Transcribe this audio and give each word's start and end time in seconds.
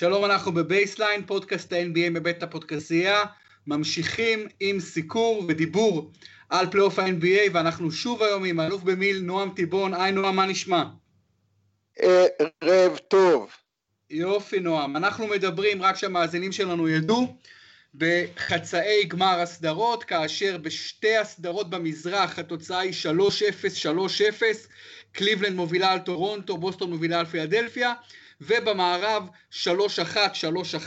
שלום, 0.00 0.24
אנחנו 0.24 0.52
בבייסליין, 0.52 1.26
פודקאסט 1.26 1.72
ה-NBA 1.72 2.10
מבית 2.10 2.42
הפודקסייה, 2.42 3.24
ממשיכים 3.66 4.46
עם 4.60 4.80
סיקור 4.80 5.44
ודיבור 5.48 6.10
על 6.48 6.70
פלייאוף 6.70 6.98
ה-NBA, 6.98 7.50
ואנחנו 7.52 7.90
שוב 7.90 8.22
היום 8.22 8.44
עם 8.44 8.60
אלוף 8.60 8.82
במיל 8.82 9.20
נועם 9.20 9.50
טיבון. 9.50 9.94
היי 9.94 10.12
נועם, 10.12 10.36
מה 10.36 10.46
נשמע? 10.46 10.84
ערב 11.96 12.98
טוב. 13.08 13.50
יופי 14.10 14.60
נועם, 14.60 14.96
אנחנו 14.96 15.26
מדברים, 15.26 15.82
רק 15.82 15.96
שהמאזינים 15.96 16.52
שלנו 16.52 16.88
ידעו, 16.88 17.36
בחצאי 17.94 19.04
גמר 19.04 19.40
הסדרות, 19.40 20.04
כאשר 20.04 20.58
בשתי 20.58 21.16
הסדרות 21.16 21.70
במזרח 21.70 22.38
התוצאה 22.38 22.78
היא 22.78 22.92
3-0, 22.92 23.02
3-0, 24.40 24.42
קליבלנד 25.12 25.56
מובילה 25.56 25.92
על 25.92 25.98
טורונטו, 25.98 26.58
בוסטון 26.58 26.90
מובילה 26.90 27.20
על 27.20 27.26
פילדלפיה, 27.26 27.92
ובמערב 28.40 29.28
3-1, 29.50 29.64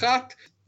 3-1, 0.02 0.04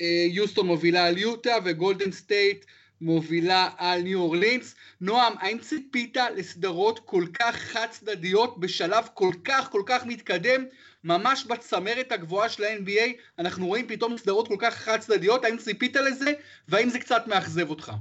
אה, 0.02 0.26
יוסטון 0.30 0.68
מובילה 0.68 1.06
על 1.06 1.18
יוטה 1.18 1.56
וגולדן 1.66 2.12
סטייט 2.12 2.66
מובילה 3.02 3.70
על 3.78 4.02
ניו 4.02 4.20
אורלינס. 4.20 4.76
נועם, 5.02 5.34
האם 5.40 5.58
ציפית 5.60 6.18
לסדרות 6.36 7.00
כל 7.06 7.26
כך 7.34 7.56
חד 7.56 7.88
צדדיות 7.92 8.60
בשלב 8.60 9.08
כל 9.14 9.32
כך 9.44 9.70
כל 9.72 9.84
כך 9.86 10.06
מתקדם, 10.06 10.66
ממש 11.04 11.46
בצמרת 11.46 12.12
הגבוהה 12.12 12.50
של 12.50 12.64
ה-NBA, 12.64 13.10
אנחנו 13.40 13.68
רואים 13.68 13.88
פתאום 13.88 14.18
סדרות 14.18 14.48
כל 14.48 14.58
כך 14.60 14.74
חד 14.76 15.00
צדדיות, 15.00 15.46
האם 15.46 15.58
ציפית 15.58 15.96
לזה, 15.96 16.34
והאם 16.68 16.90
זה 16.90 17.00
קצת 17.00 17.28
מאכזב 17.28 17.70
אותך? 17.70 17.92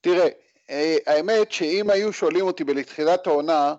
תראה, 0.00 0.28
אה, 0.70 0.96
האמת 1.06 1.52
שאם 1.52 1.90
היו 1.90 2.12
שואלים 2.12 2.46
אותי 2.46 2.64
בתחילת 2.64 3.26
העונה, 3.26 3.74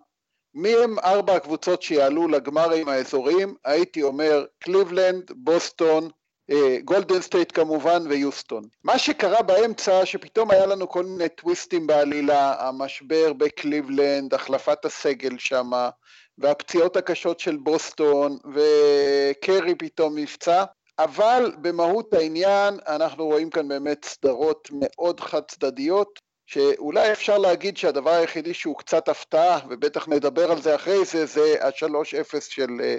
מי 0.54 0.76
הם 0.76 1.00
ארבע 1.00 1.36
הקבוצות 1.36 1.82
שיעלו 1.82 2.28
לגמרים 2.28 2.90
האזוריים, 2.90 3.56
הייתי 3.66 4.04
אומר 4.04 4.46
קליבלנד, 4.60 5.32
בוסטון, 5.36 6.10
אה, 6.52 6.78
גולדן 6.86 7.22
סטייט 7.22 7.52
כמובן 7.52 8.04
ויוסטון. 8.10 8.64
מה 8.84 8.98
שקרה 8.98 9.42
באמצע 9.42 10.06
שפתאום 10.06 10.52
היה 10.52 10.66
לנו 10.66 10.90
כל 10.90 11.06
מיני 11.06 11.30
טוויסטים 11.30 11.88
בעלילה, 11.88 12.68
המשבר 12.68 13.34
בקליבלנד, 13.34 14.34
החלפת 14.34 14.86
הסגל 14.86 15.38
שמה, 15.38 15.90
והפציעות 16.38 16.98
הקשות 16.98 17.40
של 17.40 17.58
בוסטון, 17.58 18.38
וקרי 18.54 19.76
פתאום 19.76 20.18
נפצע, 20.18 20.64
אבל 21.00 21.52
במהות 21.62 22.14
העניין 22.14 22.80
אנחנו 22.88 23.26
רואים 23.26 23.50
כאן 23.50 23.68
באמת 23.68 24.06
סדרות 24.06 24.70
מאוד 24.72 25.20
חד 25.20 25.42
צדדיות, 25.48 26.20
שאולי 26.52 27.12
אפשר 27.12 27.38
להגיד 27.38 27.78
שהדבר 27.78 28.10
היחידי 28.12 28.54
שהוא 28.54 28.78
קצת 28.78 29.10
הפתעה, 29.10 29.60
ובטח 29.70 30.08
נדבר 30.08 30.52
על 30.52 30.62
זה 30.62 30.76
אחרי 30.76 31.06
זה, 31.06 31.26
זה 31.26 31.56
ה-3-0 31.62 32.42
של 32.50 32.70
אה, 32.84 32.98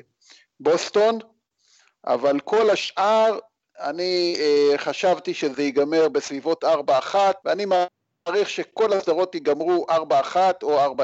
בוסטון, 0.61 1.19
אבל 2.07 2.41
כל 2.41 2.71
השאר, 2.71 3.39
אני 3.81 4.37
אה, 4.41 4.79
חשבתי 4.79 5.35
שזה 5.35 5.63
ייגמר 5.63 6.09
בסביבות 6.09 6.65
4-1, 6.65 7.15
ואני 7.45 7.65
מעריך 7.65 8.51
שכל 8.51 8.93
הסדרות 8.93 9.35
ייגמרו 9.35 9.87
4-1 10.35 10.37
או 10.63 10.95
4-0. 10.95 11.01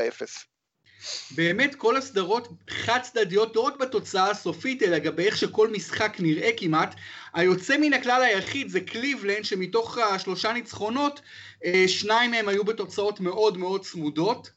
באמת 1.31 1.75
כל 1.75 1.97
הסדרות 1.97 2.49
חד 2.71 2.99
צדדיות 3.03 3.57
לא 3.57 3.61
רק 3.61 3.77
בתוצאה 3.77 4.31
הסופית 4.31 4.83
אלא 4.83 4.99
גם 4.99 5.17
באיך 5.17 5.37
שכל 5.37 5.71
משחק 5.71 6.17
נראה 6.19 6.51
כמעט 6.57 6.95
היוצא 7.35 7.77
מן 7.81 7.93
הכלל 7.93 8.23
היחיד 8.23 8.69
זה 8.69 8.81
קליבלנד 8.81 9.45
שמתוך 9.45 9.99
השלושה 9.99 10.53
ניצחונות 10.53 11.21
אה, 11.65 11.85
שניים 11.89 12.31
מהם 12.31 12.49
היו 12.49 12.65
בתוצאות 12.65 13.21
מאוד 13.21 13.59
מאוד 13.59 13.85
צמודות 13.85 14.51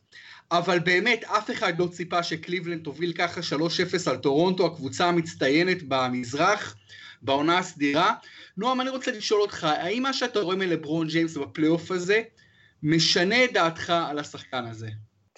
אבל 0.51 0.79
באמת 0.79 1.23
אף 1.23 1.51
אחד 1.51 1.79
לא 1.79 1.87
ציפה 1.87 2.23
שקליבלנד 2.23 2.83
תוביל 2.83 3.13
ככה 3.13 3.41
3-0 4.05 4.09
על 4.09 4.17
טורונטו 4.17 4.65
הקבוצה 4.65 5.05
המצטיינת 5.05 5.83
במזרח 5.87 6.75
בעונה 7.21 7.57
הסדירה 7.57 8.13
נועם 8.57 8.81
אני 8.81 8.89
רוצה 8.89 9.11
לשאול 9.11 9.41
אותך 9.41 9.63
האם 9.63 10.03
מה 10.03 10.13
שאתה 10.13 10.39
רואה 10.39 10.55
מלברון 10.55 11.07
ג'יימס 11.07 11.37
בפלייאוף 11.37 11.91
הזה 11.91 12.21
משנה 12.83 13.43
את 13.43 13.53
דעתך 13.53 13.89
על 13.89 14.19
השחקן 14.19 14.65
הזה? 14.65 14.89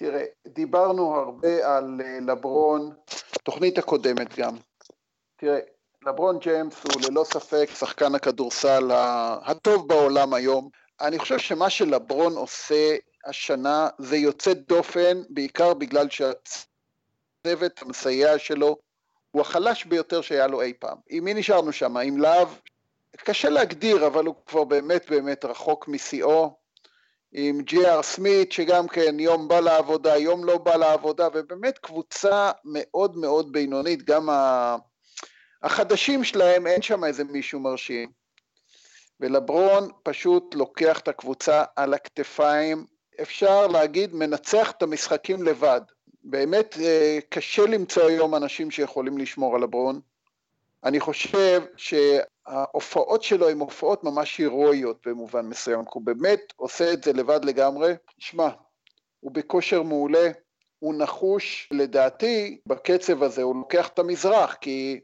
תראה, 0.01 0.25
דיברנו 0.47 1.15
הרבה 1.15 1.75
על 1.75 2.01
אה, 2.03 2.19
לברון, 2.27 2.95
תוכנית 3.43 3.77
הקודמת 3.77 4.39
גם. 4.39 4.55
תראה, 5.35 5.59
לברון 6.05 6.39
ג'יימס 6.39 6.83
הוא 6.83 7.01
ללא 7.09 7.23
ספק 7.23 7.69
שחקן 7.73 8.15
הכדורסל 8.15 8.91
הטוב 9.45 9.87
בעולם 9.87 10.33
היום. 10.33 10.69
אני 11.01 11.19
חושב 11.19 11.39
שמה 11.39 11.69
שלברון 11.69 12.33
עושה 12.33 12.95
השנה 13.25 13.89
זה 13.97 14.17
יוצא 14.17 14.53
דופן, 14.53 15.21
בעיקר 15.29 15.73
בגלל 15.73 16.07
שהצוות 16.09 17.81
המסייע 17.81 18.39
שלו 18.39 18.77
הוא 19.31 19.41
החלש 19.41 19.85
ביותר 19.85 20.21
שהיה 20.21 20.47
לו 20.47 20.61
אי 20.61 20.73
פעם. 20.79 20.97
עם 21.09 21.23
מי 21.23 21.33
נשארנו 21.33 21.73
שם? 21.73 21.97
עם 21.97 22.17
להב? 22.17 22.47
קשה 23.17 23.49
להגדיר, 23.49 24.07
אבל 24.07 24.25
הוא 24.25 24.35
כבר 24.45 24.63
באמת 24.63 25.09
באמת 25.09 25.45
רחוק 25.45 25.87
משיאו. 25.87 26.60
עם 27.33 27.61
ג'י.אר 27.61 28.01
סמית, 28.01 28.51
שגם 28.51 28.87
כן 28.87 29.19
יום 29.19 29.47
בא 29.47 29.59
לעבודה, 29.59 30.17
יום 30.17 30.45
לא 30.45 30.57
בא 30.57 30.75
לעבודה, 30.75 31.27
ובאמת 31.33 31.77
קבוצה 31.77 32.51
מאוד 32.65 33.17
מאוד 33.17 33.51
בינונית, 33.51 34.03
גם 34.03 34.29
החדשים 35.63 36.23
שלהם, 36.23 36.67
אין 36.67 36.81
שם 36.81 37.03
איזה 37.03 37.23
מישהו 37.23 37.59
מרשים. 37.59 38.11
ולברון 39.19 39.89
פשוט 40.03 40.55
לוקח 40.55 40.99
את 40.99 41.07
הקבוצה 41.07 41.63
על 41.75 41.93
הכתפיים, 41.93 42.85
אפשר 43.21 43.67
להגיד, 43.67 44.15
מנצח 44.15 44.71
את 44.71 44.81
המשחקים 44.83 45.43
לבד. 45.43 45.81
באמת 46.23 46.77
אה, 46.81 47.19
קשה 47.29 47.65
למצוא 47.65 48.03
היום 48.03 48.35
אנשים 48.35 48.71
שיכולים 48.71 49.17
לשמור 49.17 49.55
על 49.55 49.61
לברון. 49.61 49.99
אני 50.83 50.99
חושב 50.99 51.61
שההופעות 51.77 53.23
שלו 53.23 53.49
הן 53.49 53.59
הופעות 53.59 54.03
ממש 54.03 54.37
הירואיות 54.37 55.07
במובן 55.07 55.45
מסוים, 55.45 55.83
הוא 55.93 56.03
באמת 56.05 56.39
עושה 56.55 56.93
את 56.93 57.03
זה 57.03 57.13
לבד 57.13 57.45
לגמרי. 57.45 57.93
שמע, 58.19 58.49
הוא 59.19 59.31
בכושר 59.31 59.81
מעולה, 59.81 60.31
הוא 60.79 60.93
נחוש, 60.97 61.69
לדעתי, 61.71 62.61
בקצב 62.65 63.23
הזה 63.23 63.41
הוא 63.41 63.55
לוקח 63.55 63.87
את 63.87 63.99
המזרח, 63.99 64.53
כי 64.53 64.99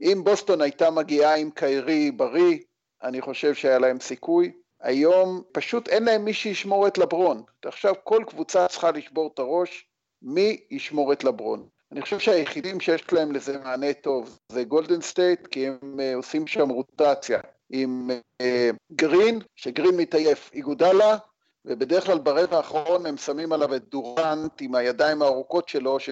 אם 0.00 0.20
בוסטון 0.24 0.60
הייתה 0.60 0.90
מגיעה 0.90 1.36
עם 1.36 1.50
קיירי 1.50 2.10
בריא, 2.10 2.58
אני 3.02 3.20
חושב 3.20 3.54
שהיה 3.54 3.78
להם 3.78 4.00
סיכוי. 4.00 4.52
היום 4.80 5.42
פשוט 5.52 5.88
אין 5.88 6.04
להם 6.04 6.24
מי 6.24 6.32
שישמור 6.32 6.86
את 6.86 6.98
לברון. 6.98 7.42
עכשיו 7.64 7.94
כל 8.04 8.24
קבוצה 8.28 8.68
צריכה 8.68 8.90
לשבור 8.90 9.30
את 9.34 9.38
הראש, 9.38 9.88
מי 10.22 10.60
ישמור 10.70 11.12
את 11.12 11.24
לברון. 11.24 11.68
אני 11.92 12.02
חושב 12.02 12.18
שהיחידים 12.18 12.80
שיש 12.80 13.12
להם 13.12 13.32
לזה 13.32 13.58
מענה 13.58 13.92
טוב 13.94 14.38
זה 14.52 14.64
גולדן 14.64 15.00
סטייט, 15.00 15.46
כי 15.46 15.66
הם 15.66 15.78
אה, 15.82 16.16
עושים 16.16 16.46
שם 16.46 16.68
רוטציה 16.68 17.40
עם 17.70 18.10
אה, 18.42 18.76
גרין, 18.92 19.38
שגרין 19.56 19.96
מתעייף, 19.96 20.50
איגודלה, 20.52 21.16
ובדרך 21.64 22.06
כלל 22.06 22.18
ברבע 22.18 22.56
האחרון 22.56 23.06
הם 23.06 23.16
שמים 23.16 23.52
עליו 23.52 23.74
את 23.74 23.88
דורנט 23.88 24.52
עם 24.60 24.74
הידיים 24.74 25.22
הארוכות 25.22 25.68
שלו, 25.68 26.00
ש, 26.00 26.10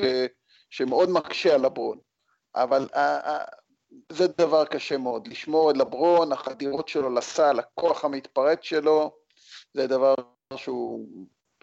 שמאוד 0.70 1.10
מקשה 1.10 1.54
על 1.54 1.66
לברון. 1.66 1.98
אבל 2.54 2.88
uh, 2.92 2.96
uh, 2.96 3.54
זה 4.12 4.26
דבר 4.26 4.64
קשה 4.64 4.96
מאוד, 4.98 5.28
לשמור 5.28 5.70
את 5.70 5.76
לברון, 5.76 6.32
החדירות 6.32 6.88
שלו 6.88 7.14
לסל, 7.14 7.58
הכוח 7.58 8.04
המתפרץ 8.04 8.58
שלו, 8.62 9.16
זה 9.74 9.86
דבר 9.86 10.14
שהוא 10.56 11.06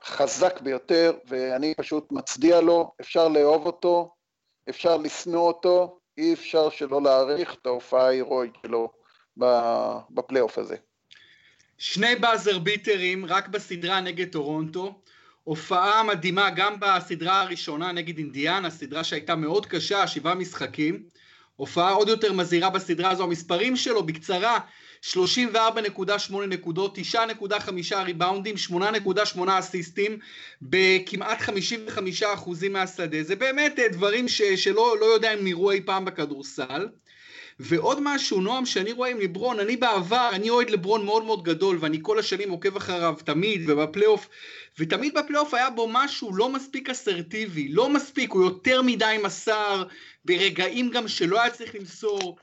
חזק 0.03 0.62
ביותר, 0.62 1.13
ואני 1.28 1.73
פשוט 1.78 2.12
מצדיע 2.12 2.62
לו, 2.62 2.91
אפשר 3.01 3.28
לאהוב 3.28 3.66
אותו, 3.66 4.13
אפשר 4.69 4.97
לשנוא 4.97 5.47
אותו, 5.47 6.00
אי 6.17 6.34
אפשר 6.34 6.69
שלא 6.69 7.01
להעריך 7.01 7.56
את 7.62 7.66
ההופעה 7.66 8.06
ההירואית 8.07 8.53
שלו 8.66 8.91
בפלייאוף 10.09 10.57
הזה. 10.57 10.75
שני 11.78 12.16
באזר 12.16 12.59
ביטרים 12.59 13.25
רק 13.25 13.47
בסדרה 13.47 14.01
נגד 14.01 14.31
טורונטו, 14.31 15.01
הופעה 15.44 16.03
מדהימה 16.03 16.50
גם 16.50 16.75
בסדרה 16.79 17.42
הראשונה 17.42 17.92
נגד 17.92 18.18
אינדיאנה, 18.18 18.69
סדרה 18.69 19.04
שהייתה 19.04 19.36
מאוד 19.36 19.65
קשה, 19.65 20.07
שבעה 20.07 20.36
משחקים, 20.36 21.04
הופעה 21.56 21.92
עוד 21.92 22.07
יותר 22.09 22.33
מזהירה 22.33 22.69
בסדרה 22.69 23.12
הזו, 23.12 23.24
המספרים 23.24 23.75
שלו 23.75 24.04
בקצרה, 24.04 24.59
34.8 25.03 26.36
נקודות, 26.48 26.98
9.5 26.98 27.95
ריבאונדים, 27.95 28.56
8.8 28.69 29.39
אסיסטים, 29.59 30.19
בכמעט 30.62 31.42
55% 31.42 32.69
מהשדה, 32.69 33.24
זה 33.24 33.36
באמת 33.36 33.80
אה, 33.80 33.89
דברים 33.89 34.27
ש, 34.27 34.42
שלא 34.42 34.95
לא 35.00 35.06
יודע 35.06 35.33
אם 35.33 35.44
נראו 35.44 35.71
אי 35.71 35.81
פעם 35.81 36.06
בכדורסל. 36.06 36.88
ועוד 37.59 37.98
משהו, 38.01 38.42
נועם, 38.42 38.65
שאני 38.65 38.92
רואה 38.92 39.09
עם 39.09 39.19
לברון, 39.19 39.59
אני 39.59 39.77
בעבר, 39.77 40.30
אני 40.33 40.50
אוהד 40.50 40.69
לברון 40.69 41.06
מאוד 41.06 41.24
מאוד 41.24 41.44
גדול, 41.44 41.77
ואני 41.80 42.00
כל 42.01 42.19
השנים 42.19 42.50
עוקב 42.50 42.75
אחריו 42.75 43.15
תמיד, 43.25 43.69
ובפלייאוף, 43.69 44.30
ותמיד 44.80 45.18
בפלייאוף 45.18 45.54
היה 45.54 45.69
בו 45.69 45.88
משהו 45.92 46.36
לא 46.36 46.50
מספיק 46.50 46.89
אסרטיבי, 46.89 47.68
לא 47.68 47.89
מספיק, 47.89 48.31
הוא 48.31 48.44
יותר 48.44 48.81
מדי 48.81 49.15
מסר, 49.24 49.83
ברגעים 50.25 50.89
גם 50.89 51.07
שלא 51.07 51.42
היה 51.42 51.50
צריך 51.50 51.75
למסור, 51.75 52.38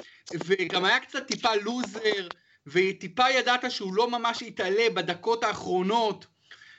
וגם 0.45 0.85
היה 0.85 1.01
קצת 1.01 1.27
טיפה 1.27 1.55
לוזר, 1.55 2.29
וטיפה 2.73 3.31
ידעת 3.31 3.71
שהוא 3.71 3.95
לא 3.95 4.11
ממש 4.11 4.43
התעלה 4.43 4.91
בדקות 4.95 5.45
האחרונות, 5.45 6.27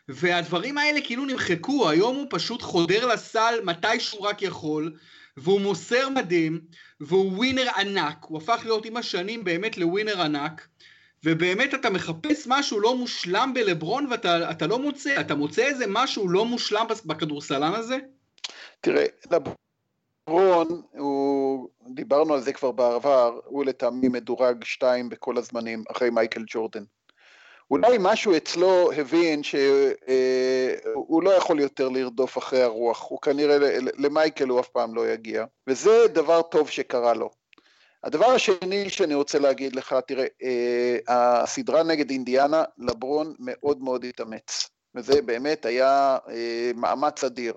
והדברים 0.09 0.77
האלה 0.77 1.01
כאילו 1.01 1.25
נמחקו, 1.25 1.89
היום 1.89 2.15
הוא 2.15 2.27
פשוט 2.30 2.62
חודר 2.62 3.06
לסל 3.06 3.59
מתי 3.63 4.00
שהוא 4.00 4.27
רק 4.27 4.41
יכול, 4.41 4.94
והוא 5.38 5.62
מוסר 5.62 6.09
מדהים, 6.09 6.59
והוא 7.00 7.31
ווינר 7.31 7.68
ענק, 7.77 8.18
הוא 8.21 8.38
הפך 8.38 8.62
להיות 8.63 8.86
עם 8.86 8.97
השנים 8.97 9.44
באמת 9.44 9.77
לווינר 9.77 10.21
ענק, 10.21 10.68
ובאמת 11.24 11.74
אתה 11.74 11.89
מחפש 11.89 12.47
משהו 12.47 12.80
לא 12.80 12.97
מושלם 12.97 13.51
בלברון 13.53 14.07
ואתה 14.09 14.68
לא 14.68 14.80
מוצא, 14.80 15.21
אתה 15.21 15.35
מוצא 15.35 15.62
איזה 15.62 15.85
משהו 15.88 16.30
לא 16.30 16.45
מושלם 16.45 16.85
בכדורסלן 17.06 17.74
הזה? 17.74 17.97
תראה, 18.81 19.06
לברון, 19.31 20.81
הוא, 20.92 21.28
דיברנו 21.87 22.33
על 22.33 22.41
זה 22.41 22.53
כבר 22.53 22.71
בעבר, 22.71 23.39
הוא 23.45 23.65
לטעמי 23.65 24.07
מדורג 24.07 24.63
שתיים 24.63 25.09
בכל 25.09 25.37
הזמנים, 25.37 25.83
אחרי 25.91 26.09
מייקל 26.09 26.43
ג'ורדן. 26.47 26.83
אולי 27.71 27.97
משהו 27.99 28.37
אצלו 28.37 28.91
הבין 28.91 29.43
שהוא 29.43 31.23
לא 31.23 31.29
יכול 31.29 31.59
יותר 31.59 31.89
לרדוף 31.89 32.37
אחרי 32.37 32.61
הרוח, 32.61 33.05
הוא 33.09 33.21
כנראה, 33.21 33.57
למייקל 33.97 34.49
הוא 34.49 34.59
אף 34.59 34.67
פעם 34.67 34.95
לא 34.95 35.09
יגיע, 35.09 35.45
וזה 35.67 36.07
דבר 36.13 36.41
טוב 36.41 36.69
שקרה 36.69 37.13
לו. 37.13 37.29
הדבר 38.03 38.25
השני 38.25 38.89
שאני 38.89 39.13
רוצה 39.13 39.39
להגיד 39.39 39.75
לך, 39.75 39.95
תראה, 40.07 40.25
אה, 40.43 40.97
הסדרה 41.43 41.83
נגד 41.83 42.09
אינדיאנה, 42.09 42.63
לברון 42.77 43.33
מאוד 43.39 43.81
מאוד 43.81 44.05
התאמץ, 44.05 44.69
וזה 44.95 45.21
באמת 45.21 45.65
היה 45.65 46.17
אה, 46.29 46.71
מאמץ 46.75 47.23
אדיר. 47.23 47.53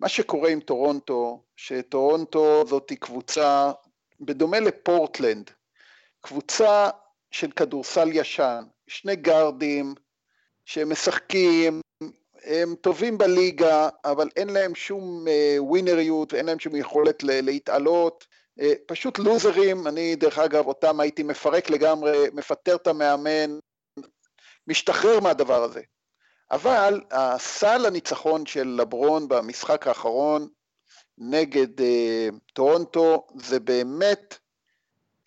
מה 0.00 0.08
שקורה 0.08 0.50
עם 0.50 0.60
טורונטו, 0.60 1.42
שטורונטו 1.56 2.64
זאת 2.66 2.92
קבוצה, 3.00 3.72
בדומה 4.20 4.60
לפורטלנד, 4.60 5.50
קבוצה 6.20 6.90
של 7.30 7.50
כדורסל 7.50 8.08
ישן, 8.12 8.64
שני 8.86 9.16
גארדים 9.16 9.94
שמשחקים, 10.64 11.80
הם 12.44 12.74
טובים 12.74 13.18
בליגה, 13.18 13.88
אבל 14.04 14.28
אין 14.36 14.48
להם 14.48 14.74
שום 14.74 15.28
אה, 15.28 15.56
ווינריות, 15.58 16.34
אין 16.34 16.46
להם 16.46 16.58
שום 16.58 16.76
יכולת 16.76 17.22
להתעלות, 17.22 18.26
אה, 18.60 18.72
פשוט 18.86 19.18
לוזרים, 19.18 19.86
אני 19.86 20.16
דרך 20.16 20.38
אגב 20.38 20.66
אותם 20.66 21.00
הייתי 21.00 21.22
מפרק 21.22 21.70
לגמרי, 21.70 22.18
מפטר 22.32 22.76
את 22.76 22.86
המאמן, 22.86 23.58
משתחרר 24.66 25.20
מהדבר 25.20 25.62
הזה. 25.62 25.80
אבל 26.50 27.00
הסל 27.10 27.86
הניצחון 27.86 28.46
של 28.46 28.68
לברון 28.68 29.28
במשחק 29.28 29.86
האחרון 29.86 30.48
נגד 31.18 31.80
אה, 31.80 32.28
טורונטו 32.52 33.26
זה 33.34 33.60
באמת 33.60 34.38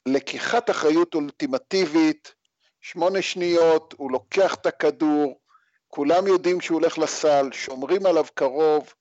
לקיחת 0.06 0.70
אחריות 0.70 1.16
אולטימטיבית, 1.16 2.34
שמונה 2.82 3.22
שניות, 3.22 3.94
הוא 3.98 4.12
לוקח 4.12 4.54
את 4.54 4.66
הכדור, 4.66 5.40
כולם 5.88 6.28
יודעים 6.28 6.62
שהוא 6.62 6.80
הולך 6.80 6.98
לסל, 6.98 7.50
שומרים 7.52 8.06
עליו 8.06 8.26
קרוב, 8.34 8.94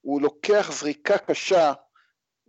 הוא 0.00 0.22
לוקח 0.22 0.70
זריקה 0.72 1.18
קשה, 1.18 1.72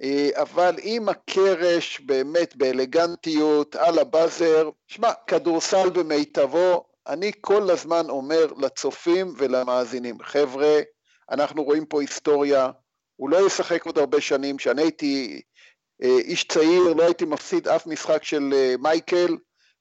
אה, 0.01 0.29
אבל 0.33 0.75
עם 0.81 1.09
הקרש 1.09 1.99
באמת 1.99 2.55
באלגנטיות 2.55 3.75
על 3.75 3.99
הבאזר, 3.99 4.69
שמע, 4.87 5.11
כדורסל 5.27 5.89
במיטבו, 5.89 6.85
אני 7.07 7.31
כל 7.41 7.69
הזמן 7.69 8.09
אומר 8.09 8.45
לצופים 8.57 9.33
ולמאזינים, 9.37 10.17
חבר'ה, 10.23 10.79
אנחנו 11.31 11.63
רואים 11.63 11.85
פה 11.85 12.01
היסטוריה, 12.01 12.69
הוא 13.15 13.29
לא 13.29 13.47
ישחק 13.47 13.85
עוד 13.85 13.97
הרבה 13.97 14.21
שנים, 14.21 14.57
כשאני 14.57 14.81
הייתי 14.81 15.41
אה, 16.03 16.17
איש 16.19 16.43
צעיר, 16.43 16.93
לא 16.93 17.03
הייתי 17.03 17.25
מפסיד 17.25 17.67
אף 17.67 17.87
משחק 17.87 18.23
של 18.23 18.53
אה, 18.53 18.75
מייקל, 18.79 19.37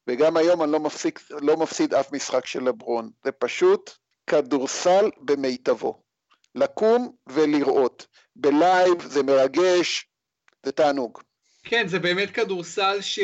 וגם 0.09 0.37
היום 0.37 0.63
אני 0.63 0.73
לא 0.73 0.81
מפסיד, 0.81 1.13
לא 1.31 1.57
מפסיד 1.57 1.95
אף 1.95 2.13
משחק 2.13 2.47
של 2.47 2.63
לברון. 2.63 3.11
זה 3.25 3.33
פשוט 3.33 3.91
כדורסל 4.27 5.11
במיטבו. 5.21 6.03
לקום 6.55 7.13
ולראות. 7.27 8.07
בלייב 8.37 9.03
זה 9.03 9.23
מרגש, 9.23 10.09
זה 10.67 10.73
תענוג. 10.73 11.21
כן, 11.65 11.89
זה 11.89 11.99
באמת 11.99 12.31
כדורסל 12.31 13.01
ש... 13.01 13.19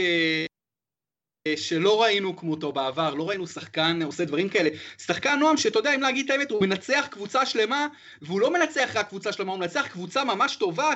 שלא 1.56 2.02
ראינו 2.02 2.36
כמותו 2.36 2.72
בעבר, 2.72 3.14
לא 3.14 3.28
ראינו 3.28 3.46
שחקן 3.46 4.02
עושה 4.02 4.24
דברים 4.24 4.48
כאלה. 4.48 4.70
שחקן 4.98 5.38
נועם 5.38 5.56
שאתה 5.56 5.78
יודע, 5.78 5.94
אם 5.94 6.00
להגיד 6.00 6.24
את 6.24 6.30
האמת, 6.30 6.50
הוא 6.50 6.60
מנצח 6.60 7.06
קבוצה 7.10 7.46
שלמה, 7.46 7.86
והוא 8.22 8.40
לא 8.40 8.52
מנצח 8.52 8.90
רק 8.94 9.08
קבוצה 9.08 9.32
שלמה, 9.32 9.52
הוא 9.52 9.60
מנצח 9.60 9.86
קבוצה 9.86 10.24
ממש 10.24 10.56
טובה, 10.56 10.90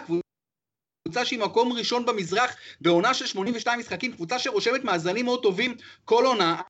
קבוצה 1.05 1.25
שהיא 1.25 1.39
מקום 1.39 1.73
ראשון 1.73 2.07
במזרח 2.07 2.57
בעונה 2.81 3.15
של 3.15 3.27
82 3.27 3.79
משחקים, 3.79 4.13
קבוצה 4.13 4.39
שרושמת 4.39 4.85
מאזנים 4.85 5.25
מאוד 5.25 5.43
טובים 5.43 5.77
כל 6.05 6.27
עונה. 6.27 6.61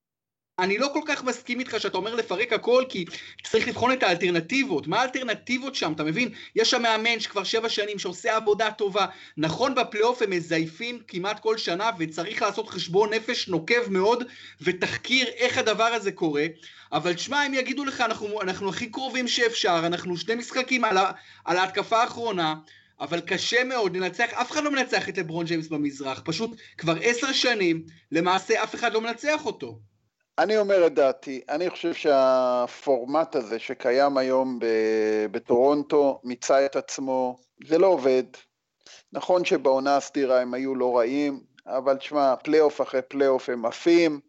אני 0.58 0.78
לא 0.78 0.88
כל 0.92 1.00
כך 1.06 1.24
מסכים 1.24 1.60
איתך 1.60 1.76
שאתה 1.78 1.98
אומר 1.98 2.14
לפרק 2.14 2.52
הכל, 2.52 2.84
כי 2.88 3.04
צריך 3.44 3.68
לבחון 3.68 3.92
את 3.92 4.02
האלטרנטיבות. 4.02 4.86
מה 4.86 5.00
האלטרנטיבות 5.00 5.74
שם, 5.74 5.92
אתה 5.92 6.04
מבין? 6.04 6.28
יש 6.54 6.70
שם 6.70 6.82
מאמן 6.82 7.20
שכבר 7.20 7.44
שבע 7.44 7.68
שנים 7.68 7.98
שעושה 7.98 8.36
עבודה 8.36 8.70
טובה. 8.70 9.06
נכון, 9.36 9.74
בפלייאוף 9.74 10.22
הם 10.22 10.30
מזייפים 10.30 11.00
כמעט 11.08 11.40
כל 11.40 11.58
שנה, 11.58 11.90
וצריך 11.98 12.42
לעשות 12.42 12.68
חשבון 12.68 13.12
נפש 13.12 13.48
נוקב 13.48 13.90
מאוד, 13.90 14.24
ותחקיר 14.60 15.28
איך 15.28 15.58
הדבר 15.58 15.84
הזה 15.84 16.12
קורה. 16.12 16.46
אבל 16.92 17.12
תשמע, 17.12 17.42
הם 17.42 17.54
יגידו 17.54 17.84
לך, 17.84 18.00
אנחנו, 18.00 18.42
אנחנו 18.42 18.68
הכי 18.68 18.90
קרובים 18.90 19.28
שאפשר, 19.28 19.82
אנחנו 19.86 20.16
שני 20.16 20.34
משחקים 20.34 20.84
על, 20.84 20.96
ה, 20.96 21.12
על 21.44 21.56
ההתקפה 21.56 22.02
האחרונה. 22.02 22.54
אבל 23.00 23.20
קשה 23.20 23.64
מאוד 23.64 23.96
לנצח, 23.96 24.32
אף 24.32 24.50
אחד 24.52 24.64
לא 24.64 24.70
מנצח 24.70 25.08
את 25.08 25.18
לברון 25.18 25.46
ג'יימס 25.46 25.68
במזרח, 25.68 26.22
פשוט 26.24 26.50
כבר 26.78 26.94
עשר 27.02 27.32
שנים, 27.32 27.82
למעשה 28.12 28.62
אף 28.62 28.74
אחד 28.74 28.92
לא 28.92 29.00
מנצח 29.00 29.46
אותו. 29.46 29.78
אני 30.38 30.58
אומר 30.58 30.86
את 30.86 30.94
דעתי, 30.94 31.40
אני 31.48 31.70
חושב 31.70 31.94
שהפורמט 31.94 33.36
הזה 33.36 33.58
שקיים 33.58 34.16
היום 34.16 34.58
בטורונטו 35.30 36.20
מיצה 36.24 36.66
את 36.66 36.76
עצמו, 36.76 37.38
זה 37.66 37.78
לא 37.78 37.86
עובד. 37.86 38.22
נכון 39.12 39.44
שבעונה 39.44 39.96
הסדירה 39.96 40.40
הם 40.40 40.54
היו 40.54 40.74
לא 40.74 40.98
רעים, 40.98 41.40
אבל 41.66 41.96
תשמע, 41.96 42.36
פלייאוף 42.36 42.80
אחרי 42.80 43.02
פלייאוף 43.02 43.48
הם 43.48 43.66
עפים, 43.66 44.20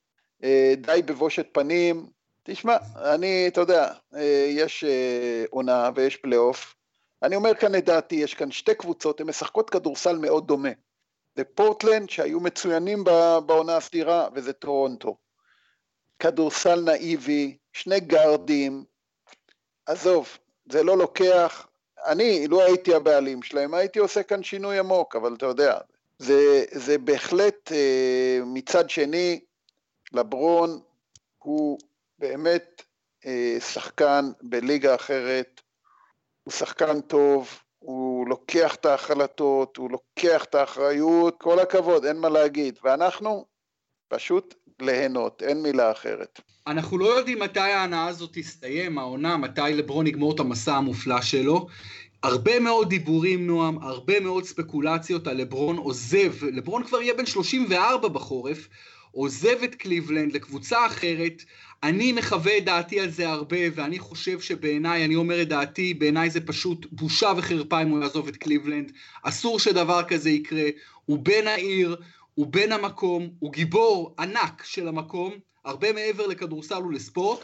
אה, 0.43 0.73
די 0.77 1.01
בבושת 1.05 1.47
פנים. 1.51 2.05
תשמע, 2.43 2.77
אני, 2.95 3.47
אתה 3.47 3.61
יודע, 3.61 3.93
אה, 4.15 4.45
יש 4.49 4.83
אה, 4.83 5.45
עונה 5.49 5.89
ויש 5.95 6.15
פלייאוף, 6.15 6.75
אני 7.23 7.35
אומר 7.35 7.53
כאן 7.53 7.75
את 7.75 7.85
דעתי, 7.85 8.15
יש 8.15 8.33
כאן 8.33 8.51
שתי 8.51 8.75
קבוצות, 8.75 9.21
הן 9.21 9.27
משחקות 9.27 9.69
כדורסל 9.69 10.17
מאוד 10.17 10.47
דומה. 10.47 10.69
זה 11.35 11.43
פורטלנד 11.43 12.09
שהיו 12.09 12.39
מצוינים 12.39 13.03
בעונה 13.45 13.77
הסדירה, 13.77 14.27
וזה 14.33 14.53
טורונטו. 14.53 15.17
כדורסל 16.19 16.81
נאיבי, 16.81 17.57
שני 17.73 17.99
גארדים, 17.99 18.83
עזוב, 19.85 20.37
זה 20.71 20.83
לא 20.83 20.97
לוקח, 20.97 21.67
אני, 22.05 22.47
לו 22.47 22.61
הייתי 22.61 22.95
הבעלים 22.95 23.43
שלהם, 23.43 23.73
הייתי 23.73 23.99
עושה 23.99 24.23
כאן 24.23 24.43
שינוי 24.43 24.79
עמוק, 24.79 25.15
אבל 25.15 25.33
אתה 25.33 25.45
יודע, 25.45 25.77
זה, 26.19 26.65
זה 26.71 26.97
בהחלט 26.97 27.71
אה, 27.71 28.39
מצד 28.45 28.89
שני, 28.89 29.39
לברון 30.13 30.79
הוא 31.37 31.79
באמת 32.19 32.81
אה, 33.25 33.57
שחקן 33.59 34.31
בליגה 34.41 34.95
אחרת, 34.95 35.61
הוא 36.43 36.53
שחקן 36.53 37.01
טוב, 37.01 37.59
הוא 37.79 38.27
לוקח 38.27 38.75
את 38.75 38.85
ההחלטות, 38.85 39.77
הוא 39.77 39.91
לוקח 39.91 40.43
את 40.43 40.55
האחריות, 40.55 41.41
כל 41.41 41.59
הכבוד, 41.59 42.05
אין 42.05 42.17
מה 42.17 42.29
להגיד. 42.29 42.79
ואנחנו 42.83 43.45
פשוט 44.07 44.55
ליהנות, 44.81 45.43
אין 45.45 45.61
מילה 45.63 45.91
אחרת. 45.91 46.41
אנחנו 46.67 46.97
לא 46.97 47.17
יודעים 47.17 47.39
מתי 47.39 47.59
ההנאה 47.59 48.07
הזאת 48.07 48.29
תסתיים, 48.33 48.97
העונה, 48.97 49.37
מתי 49.37 49.61
לברון 49.73 50.07
יגמור 50.07 50.35
את 50.35 50.39
המסע 50.39 50.75
המופלא 50.75 51.21
שלו. 51.21 51.67
הרבה 52.23 52.59
מאוד 52.59 52.89
דיבורים, 52.89 53.47
נועם, 53.47 53.77
הרבה 53.83 54.19
מאוד 54.19 54.43
ספקולציות 54.43 55.27
על 55.27 55.37
לברון 55.37 55.77
עוזב, 55.77 56.33
לברון 56.43 56.83
כבר 56.83 57.01
יהיה 57.01 57.13
בן 57.13 57.25
34 57.25 58.07
בחורף, 58.07 58.67
עוזב 59.11 59.63
את 59.63 59.75
קליבלנד 59.75 60.33
לקבוצה 60.33 60.85
אחרת, 60.85 61.43
אני 61.83 62.11
מחווה 62.11 62.57
את 62.57 62.65
דעתי 62.65 62.99
על 62.99 63.09
זה 63.09 63.29
הרבה, 63.29 63.57
ואני 63.75 63.99
חושב 63.99 64.39
שבעיניי, 64.39 65.05
אני 65.05 65.15
אומר 65.15 65.41
את 65.41 65.47
דעתי, 65.47 65.93
בעיניי 65.93 66.29
זה 66.29 66.41
פשוט 66.41 66.85
בושה 66.91 67.31
וחרפה 67.37 67.81
אם 67.81 67.89
הוא 67.89 67.99
יעזוב 67.99 68.27
את 68.27 68.37
קליבלנד. 68.37 68.91
אסור 69.23 69.59
שדבר 69.59 70.03
כזה 70.03 70.29
יקרה. 70.29 70.69
הוא 71.05 71.19
בן 71.19 71.47
העיר, 71.47 71.95
הוא 72.37 72.47
בן 72.47 72.71
המקום, 72.71 73.29
הוא 73.39 73.51
גיבור 73.51 74.15
ענק 74.19 74.63
של 74.63 74.87
המקום, 74.87 75.33
הרבה 75.65 75.93
מעבר 75.93 76.27
לכדורסל 76.27 76.85
ולספורט. 76.85 77.39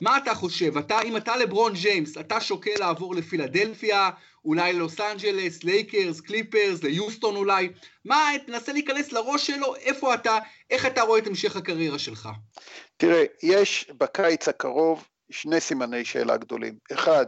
מה 0.00 0.18
אתה 0.18 0.34
חושב? 0.34 0.78
אתה, 0.78 1.02
אם 1.02 1.16
אתה 1.16 1.36
לברון 1.36 1.72
ג'יימס, 1.72 2.18
אתה 2.18 2.40
שוקל 2.40 2.74
לעבור 2.78 3.14
לפילדלפיה, 3.14 4.10
אולי 4.44 4.72
ללוס 4.72 5.00
אנג'לס, 5.00 5.64
לייקרס, 5.64 6.20
קליפרס, 6.20 6.82
ליוסטון 6.82 7.36
אולי? 7.36 7.68
מה, 8.04 8.30
תנסה 8.46 8.72
להיכנס 8.72 9.12
לראש 9.12 9.46
שלו, 9.46 9.76
איפה 9.76 10.14
אתה, 10.14 10.38
איך 10.70 10.86
אתה 10.86 11.02
רואה 11.02 11.18
את 11.18 11.26
המשך 11.26 11.56
הקריירה 11.56 11.98
שלך? 11.98 12.28
תראה, 12.96 13.24
יש 13.42 13.90
בקיץ 13.98 14.48
הקרוב 14.48 15.08
שני 15.30 15.60
סימני 15.60 16.04
שאלה 16.04 16.36
גדולים. 16.36 16.74
אחד, 16.92 17.26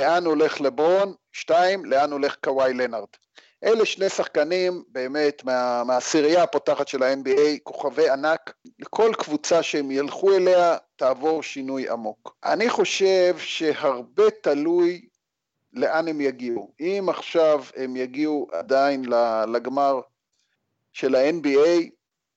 לאן 0.00 0.24
הולך 0.24 0.60
לברון? 0.60 1.14
שתיים, 1.32 1.84
לאן 1.84 2.12
הולך 2.12 2.36
קוואי 2.44 2.74
לנארד? 2.74 3.08
אלה 3.64 3.84
שני 3.84 4.08
שחקנים 4.08 4.84
באמת 4.88 5.44
מה, 5.44 5.84
מהעשירייה 5.84 6.42
הפותחת 6.42 6.88
של 6.88 7.02
ה-NBA, 7.02 7.58
כוכבי 7.62 8.10
ענק, 8.10 8.52
לכל 8.78 9.12
קבוצה 9.18 9.62
שהם 9.62 9.90
ילכו 9.90 10.32
אליה 10.32 10.76
תעבור 10.96 11.42
שינוי 11.42 11.88
עמוק. 11.88 12.36
אני 12.44 12.70
חושב 12.70 13.36
שהרבה 13.38 14.30
תלוי 14.42 15.08
לאן 15.72 16.08
הם 16.08 16.20
יגיעו. 16.20 16.72
אם 16.80 17.06
עכשיו 17.08 17.64
הם 17.76 17.96
יגיעו 17.96 18.48
עדיין 18.52 19.04
לגמר 19.52 20.00
של 20.92 21.14
ה-NBA 21.14 21.90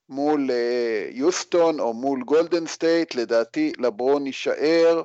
מול 0.10 0.52
אה, 0.52 1.08
יוסטון 1.12 1.80
או 1.80 1.94
מול 1.94 2.24
גולדן 2.24 2.68
סטייט, 2.68 3.16
לדעתי 3.16 3.72
לברון 3.78 4.28
יישאר 4.28 5.02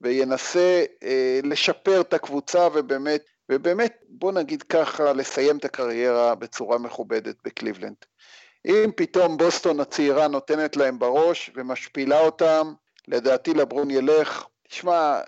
וינסה 0.00 0.84
אה, 1.02 1.40
לשפר 1.44 2.00
את 2.00 2.14
הקבוצה 2.14 2.68
ובאמת, 2.74 3.24
ובאמת, 3.48 3.96
בוא 4.08 4.32
נגיד 4.32 4.62
ככה, 4.62 5.12
לסיים 5.12 5.56
את 5.56 5.64
הקריירה 5.64 6.34
בצורה 6.34 6.78
מכובדת 6.78 7.36
בקליבלנד. 7.44 7.96
אם 8.66 8.90
פתאום 8.96 9.36
בוסטון 9.36 9.80
הצעירה 9.80 10.28
נותנת 10.28 10.76
להם 10.76 10.98
בראש 10.98 11.50
ומשפילה 11.54 12.20
אותם, 12.20 12.72
לדעתי 13.08 13.54
לברון 13.54 13.90
ילך. 13.90 14.46
תשמע, 14.68 15.20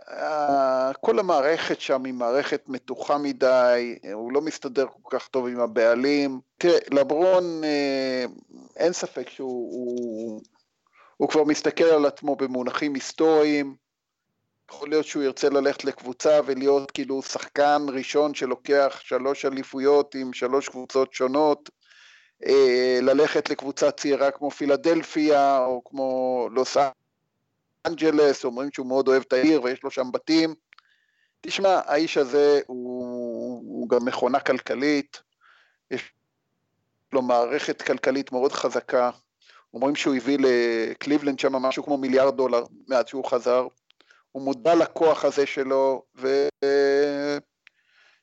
כל 1.01 1.19
המערכת 1.19 1.81
שם 1.81 2.05
היא 2.05 2.15
מערכת 2.15 2.69
מתוחה 2.69 3.19
מדי, 3.19 3.99
הוא 4.13 4.33
לא 4.33 4.41
מסתדר 4.41 4.87
כל 5.03 5.19
כך 5.19 5.29
טוב 5.29 5.47
עם 5.47 5.61
הבעלים. 5.61 6.41
תראה, 6.59 6.79
לברון, 6.91 7.65
אה, 7.65 8.25
אין 8.77 8.93
ספק 8.93 9.29
שהוא 9.29 9.73
הוא, 9.73 10.41
הוא 11.17 11.29
כבר 11.29 11.45
מסתכל 11.45 11.85
על 11.85 12.07
עצמו 12.07 12.37
במונחים 12.37 12.95
היסטוריים. 12.95 13.88
יכול 14.71 14.89
להיות 14.89 15.07
שהוא 15.07 15.23
ירצה 15.23 15.49
ללכת 15.49 15.85
לקבוצה 15.85 16.41
ולהיות 16.47 16.91
כאילו 16.91 17.23
שחקן 17.23 17.87
ראשון 17.89 18.35
שלוקח 18.35 19.01
שלוש 19.03 19.45
אליפויות 19.45 20.15
עם 20.15 20.33
שלוש 20.33 20.69
קבוצות 20.69 21.13
שונות. 21.13 21.71
אה, 22.47 22.99
ללכת 23.03 23.51
לקבוצה 23.51 23.91
צעירה 23.91 24.31
כמו 24.31 24.51
פילדלפיה 24.51 25.59
או 25.59 25.83
כמו 25.85 26.49
לוס 26.53 26.77
אנג'לס, 27.87 28.45
אומרים 28.45 28.69
שהוא 28.73 28.87
מאוד 28.87 29.09
אוהב 29.09 29.23
את 29.23 29.33
העיר 29.33 29.63
ויש 29.63 29.83
לו 29.83 29.91
שם 29.91 30.13
בתים. 30.13 30.55
תשמע, 31.41 31.81
האיש 31.87 32.17
הזה 32.17 32.61
הוא, 32.67 33.63
הוא 33.67 33.89
גם 33.89 34.05
מכונה 34.05 34.41
כלכלית, 34.41 35.23
יש 35.91 36.13
לו 37.13 37.23
מערכת 37.23 37.83
כלכלית 37.83 38.33
מאוד 38.33 38.53
חזקה. 38.53 39.11
אומרים 39.75 39.97
שהוא 39.97 40.15
הביא 40.15 40.39
לקליבלנד 40.41 41.39
שם 41.39 41.53
משהו 41.53 41.83
כמו 41.85 41.97
מיליארד 41.97 42.37
דולר 42.37 42.65
מאז 42.89 43.05
שהוא 43.07 43.25
חזר. 43.25 43.67
הוא 44.39 44.45
מודע 44.45 44.75
לכוח 44.75 45.25
הזה 45.25 45.47
שלו, 45.47 46.03
ו... 46.17 46.49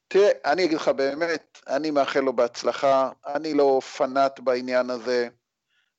תראה, 0.07 0.29
אני 0.45 0.65
אגיד 0.65 0.77
לך 0.77 0.87
באמת, 0.87 1.61
אני 1.67 1.91
מאחל 1.91 2.19
לו 2.19 2.33
בהצלחה, 2.33 3.09
אני 3.25 3.53
לא 3.53 3.79
פנאט 3.97 4.39
בעניין 4.39 4.89
הזה, 4.89 5.27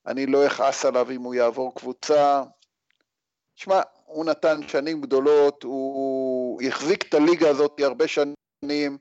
אני 0.06 0.26
לא 0.26 0.46
אכעס 0.46 0.84
עליו 0.84 1.10
אם 1.10 1.22
הוא 1.22 1.34
יעבור 1.34 1.74
קבוצה. 1.74 2.42
שמע, 3.54 3.80
הוא 4.04 4.24
נתן 4.24 4.68
שנים 4.68 5.00
גדולות, 5.00 5.62
הוא 5.62 6.62
החזיק 6.62 7.08
את 7.08 7.14
הליגה 7.14 7.48
הזאת 7.48 7.80
הרבה 7.80 8.04
שנים 8.08 8.98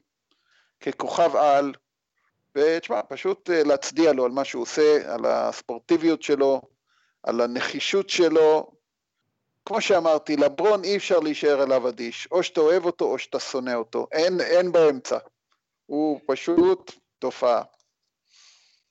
ככוכב 0.80 1.36
על, 1.36 1.74
ותשמע, 2.56 3.02
פשוט 3.10 3.50
אה, 3.50 3.64
להצדיע 3.64 4.14
לו 4.14 4.26
על 4.26 4.32
מה 4.32 4.46
שהוא 4.46 4.62
עושה, 4.62 5.14
על 5.14 5.26
הספורטיביות 5.26 6.24
שלו, 6.24 6.62
על 7.24 7.42
הנחישות 7.42 8.10
שלו, 8.10 8.75
כמו 9.66 9.82
שאמרתי, 9.82 10.36
לברון 10.36 10.84
אי 10.84 10.96
אפשר 10.96 11.20
להישאר 11.20 11.64
אליו 11.64 11.90
אדיש, 11.90 12.28
או 12.32 12.44
שאתה 12.44 12.60
אוהב 12.60 12.86
אותו 12.86 13.06
או 13.06 13.20
שאתה 13.20 13.40
שונא 13.40 13.74
אותו, 13.74 14.08
אין, 14.12 14.42
אין 14.42 14.72
באמצע, 14.72 15.18
הוא 15.86 16.20
פשוט 16.28 16.92
תופעה. 17.20 17.62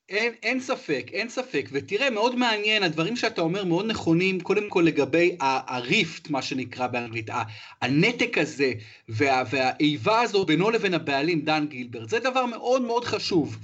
אין, 0.08 0.32
אין 0.42 0.60
ספק, 0.60 1.06
אין 1.12 1.28
ספק, 1.28 1.68
ותראה, 1.72 2.10
מאוד 2.10 2.36
מעניין, 2.36 2.82
הדברים 2.82 3.16
שאתה 3.16 3.40
אומר 3.40 3.64
מאוד 3.64 3.86
נכונים, 3.86 4.40
קודם 4.40 4.68
כל 4.68 4.82
לגבי 4.86 5.36
הריפט, 5.40 6.30
מה 6.30 6.42
שנקרא 6.42 6.86
באנגלית, 6.86 7.30
הנתק 7.82 8.38
הזה 8.38 8.72
וה, 9.08 9.42
והאיבה 9.50 10.20
הזו 10.20 10.44
בינו 10.44 10.70
לבין 10.70 10.94
הבעלים, 10.94 11.40
דן 11.40 11.66
גילברט, 11.66 12.08
זה 12.08 12.18
דבר 12.18 12.46
מאוד 12.46 12.82
מאוד 12.82 13.04
חשוב. 13.04 13.56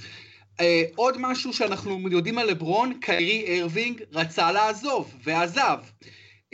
Uh, 0.59 0.63
עוד 0.97 1.17
משהו 1.19 1.53
שאנחנו 1.53 2.09
יודעים 2.11 2.39
על 2.39 2.47
לברון, 2.47 3.01
קיירי 3.01 3.61
ארווינג 3.61 4.03
רצה 4.13 4.53
לעזוב, 4.53 5.15
ועזב. 5.25 5.79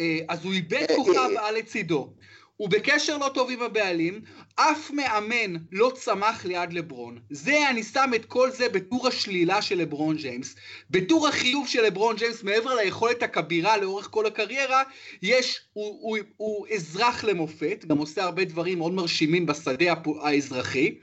אה, 0.01 0.19
אז 0.29 0.45
הוא 0.45 0.53
איבד 0.53 0.87
אה, 0.91 0.97
כוכב 0.97 1.31
אה, 1.37 1.49
על 1.49 1.55
לצידו. 1.55 2.13
הוא 2.57 2.69
בקשר 2.69 3.19
לא 3.19 3.31
טוב 3.35 3.51
עם 3.51 3.63
הבעלים, 3.63 4.21
אף 4.55 4.91
מאמן 4.91 5.57
לא 5.73 5.93
צמח 5.95 6.45
ליד 6.45 6.73
לברון. 6.73 7.19
זה, 7.31 7.71
אני 7.71 7.83
שם 7.83 8.11
את 8.15 8.25
כל 8.25 8.51
זה 8.51 8.69
בטור 8.69 9.09
השלילה 9.09 9.63
של 9.63 9.79
לברון 9.79 10.17
ג'יימס. 10.17 10.57
בטור 10.91 11.29
החיוב 11.29 11.69
של 11.69 11.83
לברון 11.83 12.17
ג'יימס, 12.17 12.43
מעבר 12.43 12.75
ליכולת 12.75 13.23
הכבירה 13.23 13.77
לאורך 13.77 14.09
כל 14.11 14.27
הקריירה, 14.27 14.83
יש, 15.23 15.61
הוא, 15.73 15.85
הוא, 15.87 16.17
הוא, 16.17 16.19
הוא 16.37 16.67
אזרח 16.75 17.25
למופת, 17.25 17.85
גם 17.89 17.99
עושה 17.99 18.25
הרבה 18.25 18.45
דברים 18.45 18.79
מאוד 18.79 18.93
מרשימים 18.93 19.47
בשדה 19.47 19.95
האזרחי, 20.23 20.95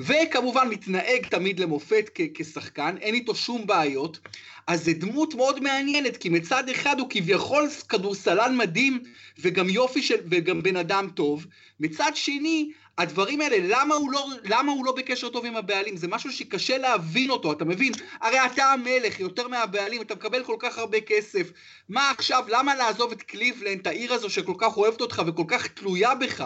וכמובן 0.00 0.68
מתנהג 0.68 1.26
תמיד 1.30 1.60
למופת 1.60 2.10
כ- 2.14 2.20
כשחקן, 2.34 2.96
אין 3.00 3.14
איתו 3.14 3.34
שום 3.34 3.66
בעיות. 3.66 4.18
אז 4.66 4.84
זה 4.84 4.92
דמות 4.92 5.34
מאוד 5.34 5.60
מעניינת, 5.60 6.16
כי 6.16 6.28
מצד 6.28 6.68
אחד 6.68 7.00
הוא 7.00 7.06
כביכול 7.10 7.68
כדורסלן 7.88 8.56
מדהים, 8.56 9.02
וגם 9.38 9.68
יופי 9.68 10.02
של, 10.02 10.16
וגם 10.30 10.62
בן 10.62 10.76
אדם 10.76 11.08
טוב, 11.14 11.46
מצד 11.80 12.10
שני, 12.14 12.72
הדברים 12.98 13.40
האלה, 13.40 13.56
למה 13.60 13.94
הוא, 13.94 14.10
לא, 14.10 14.26
למה 14.44 14.72
הוא 14.72 14.86
לא 14.86 14.92
בקשר 14.92 15.28
טוב 15.28 15.46
עם 15.46 15.56
הבעלים? 15.56 15.96
זה 15.96 16.08
משהו 16.08 16.32
שקשה 16.32 16.78
להבין 16.78 17.30
אותו, 17.30 17.52
אתה 17.52 17.64
מבין? 17.64 17.92
הרי 18.20 18.46
אתה 18.46 18.64
המלך, 18.64 19.20
יותר 19.20 19.48
מהבעלים, 19.48 20.02
אתה 20.02 20.14
מקבל 20.14 20.44
כל 20.44 20.56
כך 20.58 20.78
הרבה 20.78 21.00
כסף. 21.00 21.52
מה 21.88 22.10
עכשיו, 22.10 22.44
למה 22.48 22.74
לעזוב 22.74 23.12
את 23.12 23.22
קליבלנד, 23.22 23.88
העיר 23.88 24.12
הזו 24.12 24.30
שכל 24.30 24.54
כך 24.58 24.76
אוהבת 24.76 25.00
אותך 25.00 25.22
וכל 25.26 25.44
כך 25.48 25.66
תלויה 25.66 26.14
בך, 26.14 26.44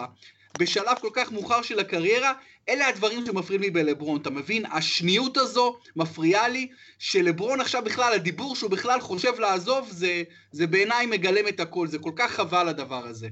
בשלב 0.59 0.97
כל 1.01 1.09
כך 1.13 1.31
מאוחר 1.31 1.61
של 1.61 1.79
הקריירה? 1.79 2.33
אלה 2.69 2.87
הדברים 2.87 3.25
שמפריעים 3.25 3.61
לי 3.61 3.69
בלברון, 3.69 4.21
אתה 4.21 4.29
מבין? 4.29 4.65
השניות 4.65 5.37
הזו 5.37 5.77
מפריעה 5.95 6.47
לי, 6.47 6.67
שלברון 6.99 7.61
עכשיו 7.61 7.83
בכלל, 7.83 8.13
הדיבור 8.13 8.55
שהוא 8.55 8.71
בכלל 8.71 9.01
חושב 9.01 9.39
לעזוב, 9.39 9.87
זה, 9.91 10.23
זה 10.51 10.67
בעיניי 10.67 11.05
מגלם 11.05 11.47
את 11.47 11.59
הכל, 11.59 11.87
זה 11.87 11.99
כל 11.99 12.11
כך 12.15 12.31
חבל 12.31 12.67
הדבר 12.69 13.05
הזה. 13.05 13.27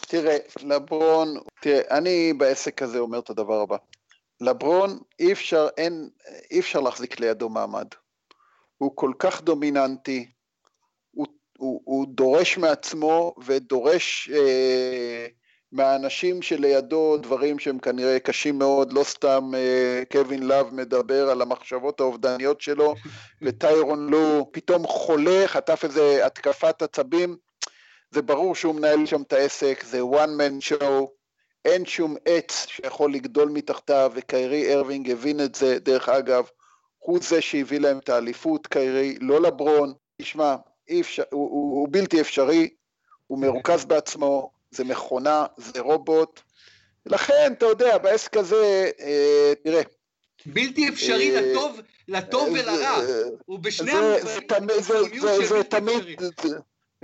תראה, 0.00 0.36
לברון, 0.62 1.36
תראה, 1.60 1.98
אני 1.98 2.32
בעסק 2.32 2.82
הזה 2.82 2.98
אומר 2.98 3.18
את 3.18 3.30
הדבר 3.30 3.60
הבא. 3.60 3.76
לברון, 4.40 4.98
אי 5.18 5.32
אפשר, 5.32 5.68
אין, 5.76 6.08
אי 6.50 6.60
אפשר 6.60 6.80
להחזיק 6.80 7.20
לידו 7.20 7.48
מעמד. 7.48 7.86
הוא 8.78 8.92
כל 8.94 9.12
כך 9.18 9.42
דומיננטי, 9.42 10.30
הוא, 11.10 11.26
הוא, 11.58 11.80
הוא 11.84 12.06
דורש 12.08 12.58
מעצמו 12.58 13.34
ודורש 13.44 14.30
אה, 14.34 15.26
מהאנשים 15.74 16.42
שלידו 16.42 17.16
דברים 17.16 17.58
שהם 17.58 17.78
כנראה 17.78 18.20
קשים 18.20 18.58
מאוד, 18.58 18.92
לא 18.92 19.04
סתם 19.04 19.50
אה, 19.54 20.02
קווין 20.12 20.42
לאב 20.42 20.74
מדבר 20.74 21.30
על 21.30 21.42
המחשבות 21.42 22.00
האובדניות 22.00 22.60
שלו, 22.60 22.94
וטיירון 23.42 24.10
לו 24.10 24.48
פתאום 24.52 24.86
חולה, 24.86 25.42
חטף 25.46 25.84
איזה 25.84 26.26
התקפת 26.26 26.82
עצבים, 26.82 27.36
זה 28.10 28.22
ברור 28.22 28.54
שהוא 28.54 28.74
מנהל 28.74 29.06
שם 29.06 29.22
את 29.22 29.32
העסק, 29.32 29.84
זה 29.84 30.00
one 30.00 30.40
man 30.40 30.72
show, 30.72 31.06
אין 31.64 31.86
שום 31.86 32.16
עץ 32.24 32.66
שיכול 32.66 33.12
לגדול 33.12 33.48
מתחתיו, 33.48 34.12
וקיירי 34.14 34.74
ארווינג 34.74 35.10
הבין 35.10 35.40
את 35.40 35.54
זה, 35.54 35.78
דרך 35.78 36.08
אגב, 36.08 36.48
הוא 36.98 37.18
זה 37.22 37.40
שהביא 37.40 37.80
להם 37.80 37.98
את 37.98 38.08
האליפות, 38.08 38.66
קיירי, 38.66 39.16
לא 39.20 39.40
לברון, 39.40 39.92
תשמע, 40.22 40.56
אפשר, 41.00 41.22
הוא, 41.32 41.50
הוא, 41.50 41.80
הוא 41.80 41.88
בלתי 41.90 42.20
אפשרי, 42.20 42.68
הוא 43.26 43.38
מרוכז 43.38 43.84
בעצמו, 43.84 44.50
זה 44.74 44.84
מכונה, 44.84 45.46
זה 45.56 45.80
רובוט, 45.80 46.40
לכן, 47.06 47.52
אתה 47.58 47.66
יודע, 47.66 47.98
בעסק 47.98 48.36
הזה, 48.36 48.90
אה, 49.00 49.52
תראה. 49.64 49.82
בלתי 50.46 50.88
אפשרי 50.88 51.36
אה, 51.36 51.40
לטוב, 51.40 51.80
לטוב 52.08 52.48
ולרע, 52.52 53.00
הוא 53.44 53.58
בשני 53.58 53.92
המובנים, 53.92 54.28
זה 55.48 55.64
תמיד, 55.64 56.20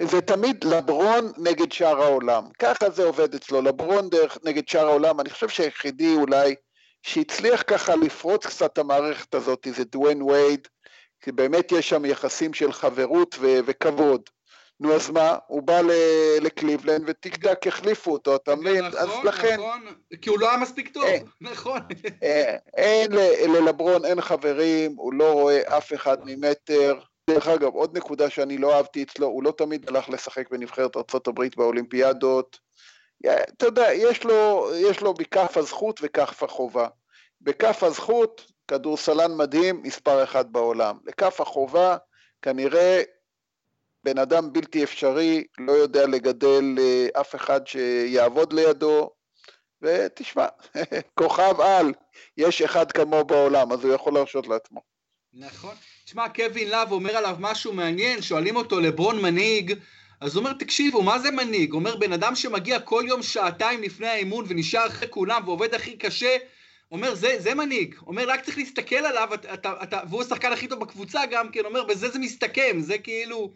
זה 0.00 0.20
תמיד 0.20 0.64
לברון 0.64 1.32
נגד 1.38 1.72
שאר 1.72 2.02
העולם. 2.02 2.44
ככה 2.58 2.90
זה 2.90 3.04
עובד 3.04 3.34
אצלו, 3.34 3.62
לברון 3.62 4.08
דרך 4.08 4.38
נגד 4.44 4.68
שאר 4.68 4.86
העולם. 4.86 5.20
אני 5.20 5.30
חושב 5.30 5.48
שהיחידי 5.48 6.14
אולי 6.14 6.54
שהצליח 7.02 7.62
ככה 7.66 7.96
לפרוץ 7.96 8.46
קצת 8.46 8.72
את 8.72 8.78
המערכת 8.78 9.34
הזאת 9.34 9.66
זה 9.76 9.84
דוויין 9.84 10.22
וייד, 10.22 10.68
כי 11.20 11.32
באמת 11.32 11.72
יש 11.72 11.88
שם 11.88 12.04
יחסים 12.04 12.54
של 12.54 12.72
חברות 12.72 13.36
ו- 13.40 13.58
וכבוד. 13.66 14.20
נו 14.80 14.94
אז 14.94 15.10
מה, 15.10 15.38
הוא 15.46 15.62
בא 15.62 15.80
לקליבלנד 16.40 17.02
ותקדק 17.06 17.66
החליפו 17.66 18.12
אותו, 18.12 18.36
אתה 18.36 18.54
מבין? 18.54 18.84
נכון, 18.84 18.98
אז 18.98 19.08
לכן... 19.24 19.54
נכון, 19.54 19.86
כי 20.22 20.30
הוא 20.30 20.38
לא 20.38 20.48
היה 20.48 20.58
מספיק 20.58 20.94
טוב, 20.94 21.04
אין, 21.04 21.24
נכון. 21.40 21.80
אין, 22.76 23.18
אין 23.18 23.52
ללברון, 23.52 24.04
אין 24.04 24.20
חברים, 24.20 24.94
הוא 24.96 25.14
לא 25.14 25.32
רואה 25.32 25.78
אף 25.78 25.92
אחד 25.92 26.18
ממטר. 26.24 26.98
דרך 27.30 27.48
אגב, 27.48 27.74
עוד 27.74 27.96
נקודה 27.96 28.30
שאני 28.30 28.58
לא 28.58 28.76
אהבתי 28.76 29.02
אצלו, 29.02 29.26
הוא 29.26 29.42
לא 29.42 29.52
תמיד 29.58 29.88
הלך 29.88 30.08
לשחק 30.08 30.50
בנבחרת 30.50 30.96
ארה"ב 30.96 31.42
באולימפיאדות. 31.56 32.58
אתה 33.26 33.66
יודע, 33.66 33.92
יש 33.92 34.24
לו, 34.24 34.70
יש 34.74 35.00
לו 35.00 35.14
בכף 35.14 35.56
הזכות 35.56 36.00
וכף 36.02 36.42
החובה. 36.42 36.88
בכף 37.40 37.82
הזכות, 37.82 38.52
כדורסלן 38.68 39.36
מדהים, 39.36 39.82
מספר 39.82 40.24
אחד 40.24 40.52
בעולם. 40.52 40.98
לכף 41.06 41.40
החובה, 41.40 41.96
כנראה 42.42 43.02
בן 44.04 44.18
אדם 44.18 44.52
בלתי 44.52 44.84
אפשרי, 44.84 45.44
לא 45.58 45.72
יודע 45.72 46.06
לגדל 46.06 46.64
אה, 46.78 47.20
אף 47.20 47.34
אחד 47.34 47.66
שיעבוד 47.66 48.52
לידו, 48.52 49.10
ותשמע, 49.82 50.46
כוכב 51.18 51.60
על, 51.60 51.92
יש 52.36 52.62
אחד 52.62 52.92
כמו 52.92 53.24
בעולם, 53.24 53.72
אז 53.72 53.84
הוא 53.84 53.94
יכול 53.94 54.14
להרשות 54.14 54.48
לעצמו. 54.48 54.80
נכון. 55.32 55.74
תשמע, 56.04 56.28
קווין 56.28 56.68
לאב 56.68 56.92
אומר 56.92 57.16
עליו 57.16 57.36
משהו 57.40 57.72
מעניין, 57.72 58.22
שואלים 58.22 58.56
אותו, 58.56 58.80
לברון 58.80 59.22
מנהיג, 59.22 59.74
אז 60.20 60.36
הוא 60.36 60.40
אומר, 60.44 60.52
תקשיבו, 60.52 61.02
מה 61.02 61.18
זה 61.18 61.30
מנהיג? 61.30 61.72
אומר, 61.72 61.96
בן 61.96 62.12
אדם 62.12 62.34
שמגיע 62.34 62.80
כל 62.80 63.04
יום 63.06 63.22
שעתיים 63.22 63.82
לפני 63.82 64.06
האימון 64.06 64.44
ונשאר 64.48 64.86
אחרי 64.86 65.08
כולם 65.10 65.42
ועובד 65.46 65.74
הכי 65.74 65.96
קשה, 65.96 66.36
אומר, 66.92 67.14
זה, 67.14 67.36
זה 67.38 67.54
מנהיג. 67.54 67.94
אומר, 68.06 68.28
רק 68.28 68.44
צריך 68.44 68.58
להסתכל 68.58 68.96
עליו, 68.96 69.34
אתה, 69.34 69.82
אתה, 69.82 70.00
והוא 70.08 70.22
השחקן 70.22 70.52
הכי 70.52 70.68
טוב 70.68 70.80
בקבוצה 70.80 71.20
גם 71.30 71.50
כן, 71.50 71.64
אומר, 71.64 71.84
בזה 71.84 72.08
זה 72.08 72.18
מסתכם, 72.18 72.80
זה 72.80 72.98
כאילו... 72.98 73.52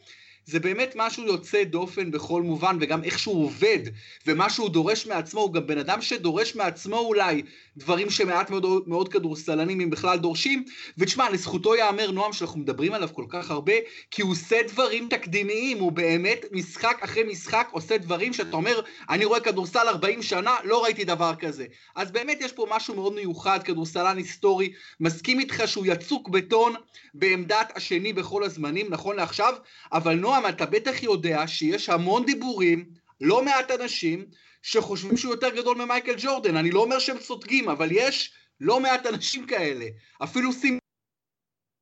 זה 0.47 0.61
באמת 0.61 0.93
משהו 0.97 1.27
יוצא 1.27 1.65
דופן 1.65 2.11
בכל 2.11 2.43
מובן, 2.43 2.77
וגם 2.81 3.05
איך 3.05 3.19
שהוא 3.19 3.45
עובד, 3.45 3.79
ומה 4.27 4.51
שהוא 4.51 4.69
דורש 4.69 5.07
מעצמו, 5.07 5.41
הוא 5.41 5.53
גם 5.53 5.67
בן 5.67 5.79
אדם 5.79 6.03
שדורש 6.03 6.55
מעצמו 6.55 6.99
אולי 6.99 7.43
דברים 7.77 8.11
שמעט 8.11 8.51
מאוד, 8.51 8.89
מאוד 8.89 9.09
כדורסלנים, 9.09 9.81
אם 9.81 9.91
בכלל 9.91 10.19
דורשים, 10.19 10.65
ותשמע, 10.99 11.31
לזכותו 11.31 11.75
ייאמר, 11.75 12.11
נועם, 12.11 12.33
שאנחנו 12.33 12.61
מדברים 12.61 12.93
עליו 12.93 13.09
כל 13.13 13.25
כך 13.29 13.51
הרבה, 13.51 13.73
כי 14.11 14.23
הוא 14.23 14.33
עושה 14.33 14.57
דברים 14.69 15.09
תקדימיים, 15.11 15.79
הוא 15.79 15.93
באמת 15.93 16.45
משחק 16.53 16.99
אחרי 17.01 17.25
משחק 17.25 17.69
עושה 17.71 17.99
דברים 17.99 18.33
שאתה 18.33 18.57
אומר, 18.57 18.81
אני 19.11 19.25
רואה 19.25 19.41
כדורסל 19.41 19.89
40 19.89 20.23
שנה, 20.23 20.57
לא 20.65 20.85
ראיתי 20.85 21.05
דבר 21.05 21.35
כזה. 21.35 21.67
אז 21.95 22.11
באמת 22.11 22.39
יש 22.41 22.53
פה 22.53 22.67
משהו 22.71 22.95
מאוד 22.95 23.15
מיוחד, 23.15 23.63
כדורסלן 23.63 24.17
היסטורי, 24.17 24.73
מסכים 25.01 25.41
איתך 25.41 25.63
שהוא 25.67 25.87
יצוק 25.87 26.29
בטון 26.29 26.75
בעמדת 27.15 27.73
השני 27.77 28.13
בכל 28.13 28.45
הזמנים, 28.45 28.87
נכון 28.91 29.17
לעכשיו, 29.17 29.55
אבל 29.93 30.15
נועם, 30.15 30.34
נועם, 30.41 30.55
אתה 30.55 30.67
בטח 30.67 31.03
יודע 31.03 31.47
שיש 31.47 31.89
המון 31.89 32.27
דיבורים, 32.27 32.91
לא 33.21 33.45
מעט 33.45 33.71
אנשים, 33.71 34.27
שחושבים 34.63 35.17
שהוא 35.17 35.35
יותר 35.35 35.57
גדול 35.57 35.77
ממייקל 35.77 36.15
ג'ורדן. 36.19 36.57
אני 36.57 36.71
לא 36.71 36.81
אומר 36.81 36.99
שהם 36.99 37.19
צודקים, 37.19 37.69
אבל 37.69 37.89
יש 37.93 38.35
לא 38.61 38.81
מעט 38.81 39.07
אנשים 39.07 39.47
כאלה. 39.47 39.87
אפילו 40.23 40.53
סימי 40.53 40.79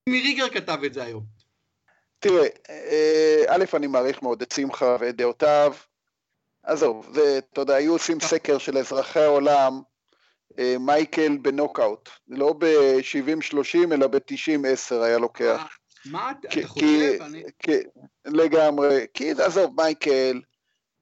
ריגר 0.08 0.48
כתב 0.48 0.78
את 0.86 0.94
זה 0.94 1.04
היום. 1.04 1.24
תראה, 2.18 2.46
אה, 2.70 3.44
א', 3.48 3.64
אני 3.74 3.86
מעריך 3.86 4.22
מאוד 4.22 4.42
את 4.42 4.52
שמחה 4.52 4.96
ואת 5.00 5.16
דעותיו. 5.16 5.74
עזוב, 6.62 7.08
זה, 7.14 7.38
אתה 7.38 7.60
יודע, 7.60 7.74
היו 7.74 7.92
עושים 7.92 8.20
סקר 8.20 8.58
של 8.58 8.78
אזרחי 8.78 9.20
העולם, 9.20 9.80
אה, 10.58 10.76
מייקל 10.80 11.36
בנוקאוט, 11.42 12.08
לא 12.28 12.54
ב-70-30 12.58 13.92
אלא 13.92 14.06
ב-90-10 14.06 14.94
היה 14.94 15.18
לוקח. 15.18 15.78
מה 16.06 16.32
אתה 16.40 16.48
חושב? 16.66 17.18
לגמרי, 18.24 19.06
כי 19.14 19.30
עזוב, 19.30 19.80
מייקל 19.80 20.40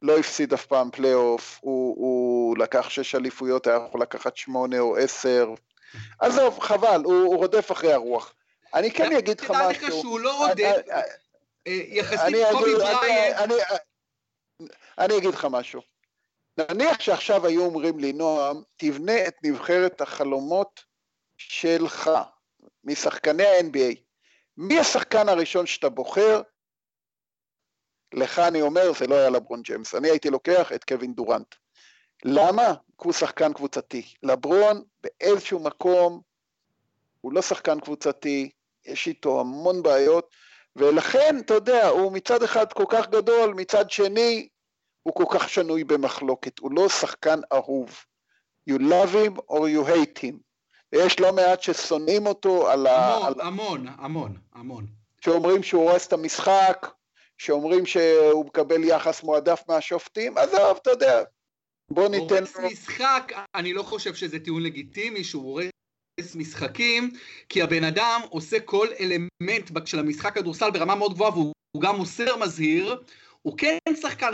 לא 0.03 0.19
הפסיד 0.19 0.53
אף 0.53 0.67
פעם 0.67 0.91
פלייאוף, 0.91 1.59
הוא, 1.61 1.97
הוא 1.97 2.59
לקח 2.59 2.89
שש 2.89 3.15
אליפויות, 3.15 3.67
היה 3.67 3.79
יכול 3.89 4.03
לקחת 4.03 4.37
שמונה 4.37 4.79
או 4.79 4.97
עשר. 4.97 5.55
עזוב, 6.19 6.59
חבל, 6.59 7.03
הוא, 7.05 7.13
הוא 7.13 7.37
רודף 7.37 7.73
אחרי 7.73 7.93
הרוח. 7.93 8.35
אני 8.75 8.91
כן 8.91 9.17
אגיד 9.17 9.41
לך 9.41 9.51
משהו. 9.51 9.73
תדע 9.73 9.89
לך 9.89 9.93
שהוא 9.93 10.21
לא 10.21 10.47
רודף, 10.47 10.77
אה, 11.67 11.73
יחסית 11.73 12.37
קובי 12.53 12.75
בריינט. 12.75 13.53
אני 14.99 15.17
אגיד 15.17 15.35
לך 15.35 15.47
משהו. 15.51 15.81
נניח 16.59 17.01
שעכשיו 17.01 17.47
היו 17.47 17.65
אומרים 17.65 17.99
לי, 17.99 18.13
נועם, 18.13 18.63
תבנה 18.77 19.27
את 19.29 19.35
נבחרת 19.43 20.01
החלומות 20.01 20.85
שלך, 21.37 22.11
משחקני 22.85 23.47
ה-NBA. 23.47 24.10
מי 24.63 24.79
השחקן 24.79 25.29
הראשון 25.29 25.67
שאתה 25.67 25.89
בוחר? 25.89 26.43
לך 28.15 28.39
אני 28.39 28.63
אומר, 28.63 28.93
זה 28.99 29.07
לא 29.07 29.15
היה 29.15 29.31
לברון 29.31 29.63
ג'יימס. 29.63 29.95
אני 29.95 30.11
הייתי 30.11 30.31
לוקח 30.31 30.73
את 30.73 30.85
קווין 30.85 31.15
דורנט. 31.15 31.55
למה? 32.25 32.69
כי 32.69 33.05
הוא 33.05 33.13
שחקן 33.13 33.53
קבוצתי. 33.53 34.15
לברון 34.23 34.83
באיזשהו 35.01 35.61
מקום 35.61 36.21
הוא 37.21 37.33
לא 37.33 37.43
שחקן 37.43 37.81
קבוצתי, 37.81 38.51
יש 38.85 39.07
איתו 39.07 39.41
המון 39.41 39.83
בעיות, 39.83 40.35
ולכן, 40.77 41.37
אתה 41.39 41.55
יודע, 41.55 41.89
הוא 41.89 42.13
מצד 42.13 42.43
אחד 42.43 42.73
כל 42.73 42.87
כך 42.89 43.09
גדול, 43.09 43.55
מצד 43.55 43.91
שני, 43.91 44.49
הוא 45.03 45.15
כל 45.15 45.25
כך 45.31 45.49
שנוי 45.49 45.85
במחלוקת. 45.85 46.59
הוא 46.59 46.71
לא 46.77 46.89
שחקן 46.89 47.41
אהוב. 47.53 48.05
You 48.71 48.79
love 48.79 49.13
him 49.13 49.41
or 49.51 49.61
you 49.61 49.89
hate 49.89 50.19
him. 50.19 50.50
ויש 50.93 51.21
לא 51.21 51.33
מעט 51.33 51.63
ששונאים 51.63 52.27
אותו 52.27 52.71
על 52.71 52.87
ה... 52.87 53.15
המון, 53.15 53.27
על... 53.27 53.41
המון, 53.41 53.87
המון, 53.99 54.37
המון. 54.53 54.87
שאומרים 55.21 55.63
שהוא 55.63 55.91
הורס 55.91 56.07
את 56.07 56.13
המשחק, 56.13 56.87
שאומרים 57.39 57.87
שהוא 57.87 58.47
מקבל 58.47 58.85
יחס 58.85 59.23
מועדף 59.23 59.63
מהשופטים, 59.69 60.39
עזוב, 60.39 60.79
אתה 60.83 60.91
יודע, 60.91 61.23
בוא 61.91 62.09
ניתן... 62.09 62.35
הורס. 62.35 62.57
משחק, 62.57 63.33
אני 63.55 63.73
לא 63.73 63.83
חושב 63.83 64.15
שזה 64.15 64.39
טיעון 64.39 64.63
לגיטימי 64.63 65.25
שהוא 65.25 65.43
הורס 65.43 66.35
משחקים, 66.35 67.11
כי 67.49 67.63
הבן 67.63 67.85
אדם 67.85 68.21
עושה 68.29 68.61
כל 68.61 68.87
אלמנט 69.01 69.87
של 69.87 69.99
המשחק 69.99 70.35
כדורסל 70.35 70.71
ברמה 70.71 70.95
מאוד 70.95 71.15
גבוהה, 71.15 71.33
והוא 71.33 71.55
גם 71.81 71.97
מוסר 71.97 72.37
מזהיר, 72.37 73.03
הוא 73.43 73.59
כן 73.59 73.79
שחקן 74.01 74.33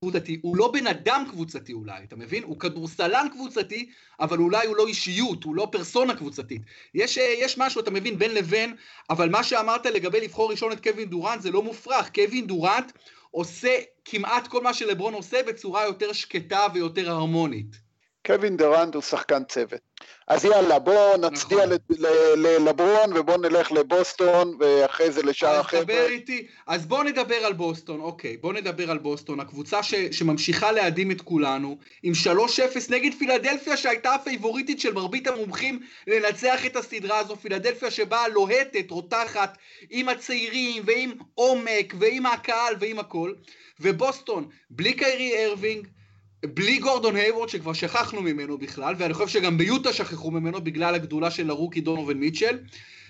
קבוצתי, 0.00 0.38
הוא 0.42 0.56
לא 0.56 0.70
בן 0.72 0.86
אדם 0.86 1.24
קבוצתי 1.30 1.72
אולי, 1.72 2.04
אתה 2.04 2.16
מבין? 2.16 2.42
הוא 2.42 2.60
כדורסלן 2.60 3.26
קבוצתי, 3.32 3.90
אבל 4.20 4.38
אולי 4.38 4.66
הוא 4.66 4.76
לא 4.76 4.86
אישיות, 4.86 5.44
הוא 5.44 5.54
לא 5.54 5.68
פרסונה 5.72 6.16
קבוצתית. 6.16 6.62
יש, 6.94 7.18
אה, 7.18 7.34
יש 7.38 7.58
משהו, 7.58 7.80
אתה 7.80 7.90
מבין, 7.90 8.18
בין 8.18 8.34
לבין, 8.34 8.76
אבל 9.10 9.28
מה 9.28 9.44
שאמרת 9.44 9.86
לגבי 9.86 10.20
לבחור 10.20 10.50
ראשון 10.50 10.72
את 10.72 10.82
קווין 10.82 11.08
דורנט 11.08 11.42
זה 11.42 11.50
לא 11.50 11.62
מופרך. 11.62 12.10
קווין 12.14 12.46
דורנט 12.46 12.92
עושה 13.30 13.76
כמעט 14.04 14.46
כל 14.46 14.62
מה 14.62 14.74
שלברון 14.74 15.14
עושה 15.14 15.42
בצורה 15.42 15.84
יותר 15.84 16.12
שקטה 16.12 16.66
ויותר 16.74 17.10
הרמונית. 17.10 17.87
קווין 18.28 18.56
דורנט 18.56 18.94
הוא 18.94 19.02
שחקן 19.02 19.44
צוות. 19.44 19.80
אז 20.28 20.44
יאללה, 20.44 20.78
בואו 20.78 21.16
נצדיע 21.16 21.66
נכון. 21.66 21.78
ללברון 22.36 23.16
ובואו 23.16 23.36
נלך 23.36 23.72
לבוסטון 23.72 24.56
ואחרי 24.60 25.12
זה 25.12 25.22
לשאר 25.22 25.60
החבר'ה. 25.60 26.06
אז 26.66 26.86
בואו 26.86 27.02
נדבר 27.02 27.34
על 27.34 27.52
בוסטון, 27.52 28.00
אוקיי, 28.00 28.36
בואו 28.36 28.52
נדבר 28.52 28.90
על 28.90 28.98
בוסטון, 28.98 29.40
הקבוצה 29.40 29.82
ש, 29.82 29.94
שממשיכה 29.94 30.72
להדהים 30.72 31.10
את 31.10 31.20
כולנו, 31.20 31.78
עם 32.02 32.12
3-0 32.12 32.28
נגד 32.90 33.14
פילדלפיה 33.18 33.76
שהייתה 33.76 34.14
הפייבוריטית 34.14 34.80
של 34.80 34.94
מרבית 34.94 35.26
המומחים 35.26 35.80
לנצח 36.06 36.66
את 36.66 36.76
הסדרה 36.76 37.18
הזו, 37.18 37.36
פילדלפיה 37.36 37.90
שבאה 37.90 38.28
לוהטת, 38.28 38.90
רותחת, 38.90 39.58
עם 39.90 40.08
הצעירים 40.08 40.82
ועם 40.86 41.12
עומק 41.34 41.94
ועם 41.98 42.26
הקהל 42.26 42.74
ועם 42.80 42.98
הכל, 42.98 43.32
ובוסטון, 43.80 44.48
בלי 44.70 44.92
קיירי 44.92 45.46
ארווינג, 45.46 45.86
בלי 46.46 46.78
גורדון 46.78 47.16
הייוורד 47.16 47.48
שכבר 47.48 47.72
שכחנו 47.72 48.22
ממנו 48.22 48.58
בכלל, 48.58 48.94
ואני 48.98 49.14
חושב 49.14 49.28
שגם 49.28 49.58
ביוטה 49.58 49.92
שכחו 49.92 50.30
ממנו 50.30 50.60
בגלל 50.60 50.94
הגדולה 50.94 51.30
של 51.30 51.50
הרוקי 51.50 51.80
דונובל 51.80 52.14
מיטשל, 52.14 52.58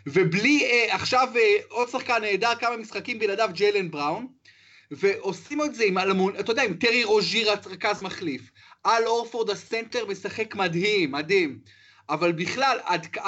ובלי 0.06 0.64
אה, 0.64 0.94
עכשיו 0.94 1.28
אה, 1.36 1.56
עוד 1.68 1.88
שחקן 1.88 2.20
נהדר 2.22 2.54
כמה 2.60 2.76
משחקים 2.76 3.18
בלעדיו 3.18 3.50
ג'יילן 3.52 3.90
בראון, 3.90 4.26
ועושים 4.90 5.62
את 5.62 5.74
זה 5.74 5.84
עם 5.84 5.98
אלמון, 5.98 6.34
אתה 6.40 6.52
יודע, 6.52 6.62
עם 6.62 6.74
טרי 6.74 7.04
רוז'יר 7.04 7.52
רכז 7.52 8.02
מחליף, 8.02 8.50
אל 8.86 9.06
אורפורד 9.06 9.50
הסנטר 9.50 10.06
משחק 10.06 10.54
מדהים, 10.54 11.12
מדהים. 11.12 11.58
אבל 12.10 12.32
בכלל, 12.32 12.78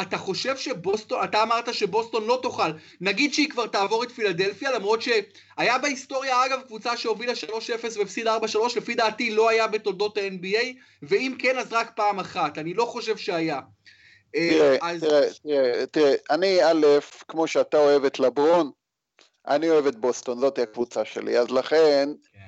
אתה 0.02 0.18
חושב 0.18 0.56
שבוסטון, 0.56 1.24
אתה 1.24 1.42
אמרת 1.42 1.74
שבוסטון 1.74 2.26
לא 2.26 2.38
תוכל, 2.42 2.70
נגיד 3.00 3.34
שהיא 3.34 3.50
כבר 3.50 3.66
תעבור 3.66 4.04
את 4.04 4.10
פילדלפיה, 4.10 4.72
למרות 4.72 5.02
שהיה 5.02 5.78
בהיסטוריה 5.78 6.46
אגב 6.46 6.60
קבוצה 6.66 6.96
שהובילה 6.96 7.32
3-0 7.32 7.98
והפסידה 7.98 8.36
4-3, 8.36 8.40
לפי 8.76 8.94
דעתי 8.94 9.30
לא 9.30 9.48
היה 9.48 9.66
בתולדות 9.66 10.18
ה-NBA, 10.18 10.64
ואם 11.02 11.36
כן 11.38 11.58
אז 11.58 11.72
רק 11.72 11.90
פעם 11.96 12.20
אחת, 12.20 12.58
אני 12.58 12.74
לא 12.74 12.84
חושב 12.84 13.16
שהיה. 13.16 13.60
אה, 14.36 14.48
תראה, 14.50 14.76
אז... 14.90 15.00
תראה, 15.00 15.28
תראה, 15.42 15.86
תראה, 15.86 16.14
אני 16.30 16.64
א', 16.64 16.86
כמו 17.28 17.46
שאתה 17.46 17.76
אוהב 17.76 18.04
את 18.04 18.20
לברון, 18.20 18.70
אני 19.48 19.70
אוהב 19.70 19.86
את 19.86 19.96
בוסטון, 19.96 20.40
זאת 20.40 20.58
הקבוצה 20.58 21.04
שלי, 21.04 21.38
אז 21.38 21.50
לכן... 21.50 22.08
כן. 22.32 22.40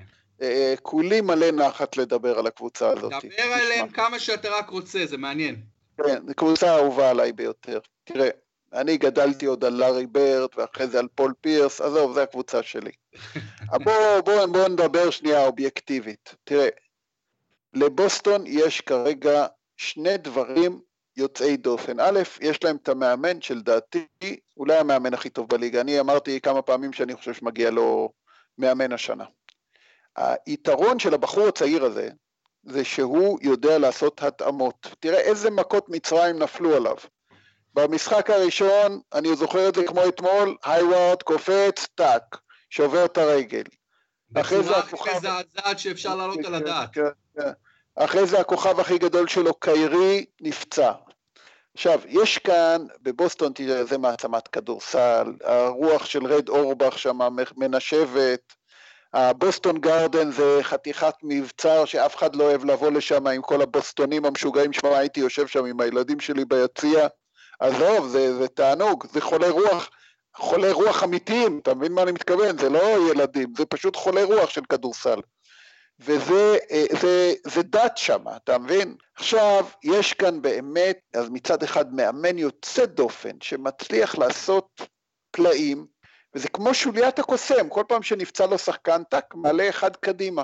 אה, 0.42 0.74
כולי 0.82 1.20
מלא 1.20 1.50
נחת 1.50 1.96
לדבר 1.96 2.38
על 2.38 2.46
הקבוצה 2.46 2.88
הזאת. 2.88 3.12
דבר 3.24 3.42
עליהם 3.42 3.88
כמה 3.88 4.18
שאתה 4.18 4.48
רק 4.48 4.70
רוצה, 4.70 5.06
זה 5.06 5.16
מעניין. 5.16 5.71
כן, 6.06 6.26
זו 6.26 6.34
קבוצה 6.34 6.76
אהובה 6.76 7.10
עליי 7.10 7.32
ביותר. 7.32 7.78
תראה, 8.04 8.28
אני 8.72 8.96
גדלתי 8.96 9.46
עוד 9.46 9.64
על 9.64 9.72
לארי 9.72 10.06
ברט 10.06 10.58
ואחרי 10.58 10.86
זה 10.86 10.98
על 10.98 11.08
פול 11.14 11.34
פירס, 11.40 11.80
עזוב, 11.80 12.12
זו 12.14 12.20
הקבוצה 12.20 12.62
שלי. 12.62 12.92
בואו 13.84 14.22
בוא, 14.24 14.46
בוא 14.46 14.68
נדבר 14.68 15.10
שנייה 15.10 15.46
אובייקטיבית. 15.46 16.34
תראה, 16.44 16.68
לבוסטון 17.74 18.44
יש 18.46 18.80
כרגע 18.80 19.46
שני 19.76 20.16
דברים 20.16 20.80
יוצאי 21.16 21.56
דופן. 21.56 22.00
א', 22.00 22.20
יש 22.40 22.64
להם 22.64 22.76
את 22.76 22.88
המאמן 22.88 23.40
שלדעתי, 23.40 24.06
אולי 24.56 24.78
המאמן 24.78 25.14
הכי 25.14 25.30
טוב 25.30 25.48
בליגה. 25.48 25.80
אני 25.80 26.00
אמרתי 26.00 26.40
כמה 26.40 26.62
פעמים 26.62 26.92
שאני 26.92 27.16
חושב 27.16 27.34
שמגיע 27.34 27.70
לו 27.70 28.12
מאמן 28.58 28.92
השנה. 28.92 29.24
היתרון 30.46 30.98
של 30.98 31.14
הבחור 31.14 31.48
הצעיר 31.48 31.84
הזה, 31.84 32.08
זה 32.62 32.84
שהוא 32.84 33.38
יודע 33.42 33.78
לעשות 33.78 34.22
התאמות. 34.22 34.86
תראה 35.00 35.20
איזה 35.20 35.50
מכות 35.50 35.88
מצרים 35.88 36.38
נפלו 36.38 36.76
עליו. 36.76 36.96
במשחק 37.74 38.30
הראשון, 38.30 39.00
אני 39.12 39.36
זוכר 39.36 39.68
את 39.68 39.74
זה 39.74 39.86
כמו 39.86 40.08
אתמול, 40.08 40.56
הייוורד 40.64 41.22
קופץ, 41.22 41.86
טאק, 41.94 42.38
שובר 42.70 43.04
את 43.04 43.18
הרגל. 43.18 43.62
אחרי 44.34 44.62
זה 44.62 44.76
הפוכה... 44.76 45.10
בצורה 45.18 45.40
מזעזעת 45.40 45.78
שאפשר 45.78 46.16
לעלות 46.16 46.44
על 46.44 46.54
הדעת. 46.54 46.88
כן, 46.92 47.02
כן. 47.36 47.50
אחרי 47.94 48.26
זה 48.26 48.40
הכוכב 48.40 48.80
הכי 48.80 48.98
גדול 48.98 49.28
שלו, 49.28 49.54
קיירי, 49.54 50.24
נפצע. 50.40 50.92
עכשיו, 51.74 52.00
יש 52.06 52.38
כאן, 52.38 52.86
בבוסטון, 53.02 53.52
תראה, 53.52 53.84
זה 53.84 53.98
מעצמת 53.98 54.48
כדורסל, 54.48 55.32
הרוח 55.44 56.04
של 56.04 56.26
רד 56.26 56.48
אורבך 56.48 56.98
שם 56.98 57.18
מנשבת, 57.56 58.52
הבוסטון 59.14 59.78
גרדן 59.78 60.30
זה 60.30 60.58
חתיכת 60.62 61.14
מבצר 61.22 61.84
שאף 61.84 62.16
אחד 62.16 62.36
לא 62.36 62.44
אוהב 62.44 62.64
לבוא 62.64 62.90
לשם 62.90 63.26
עם 63.26 63.42
כל 63.42 63.62
הבוסטונים 63.62 64.24
המשוגעים, 64.24 64.72
שמע, 64.72 64.98
הייתי 64.98 65.20
יושב 65.20 65.46
שם 65.46 65.64
עם 65.64 65.80
הילדים 65.80 66.20
שלי 66.20 66.44
ביציע, 66.44 67.06
עזוב, 67.60 68.08
זה, 68.08 68.36
זה 68.36 68.48
תענוג, 68.48 69.06
זה 69.12 69.20
חולי 69.20 69.48
רוח, 69.48 69.90
חולי 70.36 70.72
רוח 70.72 71.02
אמיתיים, 71.04 71.58
אתה 71.62 71.74
מבין 71.74 71.92
מה 71.92 72.02
אני 72.02 72.12
מתכוון? 72.12 72.58
זה 72.58 72.68
לא 72.68 73.10
ילדים, 73.10 73.52
זה 73.56 73.64
פשוט 73.64 73.96
חולי 73.96 74.22
רוח 74.22 74.50
של 74.50 74.62
כדורסל. 74.68 75.20
וזה 76.00 76.56
אה, 76.70 76.84
זה, 77.00 77.32
זה 77.46 77.62
דת 77.62 77.96
שם, 77.96 78.24
אתה 78.36 78.58
מבין? 78.58 78.96
עכשיו, 79.16 79.66
יש 79.84 80.12
כאן 80.12 80.42
באמת, 80.42 80.98
אז 81.14 81.28
מצד 81.30 81.62
אחד 81.62 81.94
מאמן 81.94 82.38
יוצא 82.38 82.86
דופן, 82.86 83.36
שמצליח 83.40 84.18
לעשות 84.18 84.80
פלאים, 85.30 85.86
וזה 86.34 86.48
כמו 86.48 86.74
שוליית 86.74 87.18
הקוסם, 87.18 87.68
כל 87.68 87.84
פעם 87.88 88.02
שנפצע 88.02 88.46
לו 88.46 88.58
שחקן, 88.58 89.02
טק, 89.04 89.34
מעלה 89.34 89.68
אחד 89.68 89.96
קדימה. 89.96 90.42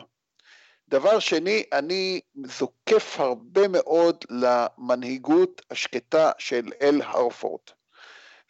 דבר 0.88 1.18
שני, 1.18 1.64
אני 1.72 2.20
זוקף 2.44 3.20
הרבה 3.20 3.68
מאוד 3.68 4.24
למנהיגות 4.30 5.62
השקטה 5.70 6.30
של 6.38 6.72
אל 6.82 7.02
הרפורד. 7.02 7.60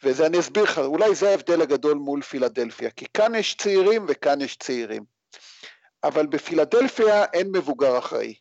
וזה 0.03 0.25
אני 0.25 0.39
אסביר 0.39 0.63
לך, 0.63 0.77
אולי 0.77 1.15
זה 1.15 1.29
ההבדל 1.29 1.61
הגדול 1.61 1.97
מול 1.97 2.21
פילדלפיה, 2.21 2.89
כי 2.89 3.05
כאן 3.13 3.35
יש 3.35 3.55
צעירים 3.55 4.05
וכאן 4.07 4.41
יש 4.41 4.55
צעירים. 4.57 5.03
אבל 6.03 6.27
בפילדלפיה 6.27 7.25
אין 7.33 7.51
מבוגר 7.51 7.97
אחראי. 7.97 8.33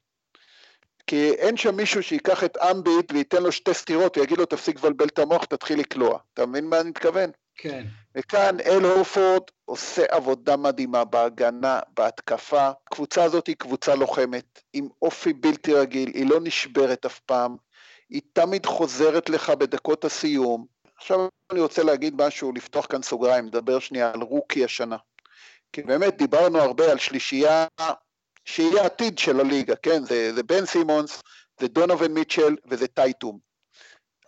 כי 1.06 1.30
אין 1.30 1.56
שם 1.56 1.76
מישהו 1.76 2.02
שיקח 2.02 2.44
את 2.44 2.56
אמביט 2.56 3.12
וייתן 3.12 3.42
לו 3.42 3.52
שתי 3.52 3.74
סטירות 3.74 4.18
ויגיד 4.18 4.38
לו 4.38 4.46
תפסיק 4.46 4.76
לבלבל 4.76 5.06
את 5.06 5.18
המוח, 5.18 5.44
תתחיל 5.44 5.80
לקלוע. 5.80 6.18
אתה 6.34 6.46
מבין 6.46 6.64
מה 6.64 6.80
אני 6.80 6.88
מתכוון? 6.88 7.30
כן. 7.56 7.84
וכאן 8.18 8.60
אל 8.60 8.84
הורפורד 8.84 9.42
עושה 9.64 10.04
עבודה 10.08 10.56
מדהימה 10.56 11.04
בהגנה, 11.04 11.80
בהתקפה. 11.94 12.70
הקבוצה 12.86 13.24
הזאת 13.24 13.46
היא 13.46 13.56
קבוצה 13.56 13.94
לוחמת, 13.94 14.62
עם 14.72 14.88
אופי 15.02 15.32
בלתי 15.32 15.74
רגיל, 15.74 16.10
היא 16.14 16.30
לא 16.30 16.40
נשברת 16.42 17.06
אף 17.06 17.18
פעם, 17.18 17.56
היא 18.10 18.22
תמיד 18.32 18.66
חוזרת 18.66 19.30
לך 19.30 19.50
בדקות 19.50 20.04
הסיום. 20.04 20.66
עכשיו 20.96 21.28
אני 21.52 21.60
רוצה 21.60 21.82
להגיד 21.82 22.22
משהו, 22.22 22.52
לפתוח 22.52 22.86
כאן 22.86 23.02
סוגריים, 23.02 23.46
לדבר 23.46 23.78
שנייה 23.78 24.10
על 24.14 24.20
רוקי 24.20 24.64
השנה. 24.64 24.96
כי 25.72 25.82
באמת 25.82 26.16
דיברנו 26.16 26.58
הרבה 26.58 26.90
על 26.90 26.98
שלישייה 26.98 27.66
שהיא 28.44 28.78
העתיד 28.78 29.18
של 29.18 29.40
הליגה, 29.40 29.76
כן? 29.76 30.04
זה, 30.04 30.34
זה 30.34 30.42
בן 30.42 30.66
סימונס, 30.66 31.22
זה 31.60 31.68
דונובין 31.68 32.12
מיטשל 32.12 32.56
וזה 32.66 32.86
טייטום. 32.86 33.38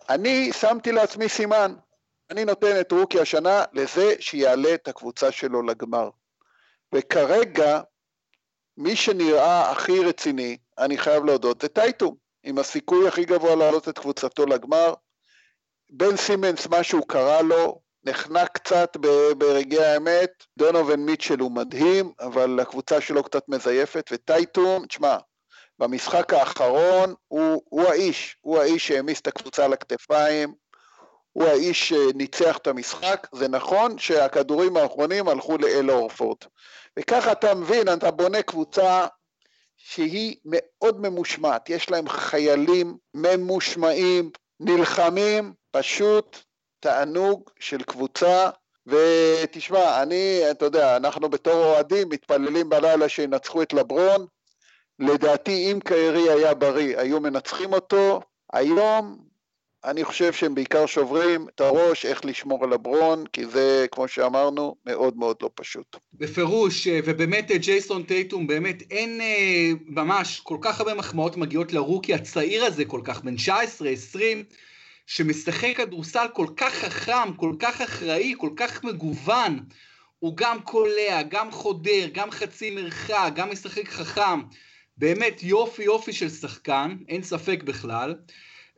אני 0.09 0.53
שמתי 0.53 0.91
לעצמי 0.91 1.29
סימן, 1.29 1.73
אני 2.31 2.45
נותן 2.45 2.79
את 2.79 2.91
רוקי 2.91 3.19
השנה 3.19 3.63
לזה 3.73 4.13
שיעלה 4.19 4.73
את 4.73 4.87
הקבוצה 4.87 5.31
שלו 5.31 5.61
לגמר. 5.61 6.09
וכרגע, 6.95 7.81
מי 8.77 8.95
שנראה 8.95 9.71
הכי 9.71 9.99
רציני, 9.99 10.57
אני 10.77 10.97
חייב 10.97 11.25
להודות, 11.25 11.61
זה 11.61 11.67
טייטום, 11.67 12.15
עם 12.43 12.57
הסיכוי 12.57 13.07
הכי 13.07 13.25
גבוה 13.25 13.55
להעלות 13.55 13.89
את 13.89 13.99
קבוצתו 13.99 14.45
לגמר. 14.45 14.93
בן 15.89 16.17
סימנס, 16.17 16.67
משהו 16.67 17.05
קרה 17.05 17.41
לו, 17.41 17.81
נחנק 18.03 18.49
קצת 18.53 18.97
ברגעי 19.37 19.85
האמת, 19.85 20.31
דונובין 20.57 21.05
מיטשל 21.05 21.39
הוא 21.39 21.51
מדהים, 21.51 22.11
אבל 22.19 22.59
הקבוצה 22.59 23.01
שלו 23.01 23.23
קצת 23.23 23.49
מזייפת, 23.49 24.09
וטייטום, 24.11 24.85
תשמע, 24.85 25.17
במשחק 25.79 26.33
האחרון 26.33 27.13
הוא, 27.27 27.61
הוא 27.69 27.83
האיש, 27.83 28.37
הוא 28.41 28.59
האיש 28.59 28.87
שהעמיס 28.87 29.21
את 29.21 29.27
הקבוצה 29.27 29.65
על 29.65 29.73
הכתפיים, 29.73 30.60
הוא 31.33 31.43
האיש 31.43 31.89
שניצח 31.89 32.57
את 32.57 32.67
המשחק, 32.67 33.27
זה 33.31 33.47
נכון 33.47 33.97
שהכדורים 33.97 34.77
האחרונים 34.77 35.27
הלכו 35.27 35.57
לאל 35.57 35.91
אורפורד. 35.91 36.37
וככה 36.99 37.31
אתה 37.31 37.55
מבין, 37.55 37.93
אתה 37.93 38.11
בונה 38.11 38.41
קבוצה 38.41 39.07
שהיא 39.77 40.35
מאוד 40.45 41.01
ממושמעת, 41.01 41.69
יש 41.69 41.89
להם 41.89 42.09
חיילים 42.09 42.97
ממושמעים, 43.13 44.29
נלחמים, 44.59 45.53
פשוט 45.71 46.37
תענוג 46.79 47.49
של 47.59 47.83
קבוצה, 47.83 48.49
ותשמע, 48.87 50.01
אני, 50.03 50.41
אתה 50.51 50.65
יודע, 50.65 50.97
אנחנו 50.97 51.29
בתור 51.29 51.53
אוהדים 51.53 52.09
מתפללים 52.09 52.69
בלילה 52.69 53.09
שינצחו 53.09 53.61
את 53.61 53.73
לברון, 53.73 54.25
לדעתי 54.99 55.71
אם 55.71 55.79
קיירי 55.79 56.29
היה 56.29 56.53
בריא 56.53 56.99
היו 56.99 57.19
מנצחים 57.19 57.73
אותו, 57.73 58.21
היום 58.53 59.30
אני 59.85 60.03
חושב 60.03 60.33
שהם 60.33 60.55
בעיקר 60.55 60.85
שוברים 60.85 61.47
את 61.55 61.61
הראש 61.61 62.05
איך 62.05 62.25
לשמור 62.25 62.63
על 62.63 62.73
לברון, 62.73 63.25
כי 63.33 63.45
זה, 63.45 63.85
כמו 63.91 64.07
שאמרנו, 64.07 64.75
מאוד 64.85 65.17
מאוד 65.17 65.35
לא 65.41 65.49
פשוט. 65.55 65.97
בפירוש, 66.13 66.87
ובאמת 67.05 67.51
ג'ייסון 67.51 68.03
טייטום, 68.03 68.47
באמת 68.47 68.83
אין 68.91 69.21
אה, 69.21 69.71
ממש 69.85 70.39
כל 70.39 70.57
כך 70.61 70.79
הרבה 70.79 70.93
מחמאות 70.93 71.37
מגיעות 71.37 71.73
לרוקי 71.73 72.13
הצעיר 72.13 72.65
הזה 72.65 72.85
כל 72.85 73.01
כך, 73.03 73.23
בן 73.23 73.35
19, 73.35 73.89
20, 73.89 74.43
שמשחק 75.05 75.77
כדורסל 75.77 76.25
כל 76.33 76.47
כך 76.57 76.73
חכם, 76.73 77.33
כל 77.35 77.53
כך 77.59 77.81
אחראי, 77.81 78.33
כל 78.37 78.49
כך 78.55 78.83
מגוון, 78.83 79.59
הוא 80.19 80.37
גם 80.37 80.61
קולע, 80.61 81.21
גם 81.29 81.51
חודר, 81.51 82.07
גם 82.13 82.31
חצי 82.31 82.71
מרחק, 82.71 83.31
גם 83.35 83.51
משחק 83.51 83.87
חכם, 83.89 84.41
באמת 84.97 85.43
יופי 85.43 85.83
יופי 85.83 86.13
של 86.13 86.29
שחקן, 86.29 86.97
אין 87.09 87.23
ספק 87.23 87.63
בכלל. 87.63 88.15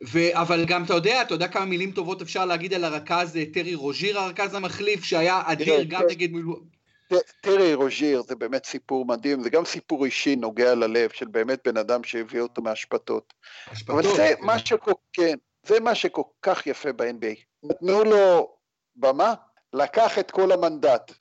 ו... 0.01 0.19
אבל 0.33 0.65
גם 0.65 0.83
אתה 0.83 0.93
יודע, 0.93 1.21
אתה 1.21 1.33
יודע 1.33 1.47
כמה 1.47 1.65
מילים 1.65 1.91
טובות 1.91 2.21
אפשר 2.21 2.45
להגיד 2.45 2.73
על 2.73 2.83
הרכז 2.83 3.37
אה, 3.37 3.43
טרי 3.53 3.75
רוז'יר, 3.75 4.19
הרכז 4.19 4.53
המחליף, 4.53 5.03
שהיה 5.03 5.41
אדיר 5.45 5.83
גם 5.83 6.01
נגד 6.09 6.31
מילואים. 6.31 6.73
טרי 7.41 7.73
רוז'יר 7.73 8.21
זה 8.27 8.35
באמת 8.35 8.65
סיפור 8.65 9.05
מדהים, 9.05 9.43
זה 9.43 9.49
גם 9.49 9.65
סיפור 9.65 10.05
אישי 10.05 10.35
נוגע 10.35 10.75
ללב 10.75 11.09
של 11.13 11.27
באמת 11.27 11.67
בן 11.67 11.77
אדם 11.77 12.03
שהביא 12.03 12.41
אותו 12.41 12.61
מהשפתות. 12.61 13.33
אבל 13.87 14.03
זה 14.03 14.33
כן. 14.37 14.45
מה 14.45 14.59
שכל, 14.59 14.91
כן, 15.13 15.35
זה 15.67 15.79
מה 15.79 15.95
שכל 15.95 16.21
כך 16.41 16.67
יפה 16.67 16.93
ב-NBA. 16.93 17.39
נתנו 17.63 18.03
לו 18.03 18.55
במה, 18.95 19.33
לקח 19.73 20.19
את 20.19 20.31
כל 20.31 20.51
המנדט. 20.51 21.11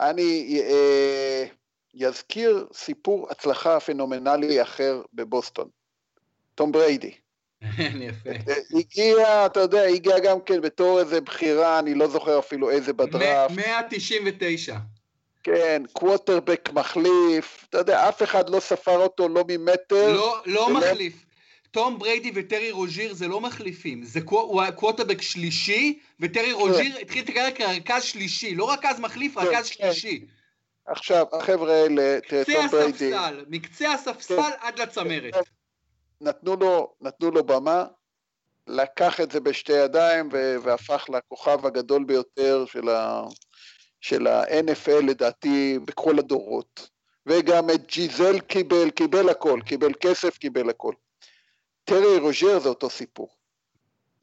אני 0.00 0.60
אה, 0.64 1.44
יזכיר 1.94 2.66
סיפור 2.72 3.28
הצלחה 3.30 3.80
פנומנלי 3.80 4.62
אחר 4.62 5.02
בבוסטון. 5.12 5.68
תום 6.54 6.72
בריידי. 6.72 7.14
יפה. 8.08 8.30
הגיע, 8.78 9.46
אתה 9.46 9.60
יודע, 9.60 9.82
הגיע 9.82 10.18
גם 10.18 10.40
כן 10.40 10.60
בתור 10.60 11.00
איזה 11.00 11.20
בחירה, 11.20 11.78
אני 11.78 11.94
לא 11.94 12.08
זוכר 12.08 12.38
אפילו 12.38 12.70
איזה 12.70 12.92
בדראפט. 12.92 13.54
199. 13.56 14.76
כן, 15.42 15.82
קווטרבק 15.92 16.68
מחליף, 16.72 17.66
אתה 17.70 17.78
יודע, 17.78 18.08
אף 18.08 18.22
אחד 18.22 18.50
לא 18.50 18.60
ספר 18.60 18.96
אותו 18.96 19.28
לא 19.28 19.44
ממטר. 19.48 20.12
לא, 20.12 20.42
לא 20.46 20.74
מחליף. 20.74 21.26
תום 21.70 21.98
בריידי 21.98 22.32
וטרי 22.34 22.70
רוז'יר 22.70 23.14
זה 23.14 23.28
לא 23.28 23.40
מחליפים, 23.40 24.02
זה 24.04 24.20
הוא 24.24 24.62
קווטרבק 24.74 25.22
שלישי, 25.22 25.98
וטרי 26.20 26.46
כן. 26.46 26.52
רוז'יר 26.52 26.98
התחיל 26.98 27.24
את 27.24 27.28
הקריירה 27.28 27.50
כרכז 27.50 28.02
שלישי, 28.02 28.54
לא 28.54 28.72
רכז 28.72 29.00
מחליף, 29.00 29.38
כן, 29.38 29.46
רכז 29.46 29.70
כן. 29.70 29.92
שלישי. 29.92 30.26
עכשיו, 30.86 31.26
החבר'ה 31.32 31.74
האלה, 31.74 32.18
תום 32.46 32.68
בריידי... 32.68 33.10
מקצה 33.10 33.14
הספסל, 33.14 33.44
מקצה 33.48 33.92
הספסל 33.92 34.50
עד 34.60 34.78
לצמרת. 34.78 35.34
נתנו 36.20 36.56
לו, 36.56 36.94
נתנו 37.00 37.30
לו 37.30 37.44
במה, 37.44 37.84
לקח 38.66 39.20
את 39.20 39.30
זה 39.30 39.40
בשתי 39.40 39.72
ידיים 39.72 40.28
והפך 40.62 41.04
לכוכב 41.08 41.66
הגדול 41.66 42.04
ביותר 42.04 42.64
של, 42.66 42.88
ה, 42.88 43.22
של 44.00 44.26
ה-NFL 44.26 45.06
לדעתי 45.06 45.78
בכל 45.84 46.18
הדורות. 46.18 46.88
וגם 47.26 47.70
את 47.70 47.86
ג'יזל 47.86 48.40
קיבל, 48.40 48.90
קיבל 48.90 49.28
הכל, 49.28 49.60
קיבל 49.66 49.92
כסף, 50.00 50.38
קיבל 50.38 50.70
הכל. 50.70 50.92
טרי 51.84 52.18
רוז'ר 52.18 52.58
זה 52.58 52.68
אותו 52.68 52.90
סיפור. 52.90 53.28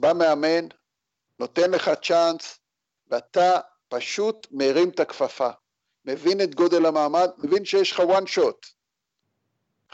בא 0.00 0.12
מאמן, 0.12 0.66
נותן 1.38 1.70
לך 1.70 1.90
צ'אנס, 2.02 2.58
ואתה 3.08 3.60
פשוט 3.88 4.46
מרים 4.50 4.88
את 4.88 5.00
הכפפה. 5.00 5.50
מבין 6.04 6.40
את 6.40 6.54
גודל 6.54 6.86
המעמד, 6.86 7.30
מבין 7.38 7.64
שיש 7.64 7.92
לך 7.92 8.00
one 8.00 8.38
shot. 8.38 8.66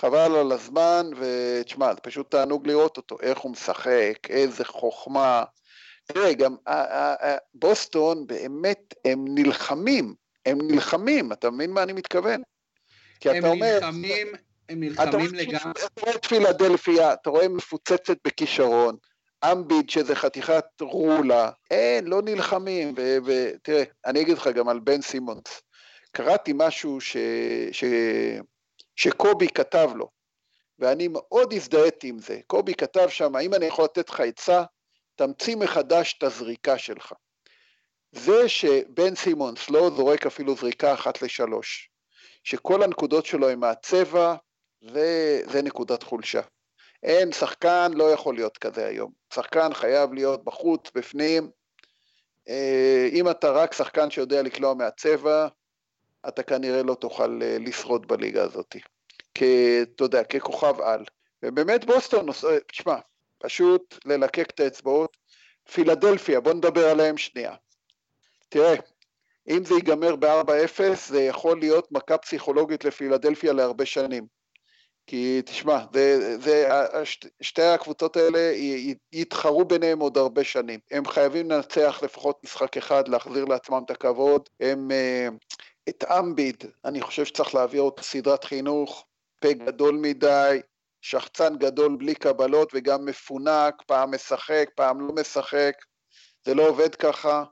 חבל 0.01 0.37
על 0.37 0.53
הזמן, 0.53 1.11
ותשמע, 1.17 1.95
זה 1.95 2.01
פשוט 2.01 2.31
תענוג 2.31 2.67
לראות 2.67 2.97
אותו, 2.97 3.17
איך 3.23 3.39
הוא 3.39 3.53
משחק, 3.53 4.19
איזה 4.29 4.65
חוכמה. 4.65 5.45
תראה, 6.07 6.33
גם 6.33 6.57
בוסטון 7.55 8.27
באמת, 8.27 8.95
הם 9.05 9.25
נלחמים, 9.29 10.15
הם 10.47 10.59
נלחמים, 10.63 11.33
אתה 11.33 11.51
מבין 11.51 11.71
מה 11.71 11.83
אני 11.83 11.93
מתכוון? 11.93 12.43
כי 13.21 13.39
אתה 13.39 13.49
אומר... 13.49 13.67
הם 13.67 13.75
נלחמים, 13.75 14.27
הם 14.69 14.81
נלחמים 14.81 15.35
לגמרי. 15.35 15.71
אתה 15.71 16.01
רואה 16.01 16.15
את 16.15 16.27
פילדלפיה, 16.27 17.13
אתה 17.13 17.31
רואה 17.31 17.49
מפוצצת 17.49 18.17
בכישרון, 18.25 18.97
אמביד 19.53 19.91
שזה 19.91 20.15
חתיכת 20.15 20.65
רולה, 20.81 21.51
אין, 21.71 22.07
לא 22.07 22.23
נלחמים, 22.23 22.95
ותראה, 23.25 23.83
אני 24.07 24.21
אגיד 24.21 24.39
לך 24.39 24.47
גם 24.47 24.69
על 24.69 24.79
בן 24.79 25.03
סימונס, 25.03 25.63
קראתי 26.13 26.53
משהו 26.55 27.01
ש... 27.01 27.17
ש... 27.73 27.85
שקובי 29.01 29.49
כתב 29.49 29.91
לו, 29.95 30.09
ואני 30.79 31.09
מאוד 31.09 31.53
הזדהיתי 31.53 32.09
עם 32.09 32.19
זה. 32.19 32.41
קובי 32.47 32.75
כתב 32.75 33.09
שם, 33.09 33.37
האם 33.37 33.55
אני 33.55 33.67
יכול 33.67 33.85
לתת 33.85 34.11
לך 34.11 34.21
עצה? 34.21 34.65
תמציא 35.15 35.57
מחדש 35.57 36.15
את 36.19 36.23
הזריקה 36.23 36.79
שלך. 36.79 37.13
זה 38.13 38.49
שבן 38.49 39.15
סימונס 39.15 39.71
לא 39.71 39.91
זורק 39.97 40.27
אפילו 40.27 40.55
זריקה 40.55 40.95
אחת 40.95 41.23
לשלוש, 41.23 41.91
שכל 42.45 42.83
הנקודות 42.83 43.27
שלו 43.27 43.49
הם 43.49 43.61
מהצבע, 43.61 44.35
זה, 44.93 45.43
זה 45.47 45.63
נקודת 45.63 46.03
חולשה. 46.03 46.43
אין, 47.03 47.33
שחקן 47.33 47.93
לא 47.95 48.13
יכול 48.13 48.35
להיות 48.35 48.59
כזה 48.59 48.87
היום. 48.87 49.13
שחקן 49.35 49.75
חייב 49.75 50.13
להיות 50.13 50.45
בחוץ, 50.45 50.91
בפנים. 50.95 51.51
אה, 52.49 53.09
אם 53.13 53.31
אתה 53.31 53.51
רק 53.51 53.73
שחקן 53.73 54.11
שיודע 54.11 54.43
לקלוע 54.43 54.75
מהצבע, 54.75 55.49
אתה 56.29 56.43
כנראה 56.43 56.83
לא 56.83 56.95
תוכל 56.95 57.41
אה, 57.43 57.57
לשרוד 57.61 58.09
בליגה 58.09 58.43
הזאת. 58.43 58.77
אתה 59.33 60.05
יודע, 60.05 60.25
ככוכב 60.25 60.81
על. 60.81 61.05
ובאמת 61.45 61.85
בוסטון, 61.85 62.27
תשמע, 62.67 62.97
פשוט 63.39 63.99
ללקק 64.05 64.51
את 64.51 64.61
האצבעות. 64.61 65.17
פילדלפיה, 65.73 66.41
בוא 66.41 66.53
נדבר 66.53 66.89
עליהם 66.89 67.19
שנייה. 67.19 67.55
תראה, 68.49 68.75
אם 69.49 69.65
זה 69.65 69.75
ייגמר 69.75 70.17
ב-4-0, 70.17 70.83
זה 70.95 71.23
יכול 71.23 71.61
להיות 71.61 71.93
מכה 71.93 72.19
פסיכולוגית 72.19 72.85
לפילדלפיה 72.85 73.53
להרבה 73.53 73.87
שנים. 73.87 74.27
כי 75.07 75.43
תשמע, 75.45 75.85
זה, 75.93 76.37
זה, 76.39 76.69
שתי 77.41 77.63
הקבוצות 77.63 78.17
האלה 78.17 78.53
יתחרו 79.13 79.65
ביניהם 79.65 80.01
עוד 80.01 80.19
הרבה 80.19 80.45
שנים. 80.45 80.81
הם 80.91 81.07
חייבים 81.07 81.51
לנצח 81.51 82.01
לפחות 82.03 82.45
משחק 82.45 82.77
אחד, 82.77 83.09
להחזיר 83.09 83.45
לעצמם 83.45 83.83
את 83.85 83.91
הכבוד. 83.91 84.49
הם, 84.61 84.91
אה, 84.91 85.29
את 85.91 86.05
אמביד, 86.05 86.65
אני 86.85 87.01
חושב 87.01 87.25
שצריך 87.25 87.55
להעביר 87.55 87.83
אותו 87.83 88.03
סדרת 88.03 88.45
חינוך, 88.45 89.07
פה 89.41 89.53
גדול 89.53 89.95
מדי, 89.95 90.61
שחצן 91.01 91.57
גדול 91.57 91.97
בלי 91.97 92.15
קבלות 92.15 92.71
וגם 92.75 93.05
מפונק, 93.05 93.75
פעם 93.87 94.15
משחק, 94.15 94.71
פעם 94.75 95.01
לא 95.01 95.15
משחק, 95.15 95.75
זה 96.45 96.55
לא 96.55 96.69
עובד 96.69 96.95
ככה. 96.95 97.45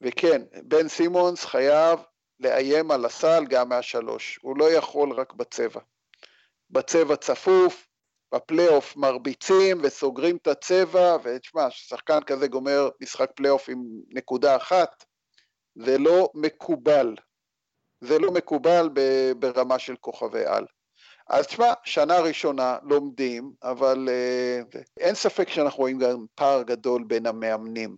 וכן, 0.00 0.42
בן 0.62 0.88
סימונס 0.88 1.44
חייב 1.44 2.00
לאיים 2.40 2.90
על 2.90 3.04
הסל 3.04 3.44
גם 3.48 3.68
מהשלוש, 3.68 4.38
הוא 4.42 4.58
לא 4.58 4.72
יכול 4.72 5.12
רק 5.12 5.32
בצבע. 5.32 5.80
בצבע 6.70 7.16
צפוף, 7.16 7.86
בפלייאוף 8.34 8.96
מרביצים 8.96 9.80
וסוגרים 9.82 10.36
את 10.36 10.46
הצבע, 10.46 11.16
ותשמע, 11.22 11.70
שחקן 11.70 12.20
כזה 12.26 12.48
גומר 12.48 12.88
משחק 13.00 13.30
פלייאוף 13.34 13.68
עם 13.68 13.82
נקודה 14.08 14.56
אחת, 14.56 15.04
זה 15.74 15.98
לא 15.98 16.30
מקובל. 16.34 17.14
זה 18.00 18.18
לא 18.18 18.30
מקובל 18.30 18.88
ברמה 19.38 19.78
של 19.78 19.96
כוכבי 19.96 20.44
על. 20.44 20.66
אז 21.28 21.46
תשמע, 21.46 21.72
שנה 21.84 22.20
ראשונה 22.20 22.78
לומדים, 22.82 23.52
אבל 23.62 24.08
uh, 24.08 24.78
אין 25.00 25.14
ספק 25.14 25.48
שאנחנו 25.48 25.78
רואים 25.78 25.98
גם 25.98 26.24
פער 26.34 26.62
גדול 26.62 27.04
בין 27.04 27.26
המאמנים. 27.26 27.96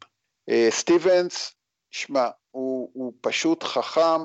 Uh, 0.51 0.55
סטיבנס, 0.71 1.55
שמע, 1.91 2.29
הוא, 2.51 2.91
הוא 2.93 3.13
פשוט 3.21 3.63
חכם, 3.63 4.21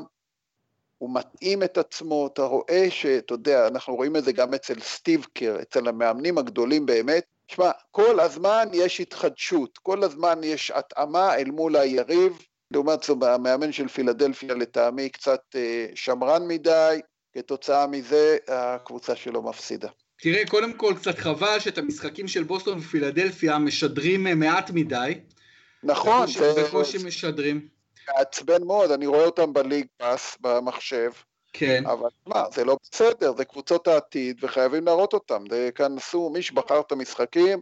הוא 0.97 1.13
מתאים 1.13 1.63
את 1.63 1.77
עצמו, 1.77 2.27
אתה 2.27 2.41
רואה 2.41 2.87
שאתה 2.89 3.33
יודע, 3.33 3.67
אנחנו 3.67 3.95
רואים 3.95 4.15
את 4.15 4.23
זה 4.23 4.31
גם 4.31 4.53
אצל 4.53 4.79
סטיב 4.79 5.25
קר, 5.33 5.61
אצל 5.61 5.87
המאמנים 5.87 6.37
הגדולים 6.37 6.85
באמת. 6.85 7.23
שמע, 7.47 7.71
כל 7.91 8.19
הזמן 8.19 8.67
יש 8.73 8.99
התחדשות, 8.99 9.77
כל 9.77 10.03
הזמן 10.03 10.43
יש 10.43 10.71
התאמה 10.71 11.35
אל 11.35 11.51
מול 11.51 11.75
היריב. 11.75 12.45
לעומת 12.71 13.03
זאת, 13.03 13.23
המאמן 13.23 13.71
של 13.71 13.87
פילדלפיה 13.87 14.53
לטעמי 14.53 15.09
קצת 15.09 15.41
אה, 15.55 15.85
שמרן 15.95 16.47
מדי, 16.47 16.99
כתוצאה 17.33 17.87
מזה 17.87 18.37
הקבוצה 18.47 19.15
שלו 19.15 19.41
מפסידה. 19.41 19.89
תראה, 20.21 20.43
קודם 20.47 20.73
כל 20.73 20.93
קצת 20.99 21.17
חבל 21.17 21.59
שאת 21.59 21.77
המשחקים 21.77 22.27
של 22.27 22.43
בוסטון 22.43 22.77
ופילדלפיה 22.77 23.57
משדרים 23.57 24.27
אה, 24.27 24.35
מעט 24.35 24.71
מדי. 24.73 25.19
נכון. 25.83 26.27
בקושי, 26.67 26.99
זה... 26.99 27.07
משדרים. 27.07 27.67
מעצבן 28.07 28.63
מאוד, 28.63 28.91
אני 28.91 29.07
רואה 29.07 29.25
אותם 29.25 29.53
בליג 29.53 29.85
פאס, 29.97 30.37
במחשב. 30.41 31.11
כן. 31.53 31.83
אבל 31.85 32.09
מה, 32.25 32.43
זה 32.53 32.65
לא 32.65 32.77
בסדר, 32.91 33.33
זה 33.37 33.45
קבוצות 33.45 33.87
העתיד 33.87 34.43
וחייבים 34.43 34.85
להראות 34.85 35.13
אותם. 35.13 35.43
זה 35.49 35.69
כאן 35.75 35.97
עשו, 35.97 36.29
מי 36.29 36.41
שבחר 36.41 36.79
את 36.79 36.91
המשחקים. 36.91 37.61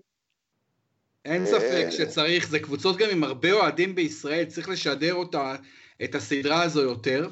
אין 1.26 1.46
ספק 1.46 1.86
אה, 1.86 1.92
שצריך, 1.92 2.50
זה 2.50 2.60
קבוצות 2.60 2.98
גם 2.98 3.10
עם 3.10 3.24
הרבה 3.24 3.52
אוהדים 3.52 3.96
בישראל, 3.96 4.46
צריך 4.46 4.70
לשדר 4.70 5.14
אותה, 5.14 5.56
את 6.04 6.16
הסדרה 6.16 6.64
הזו 6.64 6.82
יותר. 6.82 7.30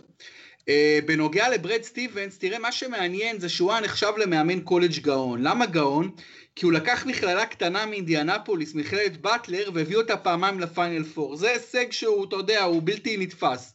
Uh, 0.59 0.63
בנוגע 1.05 1.49
לברד 1.49 1.83
סטיבנס, 1.83 2.37
תראה, 2.37 2.59
מה 2.59 2.71
שמעניין 2.71 3.39
זה 3.39 3.49
שהוא 3.49 3.71
היה 3.71 3.81
נחשב 3.81 4.11
למאמן 4.17 4.59
קולג' 4.59 4.99
גאון. 4.99 5.41
למה 5.41 5.65
גאון? 5.65 6.11
כי 6.55 6.65
הוא 6.65 6.73
לקח 6.73 7.05
מכללה 7.05 7.45
קטנה 7.45 7.85
מאינדיאנפוליס, 7.85 8.75
מכללת 8.75 9.21
באטלר, 9.21 9.69
והביא 9.73 9.97
אותה 9.97 10.17
פעמיים 10.17 10.59
לפיינל 10.59 11.03
פור. 11.03 11.35
זה 11.35 11.49
הישג 11.51 11.91
שהוא, 11.91 12.25
אתה 12.25 12.35
יודע, 12.35 12.63
הוא 12.63 12.81
בלתי 12.83 13.17
נתפס. 13.17 13.73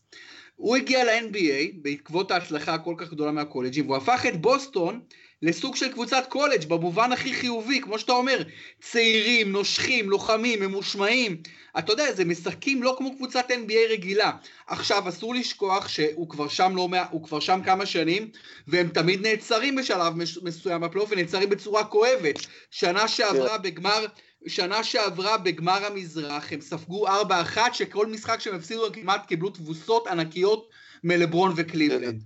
הוא 0.57 0.77
הגיע 0.77 1.05
ל-NBA 1.05 1.73
בעקבות 1.83 2.31
ההצלחה 2.31 2.75
הכל 2.75 2.95
כך 2.99 3.11
גדולה 3.11 3.33
מהקולג'ים, 3.33 3.87
והוא 3.87 3.97
הפך 3.97 4.27
את 4.27 4.41
בוסטון 4.41 5.01
לסוג 5.43 5.77
של 5.77 5.93
קבוצת 5.93 6.27
קולג' 6.29 6.69
במובן 6.69 7.13
הכי 7.13 7.35
חיובי, 7.35 7.81
כמו 7.81 7.99
שאתה 7.99 8.13
אומר, 8.13 8.43
צעירים, 8.81 9.53
נושכים, 9.53 10.11
לוחמים, 10.11 10.61
ממושמעים. 10.61 11.43
אתה 11.79 11.93
יודע, 11.93 12.13
זה 12.13 12.25
משחקים 12.25 12.83
לא 12.83 12.95
כמו 12.99 13.17
קבוצת 13.17 13.51
NBA 13.51 13.91
רגילה. 13.91 14.33
עכשיו, 14.67 15.09
אסור 15.09 15.35
לשכוח 15.35 15.89
שהוא 15.89 16.29
כבר 16.29 16.49
שם, 16.49 16.77
לא, 16.77 16.89
הוא 17.11 17.25
כבר 17.25 17.41
שם 17.41 17.61
כמה 17.65 17.87
שנים, 17.87 18.31
והם 18.69 18.89
תמיד 18.89 19.27
נעצרים 19.27 19.77
בשלב 19.77 20.13
מסוים 20.43 20.81
בפלייאוף, 20.81 21.11
ונעצרים 21.13 21.49
בצורה 21.51 21.85
כואבת. 21.85 22.39
שנה 22.71 23.09
שעברה 23.09 23.59
בגמר... 23.59 24.07
שנה 24.49 24.85
שעברה 24.85 25.39
בגמר 25.39 25.87
המזרח 25.87 26.53
הם 26.53 26.61
ספגו 26.61 27.09
4-1 27.09 27.11
שכל 27.73 28.07
משחק 28.07 28.41
שהם 28.41 28.55
הפסידו 28.55 28.93
כמעט 28.93 29.27
קיבלו 29.27 29.51
תבוסות 29.51 30.07
ענקיות 30.07 30.69
מלברון 31.05 31.53
וקליבלנד. 31.57 32.23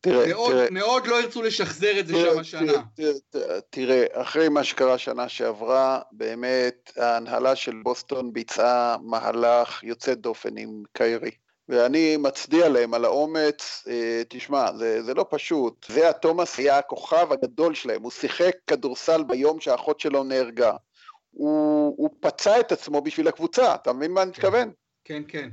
תראה, 0.00 0.26
מאוד, 0.26 0.52
תראה, 0.52 0.66
מאוד 0.70 1.06
לא 1.06 1.22
ירצו 1.22 1.42
לשחזר 1.42 2.00
את 2.00 2.06
זה 2.06 2.14
שם 2.14 2.38
השנה. 2.38 2.72
תראה, 2.96 3.12
תראה, 3.30 3.60
תראה, 3.70 4.04
אחרי 4.12 4.48
מה 4.48 4.64
שקרה 4.64 4.98
שנה 4.98 5.28
שעברה, 5.28 6.00
באמת 6.12 6.92
ההנהלה 6.96 7.56
של 7.56 7.80
בוסטון 7.82 8.32
ביצעה 8.32 8.96
מהלך 9.02 9.82
יוצא 9.82 10.14
דופן 10.14 10.58
עם 10.58 10.82
קיירי. 10.92 11.30
ואני 11.68 12.16
מצדיע 12.16 12.68
להם 12.68 12.94
על 12.94 13.04
האומץ, 13.04 13.84
אה, 13.88 14.22
תשמע, 14.28 14.72
זה, 14.76 15.02
זה 15.02 15.14
לא 15.14 15.26
פשוט. 15.30 15.86
זה 15.88 16.08
התומאס 16.08 16.58
היה 16.58 16.78
הכוכב 16.78 17.32
הגדול 17.32 17.74
שלהם, 17.74 18.02
הוא 18.02 18.10
שיחק 18.10 18.52
כדורסל 18.66 19.24
ביום 19.24 19.60
שהאחות 19.60 20.00
שלו 20.00 20.24
נהרגה. 20.24 20.72
הוא, 21.30 21.94
הוא 21.96 22.10
פצע 22.20 22.60
את 22.60 22.72
עצמו 22.72 23.00
בשביל 23.00 23.28
הקבוצה, 23.28 23.74
אתה 23.74 23.92
מבין 23.92 24.12
מה 24.12 24.22
אני 24.22 24.30
מתכוון? 24.30 24.70
כן, 25.04 25.22
כן. 25.28 25.48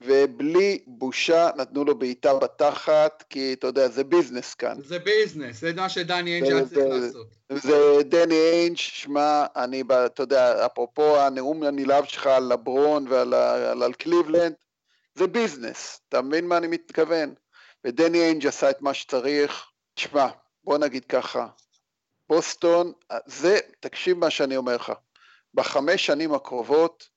ובלי 0.00 0.78
בושה 0.86 1.50
נתנו 1.56 1.84
לו 1.84 1.98
בעיטה 1.98 2.34
בתחת, 2.34 3.24
כי 3.30 3.52
אתה 3.52 3.66
יודע, 3.66 3.88
זה 3.88 4.04
business 4.04 4.54
כאן. 4.54 4.76
זה 4.84 4.98
business, 4.98 5.60
זה 5.60 5.72
מה 5.72 5.88
שדני 5.88 6.34
איינג' 6.34 6.52
היה 6.52 6.66
צריך 6.66 6.86
לעשות. 6.90 7.26
זה 7.52 8.02
דני 8.04 8.34
איינג', 8.34 8.76
שמע, 8.76 9.46
אני, 9.56 9.82
אתה 10.06 10.22
יודע, 10.22 10.66
אפרופו 10.66 11.20
הנאום 11.20 11.62
הנלהב 11.62 12.04
שלך 12.04 12.26
על 12.26 12.52
לברון 12.52 13.06
ועל 13.08 13.34
על, 13.34 13.82
על 13.82 13.92
קליבלנד, 13.92 14.54
זה 15.14 15.26
business, 15.26 16.00
אתה 16.08 16.22
מבין 16.22 16.46
מה 16.46 16.56
אני 16.56 16.66
מתכוון? 16.66 17.34
ודני 17.84 18.20
איינג' 18.20 18.46
עשה 18.46 18.70
את 18.70 18.82
מה 18.82 18.94
שצריך. 18.94 19.66
שמע, 19.96 20.26
בוא 20.64 20.78
נגיד 20.78 21.04
ככה, 21.04 21.46
בוסטון, 22.28 22.92
זה, 23.26 23.58
תקשיב 23.80 24.18
מה 24.18 24.30
שאני 24.30 24.56
אומר 24.56 24.76
לך, 24.76 24.92
בחמש 25.54 26.06
שנים 26.06 26.34
הקרובות, 26.34 27.08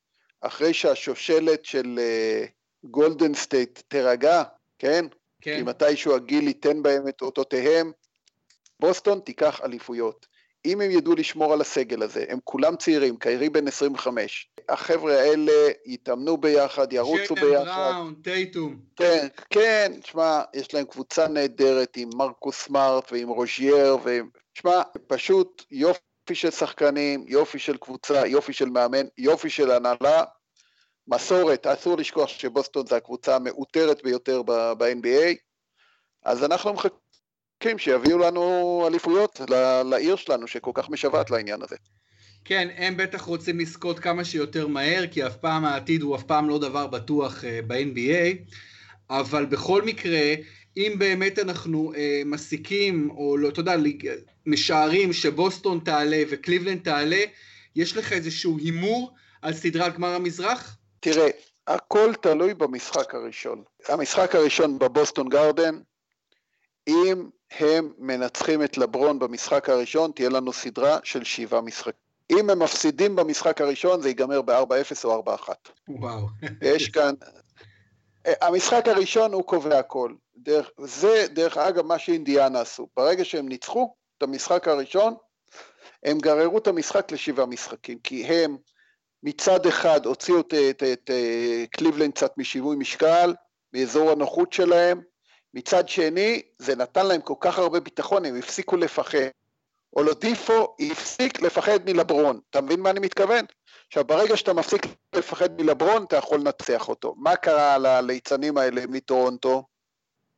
אחרי 0.42 0.74
שהשושלת 0.74 1.66
של... 1.66 2.00
Uh, 2.00 2.57
גולדן 2.92 3.34
סטייט 3.34 3.80
תירגע, 3.88 4.44
כן? 4.80 5.06
כן. 5.42 5.56
כי 5.58 5.64
מתישהו 5.64 6.16
הגיל 6.16 6.48
ייתן 6.48 6.84
בהם 6.84 7.08
את 7.08 7.22
אותותיהם, 7.22 7.92
בוסטון 8.80 9.20
תיקח 9.20 9.62
אליפויות. 9.64 10.28
אם 10.66 10.82
הם 10.82 10.92
ידעו 10.92 11.16
לשמור 11.16 11.54
על 11.54 11.62
הסגל 11.62 12.04
הזה, 12.04 12.26
הם 12.30 12.40
כולם 12.44 12.76
צעירים, 12.76 13.18
קיירי 13.18 13.50
בן 13.50 13.68
25, 13.68 14.50
החבר'ה 14.70 15.20
האלה 15.22 15.72
יתאמנו 15.86 16.38
ביחד, 16.38 16.94
ירוצו 16.94 17.36
ביחד. 17.36 17.64
ג'יילן 17.64 17.94
בראון, 17.94 18.16
טייטום. 18.24 18.80
כן, 18.96 19.28
כן, 19.50 19.92
תשמע, 20.04 20.42
יש 20.54 20.74
להם 20.74 20.86
קבוצה 20.86 21.28
נהדרת 21.28 21.98
עם 21.98 22.10
מרקוס 22.16 22.56
סמארט 22.56 23.12
ועם 23.12 23.30
רוז'יר, 23.30 23.98
תשמע, 24.54 24.82
פשוט 25.08 25.66
יופי 25.72 26.36
של 26.36 26.52
שחקנים, 26.52 27.26
יופי 27.28 27.60
של 27.60 27.78
קבוצה, 27.78 28.28
יופי 28.28 28.54
של 28.54 28.70
מאמן, 28.70 29.06
יופי 29.18 29.50
של 29.50 29.72
הנהלה, 29.72 30.24
מסורת, 31.08 31.68
אסור 31.68 31.98
לשכוח 31.98 32.30
שבוסטון 32.30 32.88
זה 32.88 32.96
הקבוצה 32.96 33.36
המעוטרת 33.36 34.04
ביותר 34.04 34.42
ב-NBA, 34.44 35.36
אז 36.24 36.44
אנחנו 36.44 36.74
מחכים 36.74 37.78
שיביאו 37.78 38.18
לנו 38.18 38.84
אליפויות 38.88 39.42
לעיר 39.86 40.16
שלנו 40.16 40.48
שכל 40.48 40.72
כך 40.74 40.90
משוועת 40.90 41.32
לעניין 41.32 41.62
הזה. 41.62 41.76
כן, 42.46 42.68
הם 42.76 42.98
בטח 42.98 43.22
רוצים 43.22 43.60
לזכות 43.60 44.00
כמה 44.00 44.26
שיותר 44.26 44.68
מהר, 44.68 45.08
כי 45.12 45.26
אף 45.26 45.36
פעם 45.36 45.66
העתיד 45.66 46.02
הוא 46.02 46.16
אף 46.16 46.24
פעם 46.24 46.50
לא 46.50 46.60
דבר 46.60 46.88
בטוח 46.88 47.44
uh, 47.44 47.48
ב-NBA, 47.68 48.54
אבל 49.10 49.46
בכל 49.46 49.82
מקרה, 49.82 50.34
אם 50.78 50.96
באמת 50.98 51.40
אנחנו 51.40 51.94
אה, 51.96 52.22
מסיקים, 52.26 53.10
או 53.10 53.38
לא, 53.38 53.50
אתה 53.50 53.60
יודע, 53.60 53.76
משערים 54.46 55.14
שבוסטון 55.14 55.80
תעלה 55.86 56.24
וקליבלנד 56.30 56.84
תעלה, 56.84 57.22
יש 57.76 57.98
לך 57.98 58.14
איזשהו 58.14 58.58
הימור 58.58 59.14
על 59.42 59.54
סדרת 59.54 59.96
גמר 59.96 60.14
המזרח? 60.14 60.77
תראה, 61.00 61.30
הכל 61.68 62.14
תלוי 62.22 62.54
במשחק 62.54 63.16
הראשון. 63.16 63.64
המשחק 63.88 64.36
הראשון 64.36 64.80
בבוסטון 64.80 65.30
גרדן, 65.30 65.80
אם 66.88 67.30
הם 67.52 67.94
מנצחים 67.98 68.64
את 68.64 68.78
לברון 68.78 69.20
במשחק 69.20 69.70
הראשון, 69.70 70.12
תהיה 70.12 70.30
לנו 70.30 70.54
סדרה 70.54 70.98
של 71.04 71.24
שבעה 71.24 71.62
משחקים. 71.62 72.08
אם 72.32 72.50
הם 72.50 72.60
מפסידים 72.60 73.16
במשחק 73.16 73.62
הראשון, 73.62 74.02
זה 74.02 74.08
ייגמר 74.08 74.42
ב-4-0 74.42 75.04
או 75.04 75.24
4-1. 75.24 75.50
וואו. 75.88 76.28
יש 76.62 76.90
כאן... 76.90 77.14
המשחק 78.42 78.88
הראשון 78.88 79.34
הוא 79.34 79.44
קובע 79.44 79.80
הכל. 79.80 80.14
דרך, 80.38 80.70
זה, 80.78 81.26
דרך 81.34 81.58
אגב, 81.58 81.86
מה 81.86 82.00
שאינדיאנה 82.00 82.62
עשו. 82.62 82.88
ברגע 82.98 83.26
שהם 83.26 83.48
ניצחו 83.48 83.94
את 84.18 84.24
המשחק 84.24 84.68
הראשון, 84.68 85.16
הם 86.04 86.18
גררו 86.18 86.58
את 86.58 86.68
המשחק 86.68 87.12
לשבעה 87.12 87.46
משחקים, 87.46 88.00
כי 88.00 88.26
הם 88.26 88.58
מצד 89.24 89.66
אחד 89.66 90.06
הוציאו 90.06 90.40
את, 90.40 90.54
את, 90.70 90.84
את, 90.84 91.10
קליבלנד 91.72 92.14
קצת 92.14 92.38
משיווי 92.38 92.76
משקל, 92.76 93.34
מאזור 93.74 94.12
הנוחות 94.12 94.54
שלהם, 94.54 95.02
מצד 95.54 95.90
שני, 95.90 96.42
זה 96.60 96.76
נתן 96.76 97.06
להם 97.06 97.22
כל 97.22 97.34
כך 97.40 97.60
הרבה 97.60 97.80
ביטחון, 97.80 98.26
הם 98.26 98.36
הפסיקו 98.36 98.78
לפחד. 98.78 99.18
אולודיפו 99.96 100.76
הפסיק 100.80 101.42
לפחד 101.42 101.80
מלברון, 101.86 102.40
אתה 102.50 102.62
מבין 102.62 102.80
מה 102.80 102.90
אני 102.90 103.00
מתכוון? 103.00 103.46
עכשיו, 103.88 104.04
ברגע 104.04 104.38
שאתה 104.38 104.54
מפסיק 104.54 104.82
לפחד 105.16 105.62
מלברון, 105.62 106.04
אתה 106.04 106.18
יכול 106.18 106.40
לנצח 106.40 106.90
אותו. 106.90 107.16
מה 107.18 107.36
קרה 107.36 107.78
לליצנים 107.78 108.58
האלה 108.58 108.82
מטורונטו? 108.88 109.64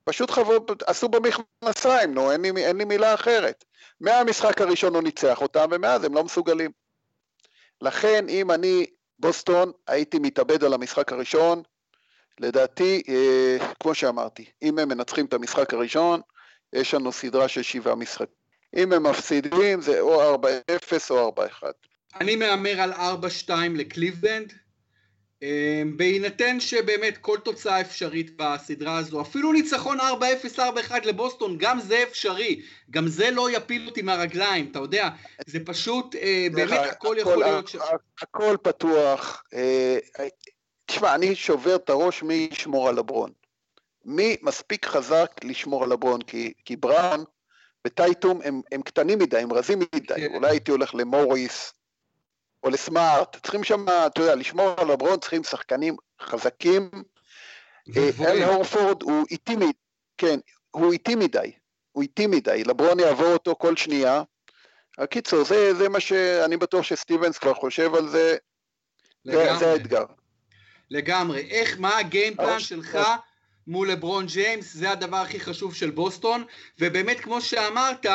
פשוט 0.03 0.31
חוו, 0.31 0.53
עשו 0.87 1.09
במכנסיים, 1.09 2.13
נו, 2.13 2.31
אין 2.31 2.41
לי, 2.41 2.65
אין 2.65 2.77
לי 2.77 2.85
מילה 2.85 3.13
אחרת. 3.13 3.65
מהמשחק 4.01 4.61
הראשון 4.61 4.95
הוא 4.95 5.03
ניצח 5.03 5.41
אותם, 5.41 5.67
ומאז 5.71 6.03
הם 6.03 6.13
לא 6.13 6.23
מסוגלים. 6.23 6.71
לכן, 7.81 8.25
אם 8.29 8.51
אני 8.51 8.85
בוסטון, 9.19 9.71
הייתי 9.87 10.19
מתאבד 10.19 10.63
על 10.63 10.73
המשחק 10.73 11.11
הראשון, 11.11 11.63
לדעתי, 12.39 13.03
אה, 13.09 13.57
כמו 13.79 13.95
שאמרתי, 13.95 14.45
אם 14.61 14.79
הם 14.79 14.89
מנצחים 14.89 15.25
את 15.25 15.33
המשחק 15.33 15.73
הראשון, 15.73 16.21
יש 16.73 16.93
לנו 16.93 17.11
סדרה 17.11 17.47
של 17.47 17.61
שבעה 17.61 17.95
משחקים. 17.95 18.39
אם 18.75 18.93
הם 18.93 19.03
מפסידים, 19.03 19.81
זה 19.81 19.99
או 19.99 20.35
4-0 20.35 21.09
או 21.09 21.33
4-1. 21.61 21.63
אני 22.21 22.35
מהמר 22.35 22.81
על 22.81 22.93
4-2 22.93 23.51
לקליבלנד, 23.75 24.53
בהינתן 25.95 26.59
שבאמת 26.59 27.17
כל 27.17 27.37
תוצאה 27.43 27.81
אפשרית 27.81 28.37
בסדרה 28.37 28.97
הזו, 28.97 29.21
אפילו 29.21 29.53
ניצחון 29.53 29.99
4-0, 29.99 30.03
4-1 30.57 30.61
לבוסטון, 31.03 31.57
גם 31.57 31.79
זה 31.79 32.03
אפשרי, 32.03 32.61
גם 32.89 33.07
זה 33.07 33.31
לא 33.31 33.51
יפיל 33.51 33.87
אותי 33.87 34.01
מהרגליים, 34.01 34.67
אתה 34.71 34.79
יודע, 34.79 35.09
זה 35.45 35.59
פשוט, 35.65 36.15
אה, 36.15 36.47
באמת 36.53 36.79
הכל 36.91 37.15
יכול 37.19 37.37
להיות... 37.37 37.75
הכל 38.21 38.55
פתוח, 38.63 39.43
תשמע, 40.85 41.15
אני 41.15 41.35
שובר 41.35 41.75
את 41.75 41.89
הראש 41.89 42.23
מי 42.23 42.49
ישמור 42.51 42.89
על 42.89 42.95
לברון. 42.95 43.31
מי 44.05 44.37
מספיק 44.41 44.85
חזק 44.85 45.31
לשמור 45.43 45.83
על 45.83 45.89
לברון, 45.89 46.21
כי, 46.21 46.53
כי 46.65 46.75
בראון 46.75 47.23
וטייטום 47.87 48.41
הם, 48.43 48.61
הם 48.71 48.81
קטנים 48.81 49.19
מדי, 49.19 49.37
הם 49.37 49.53
רזים 49.53 49.79
מדי, 49.79 50.13
כן. 50.15 50.35
אולי 50.35 50.49
הייתי 50.49 50.71
הולך 50.71 50.95
למוריס 50.95 51.73
או 52.63 52.69
לסמארט, 52.69 53.37
צריכים 53.43 53.63
שם, 53.63 53.85
אתה 54.07 54.21
יודע, 54.21 54.35
לשמור 54.35 54.73
על 54.77 54.91
לברון 54.91 55.19
צריכים 55.19 55.43
שחקנים 55.43 55.95
חזקים. 56.21 56.89
אה, 57.97 58.09
אל 58.27 58.43
הורפורד 58.43 59.03
הוא 59.03 59.25
איטי 59.31 59.55
מדי, 59.55 59.71
כן, 60.17 60.39
הוא 60.71 60.93
איטי 60.93 61.15
מדי, 61.15 61.51
הוא 61.91 62.03
איטי 62.03 62.27
מדי, 62.27 62.63
לברון 62.63 62.99
יעבור 62.99 63.33
אותו 63.33 63.55
כל 63.55 63.75
שנייה. 63.75 64.23
הקיצור, 64.97 65.43
זה, 65.43 65.73
זה 65.73 65.89
מה 65.89 65.99
שאני 65.99 66.57
בטוח 66.57 66.83
שסטיבנס 66.83 67.37
כבר 67.37 67.53
חושב 67.53 67.95
על 67.95 68.07
זה, 68.07 68.37
זה, 69.23 69.57
זה 69.59 69.71
האתגר. 69.71 70.05
לגמרי. 70.91 71.41
איך, 71.49 71.79
מה 71.79 71.97
ה 71.97 72.04
game 72.04 72.32
plan 72.32 72.59
שלך 72.59 72.97
מול 73.69 73.91
לברון 73.91 74.25
ג'יימס, 74.25 74.73
זה 74.73 74.91
הדבר 74.91 75.17
הכי 75.17 75.39
חשוב 75.39 75.75
של 75.75 75.89
בוסטון, 75.89 76.43
ובאמת 76.79 77.19
כמו 77.19 77.41
שאמרת, 77.41 78.05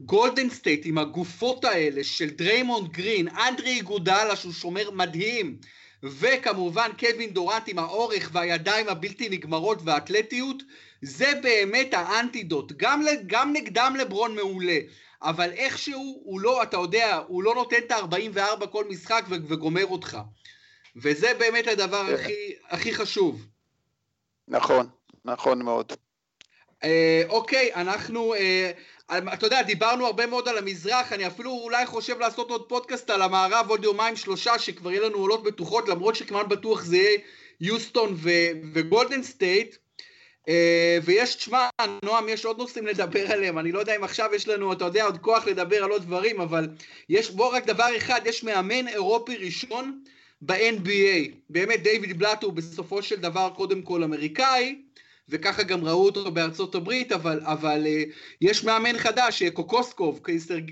גולדן 0.00 0.50
סטייט 0.50 0.82
עם 0.84 0.98
הגופות 0.98 1.64
האלה 1.64 2.04
של 2.04 2.30
דריימונד 2.30 2.88
גרין, 2.88 3.28
אנדרה 3.28 3.80
איגודלה 3.80 4.36
שהוא 4.36 4.52
שומר 4.52 4.90
מדהים, 4.90 5.56
וכמובן 6.02 6.90
קווין 6.98 7.30
דורנט 7.30 7.62
עם 7.66 7.78
האורך 7.78 8.30
והידיים 8.32 8.88
הבלתי 8.88 9.28
נגמרות 9.28 9.78
והאתלטיות, 9.84 10.62
זה 11.02 11.32
באמת 11.42 11.94
ה 11.94 12.02
antidote, 12.02 12.72
גם, 12.76 13.02
גם 13.26 13.52
נגדם 13.52 13.94
לברון 13.98 14.34
מעולה, 14.34 14.78
אבל 15.22 15.50
איכשהו 15.52 16.22
הוא 16.24 16.40
לא, 16.40 16.62
אתה 16.62 16.76
יודע, 16.76 17.20
הוא 17.26 17.42
לא 17.42 17.54
נותן 17.54 17.76
את 17.86 17.90
ה-44 17.90 18.66
כל 18.66 18.84
משחק 18.88 19.24
וגומר 19.28 19.86
אותך. 19.86 20.18
וזה 20.96 21.34
באמת 21.38 21.66
הדבר 21.66 22.06
כן. 22.06 22.14
הכי, 22.14 22.52
הכי 22.70 22.94
חשוב. 22.94 23.46
נכון, 24.48 24.88
נכון 25.24 25.62
מאוד. 25.62 25.92
אה, 26.84 27.22
אוקיי, 27.28 27.74
אנחנו, 27.74 28.34
אה, 28.34 28.70
אתה 29.10 29.46
יודע, 29.46 29.62
דיברנו 29.62 30.06
הרבה 30.06 30.26
מאוד 30.26 30.48
על 30.48 30.58
המזרח, 30.58 31.12
אני 31.12 31.26
אפילו 31.26 31.50
אולי 31.50 31.86
חושב 31.86 32.18
לעשות 32.18 32.50
עוד 32.50 32.68
פודקאסט 32.68 33.10
על 33.10 33.22
המערב 33.22 33.66
עוד 33.68 33.84
יומיים 33.84 34.16
שלושה, 34.16 34.58
שכבר 34.58 34.90
יהיה 34.90 35.08
לנו 35.08 35.16
עולות 35.16 35.42
בטוחות, 35.42 35.88
למרות 35.88 36.14
שכמעט 36.14 36.46
בטוח 36.46 36.84
זה 36.84 36.96
יהיה 36.96 37.18
יוסטון 37.60 38.16
וגולדן 38.72 39.22
סטייט. 39.22 39.76
Uh, 40.48 41.02
ויש, 41.04 41.34
תשמע, 41.34 41.68
נועם, 42.04 42.28
יש 42.28 42.44
עוד 42.44 42.58
נושאים 42.58 42.86
לדבר 42.86 43.32
עליהם, 43.32 43.58
אני 43.58 43.72
לא 43.72 43.78
יודע 43.78 43.96
אם 43.96 44.04
עכשיו 44.04 44.30
יש 44.34 44.48
לנו, 44.48 44.72
אתה 44.72 44.84
יודע, 44.84 45.04
עוד 45.04 45.18
כוח 45.18 45.46
לדבר 45.46 45.84
על 45.84 45.90
עוד 45.90 46.02
דברים, 46.02 46.40
אבל 46.40 46.68
יש, 47.08 47.30
בוא 47.30 47.56
רק 47.56 47.66
דבר 47.66 47.96
אחד, 47.96 48.20
יש 48.24 48.44
מאמן 48.44 48.88
אירופי 48.88 49.36
ראשון 49.36 50.02
ב-NBA. 50.40 51.30
באמת 51.50 51.82
דיוויד 51.82 52.18
בלאט 52.18 52.42
הוא 52.42 52.52
בסופו 52.52 53.02
של 53.02 53.16
דבר 53.16 53.50
קודם 53.56 53.82
כל 53.82 54.02
אמריקאי, 54.02 54.82
וככה 55.28 55.62
גם 55.62 55.84
ראו 55.84 56.04
אותו 56.04 56.30
בארצות 56.30 56.74
הברית, 56.74 57.12
אבל, 57.12 57.40
אבל 57.42 57.84
uh, 57.86 58.12
יש 58.40 58.64
מאמן 58.64 58.98
חדש, 58.98 59.42
אה, 59.42 59.50
קוקוסקוב, 59.50 60.20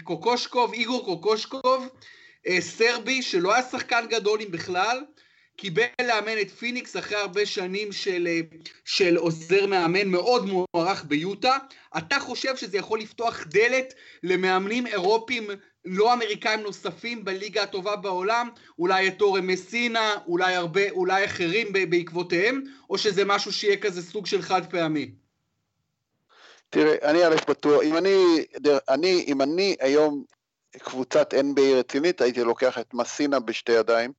קוקושקוב, 0.04 0.72
איגור 0.72 1.04
קוקושקוב, 1.04 1.88
uh, 2.46 2.50
סרבי, 2.60 3.22
שלא 3.22 3.54
היה 3.54 3.62
שחקן 3.62 4.04
גדול 4.10 4.40
אם 4.40 4.50
בכלל, 4.50 5.00
קיבל 5.56 5.84
לאמן 6.00 6.40
את 6.40 6.50
פיניקס 6.50 6.96
אחרי 6.96 7.18
הרבה 7.18 7.46
שנים 7.46 7.92
של, 7.92 8.28
של 8.84 9.16
עוזר 9.16 9.66
מאמן 9.66 10.08
מאוד 10.08 10.46
מוערך 10.46 11.04
ביוטה. 11.04 11.56
אתה 11.98 12.20
חושב 12.20 12.56
שזה 12.56 12.78
יכול 12.78 13.00
לפתוח 13.00 13.44
דלת 13.46 13.94
למאמנים 14.22 14.86
אירופים 14.86 15.50
לא 15.84 16.12
אמריקאים 16.12 16.60
נוספים 16.60 17.24
בליגה 17.24 17.62
הטובה 17.62 17.96
בעולם, 17.96 18.48
אולי 18.78 19.08
את 19.08 19.20
אורם 19.20 19.46
מסינה, 19.46 20.14
אולי 20.26 20.54
הרבה, 20.54 20.90
אולי 20.90 21.24
אחרים 21.24 21.72
בעקבותיהם, 21.72 22.62
או 22.90 22.98
שזה 22.98 23.24
משהו 23.24 23.52
שיהיה 23.52 23.76
כזה 23.76 24.02
סוג 24.02 24.26
של 24.26 24.42
חד 24.42 24.70
פעמי? 24.70 25.10
תראה, 26.70 27.10
אני 27.10 27.26
א' 27.26 27.36
בטוח, 27.48 27.82
אם 27.82 27.96
אני, 27.96 28.44
אני, 28.88 29.24
אם 29.28 29.42
אני 29.42 29.76
היום 29.80 30.24
קבוצת 30.78 31.34
NBA 31.34 31.74
רצינית, 31.74 32.20
הייתי 32.20 32.44
לוקח 32.44 32.78
את 32.78 32.94
מסינה 32.94 33.40
בשתי 33.40 33.72
ידיים. 33.72 34.12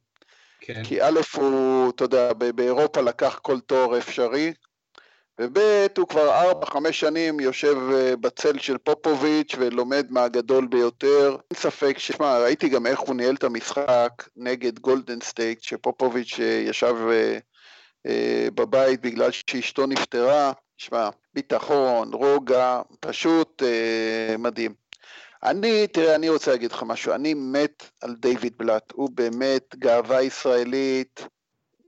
כן. 0.60 0.84
כי 0.84 1.02
א' 1.02 1.20
הוא, 1.36 1.90
אתה 1.90 2.04
יודע, 2.04 2.34
באירופה 2.34 3.02
לקח 3.02 3.40
כל 3.42 3.60
תואר 3.60 3.98
אפשרי, 3.98 4.54
וב' 5.40 5.58
הוא 5.98 6.08
כבר 6.08 6.42
ארבע, 6.42 6.66
חמש 6.66 7.00
שנים 7.00 7.40
יושב 7.40 7.78
אה, 7.94 8.16
בצל 8.16 8.60
של 8.60 8.78
פופוביץ' 8.78 9.56
ולומד 9.58 10.06
מהגדול 10.10 10.68
ביותר. 10.68 11.30
אין 11.30 11.60
ספק, 11.60 11.98
שמע, 11.98 12.40
ראיתי 12.40 12.70
גם 12.70 12.88
איך 12.88 13.00
הוא 13.00 13.16
ניהל 13.16 13.36
את 13.36 13.44
המשחק 13.44 14.12
נגד 14.36 14.80
גולדן 14.80 15.22
סטייט, 15.22 15.62
שפופוביץ' 15.62 16.40
אה, 16.40 16.46
ישב 16.46 16.96
אה, 18.06 18.48
בבית 18.56 19.02
בגלל 19.02 19.32
שאשתו 19.32 19.86
נפטרה. 19.86 20.52
שמע, 20.78 21.10
ביטחון, 21.34 22.14
רוגע, 22.14 22.82
פשוט 23.00 23.64
מדהים. 24.40 24.74
אני, 25.44 25.88
תראה, 25.88 26.16
אני 26.16 26.30
רוצה 26.30 26.52
להגיד 26.52 26.72
לך 26.72 26.84
משהו, 26.84 27.14
אני 27.14 27.34
מת 27.34 27.90
על 28.02 28.16
דיוויד 28.16 28.54
בלאט, 28.58 28.92
הוא 28.92 29.10
באמת 29.14 29.76
גאווה 29.76 30.22
ישראלית, 30.22 31.28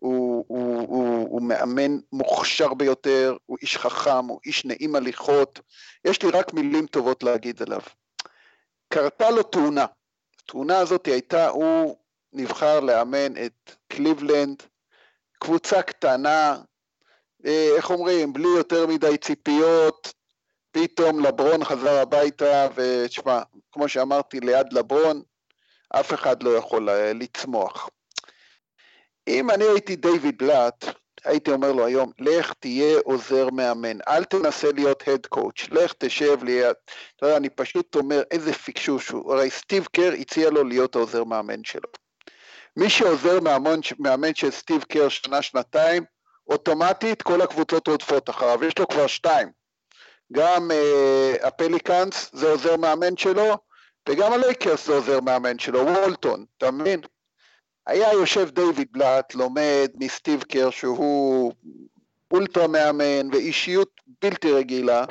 הוא, 0.06 0.45
הוא, 0.47 0.80
הוא, 0.88 1.28
הוא 1.30 1.41
מאמן 1.41 1.97
מוכשר 2.12 2.74
ביותר, 2.74 3.38
הוא 3.45 3.58
איש 3.62 3.78
חכם, 3.78 4.26
הוא 4.26 4.39
איש 4.45 4.66
נעים 4.66 4.95
הליכות, 4.95 5.60
יש 6.06 6.24
לי 6.24 6.30
רק 6.30 6.53
מילים 6.53 6.88
טובות 6.88 7.24
להגיד 7.24 7.62
עליו. 7.62 7.80
קרתה 8.89 9.30
לו 9.30 9.43
תאונה, 9.43 9.86
התאונה 10.43 10.80
הזאת 10.80 11.06
הייתה, 11.06 11.49
הוא 11.49 11.95
נבחר 12.34 12.80
לאמן 12.80 13.45
את 13.45 13.72
קליבלנד, 13.88 14.64
קבוצה 15.39 15.82
קטנה, 15.82 16.58
אה, 17.45 17.70
איך 17.76 17.89
אומרים, 17.89 18.34
בלי 18.34 18.47
יותר 18.58 18.88
מדי 18.88 19.18
ציפיות, 19.18 20.14
פתאום 20.72 21.20
לברון 21.20 21.64
חזר 21.64 21.99
הביתה, 22.01 22.68
ותשמע, 22.76 23.41
כמו 23.72 23.89
שאמרתי, 23.89 24.39
ליד 24.39 24.74
לברון, 24.74 25.22
אף 25.89 26.14
אחד 26.14 26.43
לא 26.43 26.58
יכול 26.58 26.89
אה, 26.89 27.14
לצמוח. 27.14 27.89
אם 29.28 29.49
אני 29.49 29.63
הייתי 29.63 29.95
דיוויד 29.95 30.38
בלאט, 30.38 30.86
הייתי 31.26 31.51
אומר 31.51 31.71
לו 31.71 31.86
היום, 31.86 32.11
לך 32.19 32.53
תהיה 32.59 32.99
עוזר 33.03 33.49
מאמן, 33.49 33.97
אל 34.07 34.23
תנסה 34.23 34.71
להיות 34.71 35.07
head 35.07 35.26
coach, 35.26 35.68
לך 35.71 35.93
תשב 35.97 36.43
ליד, 36.43 36.76
אתה 37.15 37.26
יודע, 37.26 37.38
אני 37.38 37.49
פשוט 37.49 37.95
אומר, 37.95 38.23
איזה 38.32 38.53
פיקשוש 38.53 39.09
הוא, 39.09 39.34
הרי 39.34 39.49
סטיב 39.49 39.88
קר 39.91 40.11
הציע 40.19 40.49
לו 40.49 40.63
להיות 40.63 40.95
העוזר 40.95 41.23
מאמן 41.23 41.63
שלו. 41.63 41.89
מי 42.78 42.89
שעוזר 42.89 43.39
מאמן, 43.39 43.80
מאמן 43.99 44.36
של 44.36 44.51
סטיב 44.51 44.84
קר 44.84 45.09
שנה-שנתיים, 45.09 46.03
אוטומטית 46.47 47.21
כל 47.21 47.41
הקבוצות 47.41 47.88
רודפות 47.88 48.30
אחריו, 48.30 48.63
יש 48.63 48.80
לו 48.80 48.88
כבר 48.88 49.07
שתיים. 49.07 49.49
גם 50.32 50.71
אה, 50.71 51.36
הפליקאנס 51.43 52.30
זה 52.34 52.49
עוזר 52.49 52.78
מאמן 52.78 53.17
שלו, 53.17 53.57
וגם 54.09 54.34
הלייקרס 54.34 54.86
זה 54.86 54.93
עוזר 54.93 55.19
מאמן 55.19 55.59
שלו, 55.59 55.80
וולטון, 55.80 56.45
אתה 56.57 56.71
מבין? 56.71 57.01
היה 57.88 58.13
יושב 58.13 58.49
דיוויד 58.49 58.88
בלאט, 58.91 59.36
לומד 59.36 59.91
מסטיב 59.95 60.43
קר 60.43 60.69
שהוא 60.69 61.53
אולטרה 62.31 62.67
מאמן 62.67 63.29
ואישיות 63.31 64.01
בלתי 64.21 64.51
רגילה, 64.51 65.05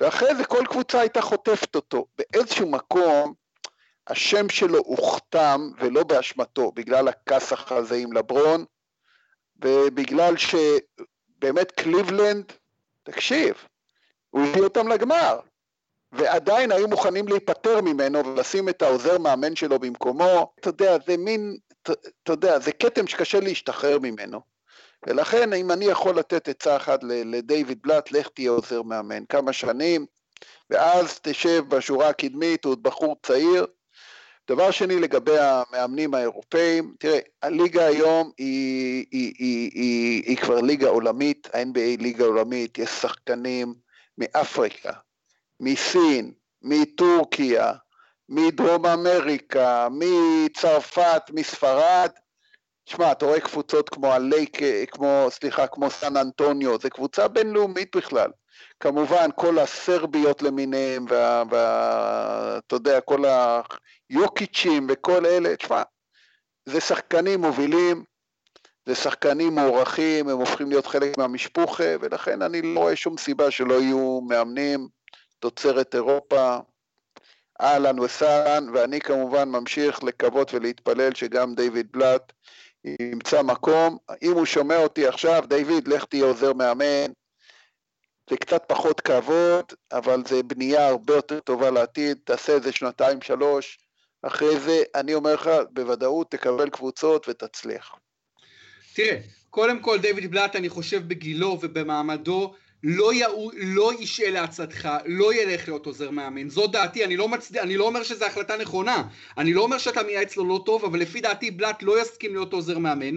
ואחרי 0.00 0.34
זה 0.34 0.44
כל 0.44 0.64
קבוצה 0.68 1.00
הייתה 1.00 1.22
חוטפת 1.22 1.74
אותו. 1.74 2.06
באיזשהו 2.18 2.70
מקום 2.70 3.34
השם 4.06 4.48
שלו 4.48 4.78
הוכתם, 4.78 5.70
ולא 5.80 6.04
באשמתו, 6.04 6.72
בגלל 6.72 7.08
הכסח 7.08 7.72
הזה 7.72 7.96
עם 7.96 8.12
לברון, 8.12 8.64
ובגלל 9.64 10.34
שבאמת 10.36 11.70
קליבלנד, 11.70 12.52
תקשיב, 13.02 13.54
הוא 14.30 14.46
הביא 14.46 14.62
אותם 14.62 14.88
לגמר, 14.88 15.38
ועדיין 16.12 16.72
היו 16.72 16.88
מוכנים 16.88 17.28
להיפטר 17.28 17.80
ממנו 17.80 18.26
ולשים 18.26 18.68
את 18.68 18.82
העוזר 18.82 19.18
מאמן 19.18 19.56
שלו 19.56 19.78
במקומו, 19.78 20.52
אתה 20.60 20.68
יודע, 20.68 20.96
זה 21.06 21.16
מין, 21.16 21.56
אתה 21.90 22.32
יודע, 22.32 22.58
זה 22.58 22.72
כתם 22.72 23.06
שקשה 23.06 23.40
להשתחרר 23.40 23.98
ממנו. 23.98 24.40
ולכן 25.06 25.52
אם 25.52 25.70
אני 25.70 25.84
יכול 25.84 26.18
לתת 26.18 26.48
עצה 26.48 26.76
אחת 26.76 27.00
לדייוויד 27.04 27.78
בלאט, 27.82 28.12
לך 28.12 28.28
תהיה 28.28 28.50
עוזר 28.50 28.82
מאמן 28.82 29.24
כמה 29.28 29.52
שנים, 29.52 30.06
ואז 30.70 31.18
תשב 31.22 31.64
בשורה 31.68 32.08
הקדמית, 32.08 32.64
הוא 32.64 32.70
עוד 32.70 32.82
בחור 32.82 33.16
צעיר. 33.22 33.66
דבר 34.50 34.70
שני 34.70 35.00
לגבי 35.00 35.38
המאמנים 35.38 36.14
האירופאים, 36.14 36.94
תראה, 36.98 37.18
הליגה 37.42 37.86
היום 37.86 38.30
היא, 38.38 39.06
היא, 39.10 39.34
היא, 39.38 39.70
היא, 39.74 40.22
היא 40.26 40.36
כבר 40.36 40.60
ליגה 40.60 40.88
עולמית, 40.88 41.48
ה-NBA 41.54 42.02
ליגה 42.02 42.24
עולמית, 42.24 42.78
יש 42.78 42.90
שחקנים 42.90 43.74
מאפריקה, 44.18 44.92
מסין, 45.60 46.32
מטורקיה, 46.62 47.72
מדרום 48.28 48.86
אמריקה, 48.86 49.88
מצרפת, 49.90 51.22
מספרד. 51.32 52.10
שמע, 52.86 53.12
אתה 53.12 53.26
רואה 53.26 53.40
קבוצות 53.40 53.88
כמו 53.88 54.12
הלייק, 54.12 54.58
כמו, 54.90 55.26
סליחה, 55.30 55.66
כמו 55.66 55.90
סן 55.90 56.16
אנטוניו, 56.16 56.78
זו 56.78 56.90
קבוצה 56.90 57.28
בינלאומית 57.28 57.96
בכלל. 57.96 58.30
כמובן, 58.80 59.28
כל 59.36 59.58
הסרביות 59.58 60.42
למיניהם, 60.42 61.04
ואתה 61.50 62.76
יודע, 62.76 63.00
כל 63.00 63.24
היוקיצ'ים 64.10 64.86
וכל 64.90 65.26
אלה, 65.26 65.56
תשמע, 65.56 65.82
זה 66.66 66.80
שחקנים 66.80 67.40
מובילים, 67.40 68.04
זה 68.86 68.94
שחקנים 68.94 69.52
מוערכים, 69.54 70.28
הם 70.28 70.38
הופכים 70.38 70.68
להיות 70.68 70.86
חלק 70.86 71.18
מהמשפוחה, 71.18 71.94
ולכן 72.00 72.42
אני 72.42 72.62
לא 72.62 72.80
רואה 72.80 72.96
שום 72.96 73.18
סיבה 73.18 73.50
שלא 73.50 73.74
יהיו 73.74 74.20
מאמנים 74.28 74.88
תוצרת 75.38 75.94
אירופה, 75.94 76.58
אהלן 77.60 77.98
וסהלן, 77.98 78.66
ואני 78.74 79.00
כמובן 79.00 79.48
ממשיך 79.48 80.04
לקוות 80.04 80.54
ולהתפלל 80.54 81.14
שגם 81.14 81.54
דיוויד 81.54 81.86
בלאט 81.92 82.32
ימצא 82.84 83.42
מקום. 83.42 83.98
אם 84.22 84.32
הוא 84.32 84.46
שומע 84.46 84.76
אותי 84.76 85.06
עכשיו, 85.06 85.44
דיוויד, 85.48 85.88
לך 85.88 86.04
תהיה 86.04 86.24
עוזר 86.24 86.52
מאמן. 86.52 87.12
זה 88.30 88.36
קצת 88.36 88.64
פחות 88.66 89.00
כבוד, 89.00 89.64
אבל 89.92 90.22
זה 90.28 90.42
בנייה 90.42 90.88
הרבה 90.88 91.14
יותר 91.14 91.40
טובה 91.40 91.70
לעתיד, 91.70 92.18
תעשה 92.24 92.52
איזה 92.52 92.72
שנתיים, 92.72 93.22
שלוש, 93.22 93.78
אחרי 94.22 94.60
זה, 94.60 94.82
אני 94.94 95.14
אומר 95.14 95.34
לך, 95.34 95.50
בוודאות 95.70 96.30
תקבל 96.30 96.70
קבוצות 96.70 97.28
ותצליח. 97.28 97.94
תראה, 98.94 99.18
קודם 99.50 99.80
כל 99.80 99.98
דיוויד 99.98 100.30
בלאט, 100.30 100.56
אני 100.56 100.68
חושב 100.68 101.08
בגילו 101.08 101.58
ובמעמדו, 101.60 102.54
לא, 102.86 103.14
יאו, 103.14 103.50
לא 103.54 103.92
ישעה 104.00 104.30
לעצתך, 104.30 104.88
לא 105.06 105.34
ילך 105.34 105.68
להיות 105.68 105.86
עוזר 105.86 106.10
מאמן. 106.10 106.48
זו 106.48 106.66
דעתי, 106.66 107.04
אני 107.04 107.16
לא, 107.16 107.28
מצד... 107.28 107.56
אני 107.56 107.76
לא 107.76 107.84
אומר 107.86 108.02
שזו 108.02 108.24
החלטה 108.24 108.56
נכונה. 108.56 109.02
אני 109.38 109.54
לא 109.54 109.62
אומר 109.62 109.78
שאתה 109.78 110.02
מייעץ 110.02 110.36
לו 110.36 110.44
לא 110.44 110.62
טוב, 110.66 110.84
אבל 110.84 111.00
לפי 111.00 111.20
דעתי 111.20 111.50
בלאט 111.50 111.82
לא 111.82 112.02
יסכים 112.02 112.32
להיות 112.32 112.52
עוזר 112.52 112.78
מאמן. 112.78 113.16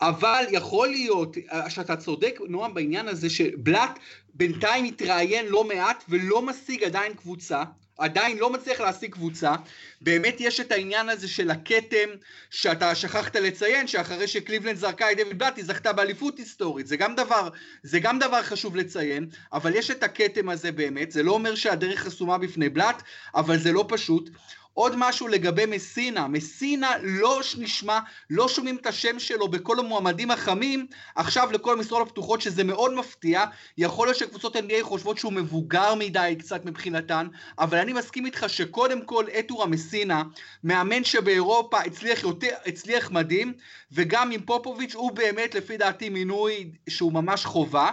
אבל 0.00 0.44
יכול 0.50 0.88
להיות 0.88 1.36
אה, 1.52 1.70
שאתה 1.70 1.96
צודק, 1.96 2.38
נועם, 2.48 2.74
בעניין 2.74 3.08
הזה, 3.08 3.30
שבלאט 3.30 3.98
בינתיים 4.34 4.84
מתראיין 4.84 5.46
לא 5.46 5.64
מעט 5.64 6.04
ולא 6.08 6.42
משיג 6.42 6.84
עדיין 6.84 7.14
קבוצה. 7.14 7.62
עדיין 8.00 8.38
לא 8.38 8.50
מצליח 8.50 8.80
להשיג 8.80 9.12
קבוצה, 9.12 9.54
באמת 10.00 10.36
יש 10.38 10.60
את 10.60 10.72
העניין 10.72 11.08
הזה 11.08 11.28
של 11.28 11.50
הכתם 11.50 12.08
שאתה 12.50 12.94
שכחת 12.94 13.36
לציין 13.36 13.86
שאחרי 13.86 14.28
שקליבלנד 14.28 14.76
זרקה 14.76 15.12
את 15.12 15.16
דויד 15.16 15.38
בלאט 15.38 15.56
היא 15.56 15.64
זכתה 15.64 15.92
באליפות 15.92 16.38
היסטורית, 16.38 16.86
זה 16.86 16.96
גם 16.96 17.14
דבר, 17.14 17.48
זה 17.82 18.00
גם 18.00 18.18
דבר 18.18 18.42
חשוב 18.42 18.76
לציין, 18.76 19.28
אבל 19.52 19.74
יש 19.74 19.90
את 19.90 20.02
הכתם 20.02 20.48
הזה 20.48 20.72
באמת, 20.72 21.12
זה 21.12 21.22
לא 21.22 21.32
אומר 21.32 21.54
שהדרך 21.54 22.00
חסומה 22.00 22.38
בפני 22.38 22.68
בלאט, 22.68 23.02
אבל 23.34 23.58
זה 23.58 23.72
לא 23.72 23.84
פשוט. 23.88 24.30
עוד 24.74 24.94
משהו 24.96 25.28
לגבי 25.28 25.66
מסינה, 25.66 26.28
מסינה 26.28 26.90
לא 27.02 27.40
נשמע, 27.58 27.98
לא 28.30 28.48
שומעים 28.48 28.76
את 28.76 28.86
השם 28.86 29.18
שלו 29.18 29.48
בכל 29.48 29.78
המועמדים 29.78 30.30
החמים, 30.30 30.86
עכשיו 31.14 31.48
לכל 31.52 31.72
המשרות 31.72 32.08
הפתוחות 32.08 32.40
שזה 32.40 32.64
מאוד 32.64 32.94
מפתיע, 32.94 33.44
יכול 33.78 34.06
להיות 34.06 34.16
שקבוצות 34.16 34.56
NBA 34.56 34.82
חושבות 34.82 35.18
שהוא 35.18 35.32
מבוגר 35.32 35.94
מדי 35.94 36.36
קצת 36.38 36.64
מבחינתן, 36.64 37.26
אבל 37.58 37.78
אני 37.78 37.92
מסכים 37.92 38.26
איתך 38.26 38.44
שקודם 38.48 39.04
כל 39.04 39.24
אתורה 39.38 39.66
מסינה, 39.66 40.22
מאמן 40.64 41.04
שבאירופה 41.04 41.78
הצליח, 41.78 42.22
יותר, 42.22 42.54
הצליח 42.66 43.10
מדהים, 43.10 43.52
וגם 43.92 44.30
עם 44.30 44.40
פופוביץ' 44.42 44.94
הוא 44.94 45.12
באמת 45.12 45.54
לפי 45.54 45.76
דעתי 45.76 46.08
מינוי 46.08 46.70
שהוא 46.88 47.12
ממש 47.12 47.44
חובה. 47.44 47.90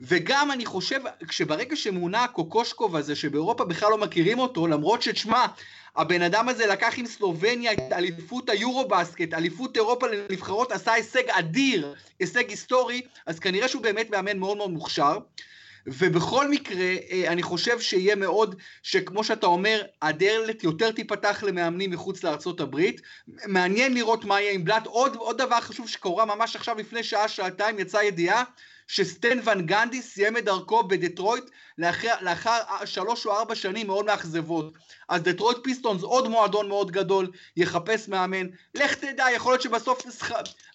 וגם 0.00 0.52
אני 0.52 0.66
חושב, 0.66 1.00
כשברגע 1.28 1.76
שמונה 1.76 2.24
הקוקושקוב 2.24 2.96
הזה, 2.96 3.16
שבאירופה 3.16 3.64
בכלל 3.64 3.90
לא 3.90 3.98
מכירים 3.98 4.38
אותו, 4.38 4.66
למרות 4.66 5.02
שתשמע, 5.02 5.46
הבן 5.96 6.22
אדם 6.22 6.48
הזה 6.48 6.66
לקח 6.66 6.94
עם 6.96 7.06
סלובניה 7.06 7.72
את 7.72 7.92
אליפות 7.92 8.50
היורו-בסקט, 8.50 9.34
אליפות 9.34 9.76
אירופה 9.76 10.06
לנבחרות, 10.08 10.72
עשה 10.72 10.92
הישג 10.92 11.30
אדיר, 11.30 11.94
הישג 12.20 12.50
היסטורי, 12.50 13.02
אז 13.26 13.38
כנראה 13.38 13.68
שהוא 13.68 13.82
באמת 13.82 14.10
מאמן 14.10 14.38
מאוד 14.38 14.56
מאוד 14.56 14.70
מוכשר. 14.70 15.18
ובכל 15.86 16.48
מקרה, 16.48 16.94
אה, 17.10 17.24
אני 17.26 17.42
חושב 17.42 17.80
שיהיה 17.80 18.14
מאוד, 18.14 18.56
שכמו 18.82 19.24
שאתה 19.24 19.46
אומר, 19.46 19.82
הדלת 20.02 20.64
יותר 20.64 20.90
תיפתח 20.90 21.42
למאמנים 21.46 21.90
מחוץ 21.90 22.24
לארצות 22.24 22.60
הברית. 22.60 23.00
מעניין 23.46 23.94
לראות 23.94 24.24
מה 24.24 24.40
יהיה 24.40 24.52
עם 24.52 24.64
בלאט. 24.64 24.86
עוד, 24.86 25.16
עוד 25.16 25.38
דבר 25.38 25.60
חשוב 25.60 25.88
שקורה 25.88 26.24
ממש 26.24 26.56
עכשיו 26.56 26.76
לפני 26.78 27.02
שעה, 27.02 27.28
שעתיים, 27.28 27.78
יצאה 27.78 28.04
ידיעה 28.04 28.44
שסטן 28.88 29.38
ון 29.44 29.66
גנדי 29.66 30.02
סיים 30.02 30.36
את 30.36 30.44
דרכו 30.44 30.88
בדטרויט 30.88 31.44
לאחר, 31.78 32.14
לאחר 32.20 32.58
שלוש 32.84 33.26
או 33.26 33.32
ארבע 33.32 33.54
שנים 33.54 33.86
מאוד 33.86 34.04
מאכזבות. 34.04 34.72
אז 35.08 35.22
דטרויט 35.22 35.58
פיסטונס, 35.62 36.02
עוד 36.02 36.28
מועדון 36.28 36.68
מאוד 36.68 36.90
גדול, 36.90 37.30
יחפש 37.56 38.08
מאמן. 38.08 38.46
לך 38.74 38.94
תדע, 38.94 39.26
יכול 39.34 39.52
להיות 39.52 39.62
שבסוף 39.62 40.02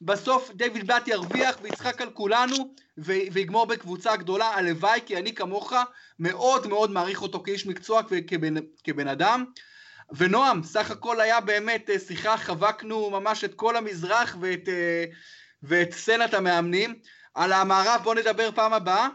בסוף 0.02 0.52
דיוויד 0.56 0.88
בלאט 0.88 1.08
ירוויח 1.08 1.56
ויצחק 1.62 2.02
על 2.02 2.10
כולנו 2.10 2.56
ויגמור 2.98 3.66
בקבוצה 3.66 4.16
גדולה. 4.16 4.46
הלוואי, 4.46 5.00
כי 5.06 5.18
אני 5.18 5.36
כמוך 5.36 5.74
מאוד 6.20 6.68
מאוד 6.68 6.92
מעריך 6.92 7.22
אותו 7.22 7.44
כאיש 7.44 7.66
מקצוע 7.66 8.02
וכבן 8.10 9.08
אדם. 9.08 9.46
ונועם, 10.12 10.64
סך 10.64 10.92
הכל 10.92 11.22
היה 11.22 11.40
באמת 11.40 11.90
אה, 11.90 12.00
שיחה, 12.00 12.38
חבקנו 12.38 13.10
ממש 13.10 13.44
את 13.44 13.54
כל 13.54 13.76
המזרח 13.76 14.38
ואת, 14.40 14.70
אה, 14.70 15.06
ואת 15.64 15.94
סצנת 15.94 16.34
המאמנים. 16.34 16.96
על 17.34 17.54
המערב 17.54 18.02
בוא 18.04 18.16
נדבר 18.16 18.50
פעם 18.56 18.74
הבאה. 18.74 19.08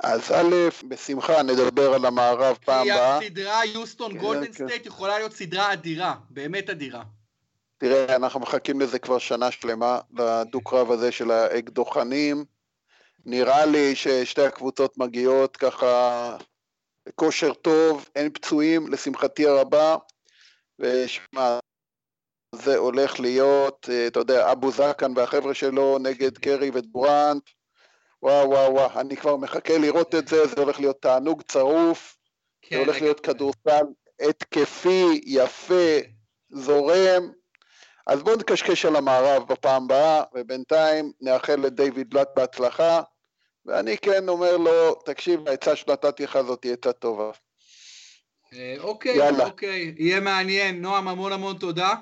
אז 0.00 0.32
א', 0.32 0.54
בשמחה 0.88 1.42
נדבר 1.42 1.94
על 1.94 2.04
המערב 2.04 2.58
פעם 2.64 2.90
הבאה. 2.90 3.20
כי 3.20 3.26
הסדרה 3.26 3.64
יוסטון 3.64 4.18
גולדן 4.18 4.52
סטייט 4.52 4.86
יכולה 4.86 5.18
להיות 5.18 5.32
סדרה 5.32 5.72
אדירה, 5.72 6.14
באמת 6.30 6.70
אדירה. 6.70 7.02
תראה, 7.78 8.16
אנחנו 8.16 8.40
מחכים 8.40 8.80
לזה 8.80 8.98
כבר 8.98 9.18
שנה 9.18 9.50
שלמה, 9.50 10.00
לדו-קרב 10.18 10.90
הזה 10.90 11.12
של 11.12 11.30
האקדוחנים. 11.30 12.44
נראה 13.26 13.66
לי 13.66 13.94
ששתי 13.94 14.42
הקבוצות 14.42 14.98
מגיעות 14.98 15.56
ככה 15.56 16.36
בכושר 17.06 17.52
טוב, 17.54 18.08
אין 18.16 18.30
פצועים, 18.32 18.92
לשמחתי 18.92 19.46
הרבה. 19.46 19.96
ושמע, 20.78 21.58
זה 22.54 22.76
הולך 22.76 23.20
להיות, 23.20 23.88
אה, 23.92 24.06
אתה 24.06 24.18
יודע, 24.20 24.52
אבו 24.52 24.70
זקן 24.70 25.12
והחבר'ה 25.16 25.54
שלו 25.54 25.98
נגד 25.98 26.38
קרי 26.38 26.70
ודורנט. 26.74 27.42
וואו 28.22 28.50
וואו 28.50 28.74
וואו, 28.74 29.00
אני 29.00 29.16
כבר 29.16 29.36
מחכה 29.36 29.78
לראות 29.78 30.14
את 30.14 30.28
זה, 30.28 30.46
זה 30.46 30.60
הולך 30.60 30.80
להיות 30.80 31.02
תענוג 31.02 31.42
צרוף, 31.42 32.16
כן, 32.62 32.76
זה 32.76 32.82
הולך 32.82 33.02
להיות 33.02 33.20
כדורסל 33.20 33.84
התקפי, 34.20 35.20
יפה, 35.24 35.98
זורם. 36.50 37.32
אז 38.06 38.22
בואו 38.22 38.36
נקשקש 38.36 38.84
על 38.84 38.96
המערב 38.96 39.52
בפעם 39.52 39.84
הבאה, 39.84 40.22
ובינתיים 40.34 41.12
נאחל 41.20 41.56
לדיוויד 41.56 42.10
בלאט 42.10 42.28
בהצלחה, 42.36 43.02
ואני 43.66 43.98
כן 43.98 44.28
אומר 44.28 44.56
לו, 44.56 44.94
תקשיב, 44.94 45.48
העצה 45.48 45.76
שנתתי 45.76 46.24
לך 46.24 46.38
זאת 46.46 46.64
היא 46.64 46.72
עצה 46.72 46.92
טובה. 46.92 47.30
אה, 48.54 48.74
אוקיי, 48.78 49.16
יאללה. 49.16 49.44
אוקיי, 49.44 49.94
יהיה 49.98 50.20
מעניין. 50.20 50.82
נועם, 50.82 51.08
המון 51.08 51.32
המון 51.32 51.58
תודה. 51.58 51.94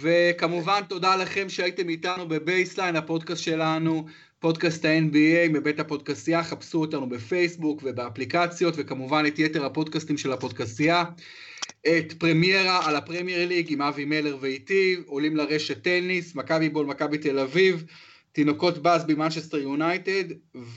וכמובן 0.00 0.80
תודה 0.88 1.16
לכם 1.16 1.48
שהייתם 1.48 1.88
איתנו 1.88 2.28
בבייסליין, 2.28 2.96
הפודקאסט 2.96 3.42
שלנו, 3.42 4.06
פודקאסט 4.38 4.84
ה-NBA 4.84 5.48
מבית 5.52 5.80
הפודקסייה, 5.80 6.44
חפשו 6.44 6.80
אותנו 6.80 7.08
בפייסבוק 7.08 7.80
ובאפליקציות, 7.84 8.74
וכמובן 8.76 9.24
את 9.26 9.38
יתר 9.38 9.64
הפודקאסטים 9.64 10.18
של 10.18 10.32
הפודקסייה. 10.32 11.04
את 11.86 12.12
פרמיירה 12.18 12.88
על 12.88 12.96
הפרמייר 12.96 13.48
ליג 13.48 13.72
עם 13.72 13.82
אבי 13.82 14.04
מלר 14.04 14.36
ואיתי, 14.40 14.96
עולים 15.06 15.36
לרשת 15.36 15.82
טניס, 15.82 16.34
מכבי 16.34 16.68
בול, 16.68 16.86
מכבי 16.86 17.18
תל 17.18 17.38
אביב, 17.38 17.84
תינוקות 18.32 18.78
באז 18.78 19.04
במנצ'סטר 19.04 19.56
יונייטד, 19.56 20.24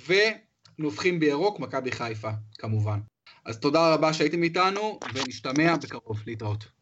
ונובחים 0.07 1.19
בירוק, 1.19 1.59
מכבי 1.59 1.91
חיפה, 1.91 2.29
כמובן. 2.57 2.99
אז 3.45 3.59
תודה 3.59 3.93
רבה 3.93 4.13
שהייתם 4.13 4.43
איתנו, 4.43 4.99
ונשתמע 5.13 5.75
בקרוב, 5.75 6.23
להתראות. 6.27 6.78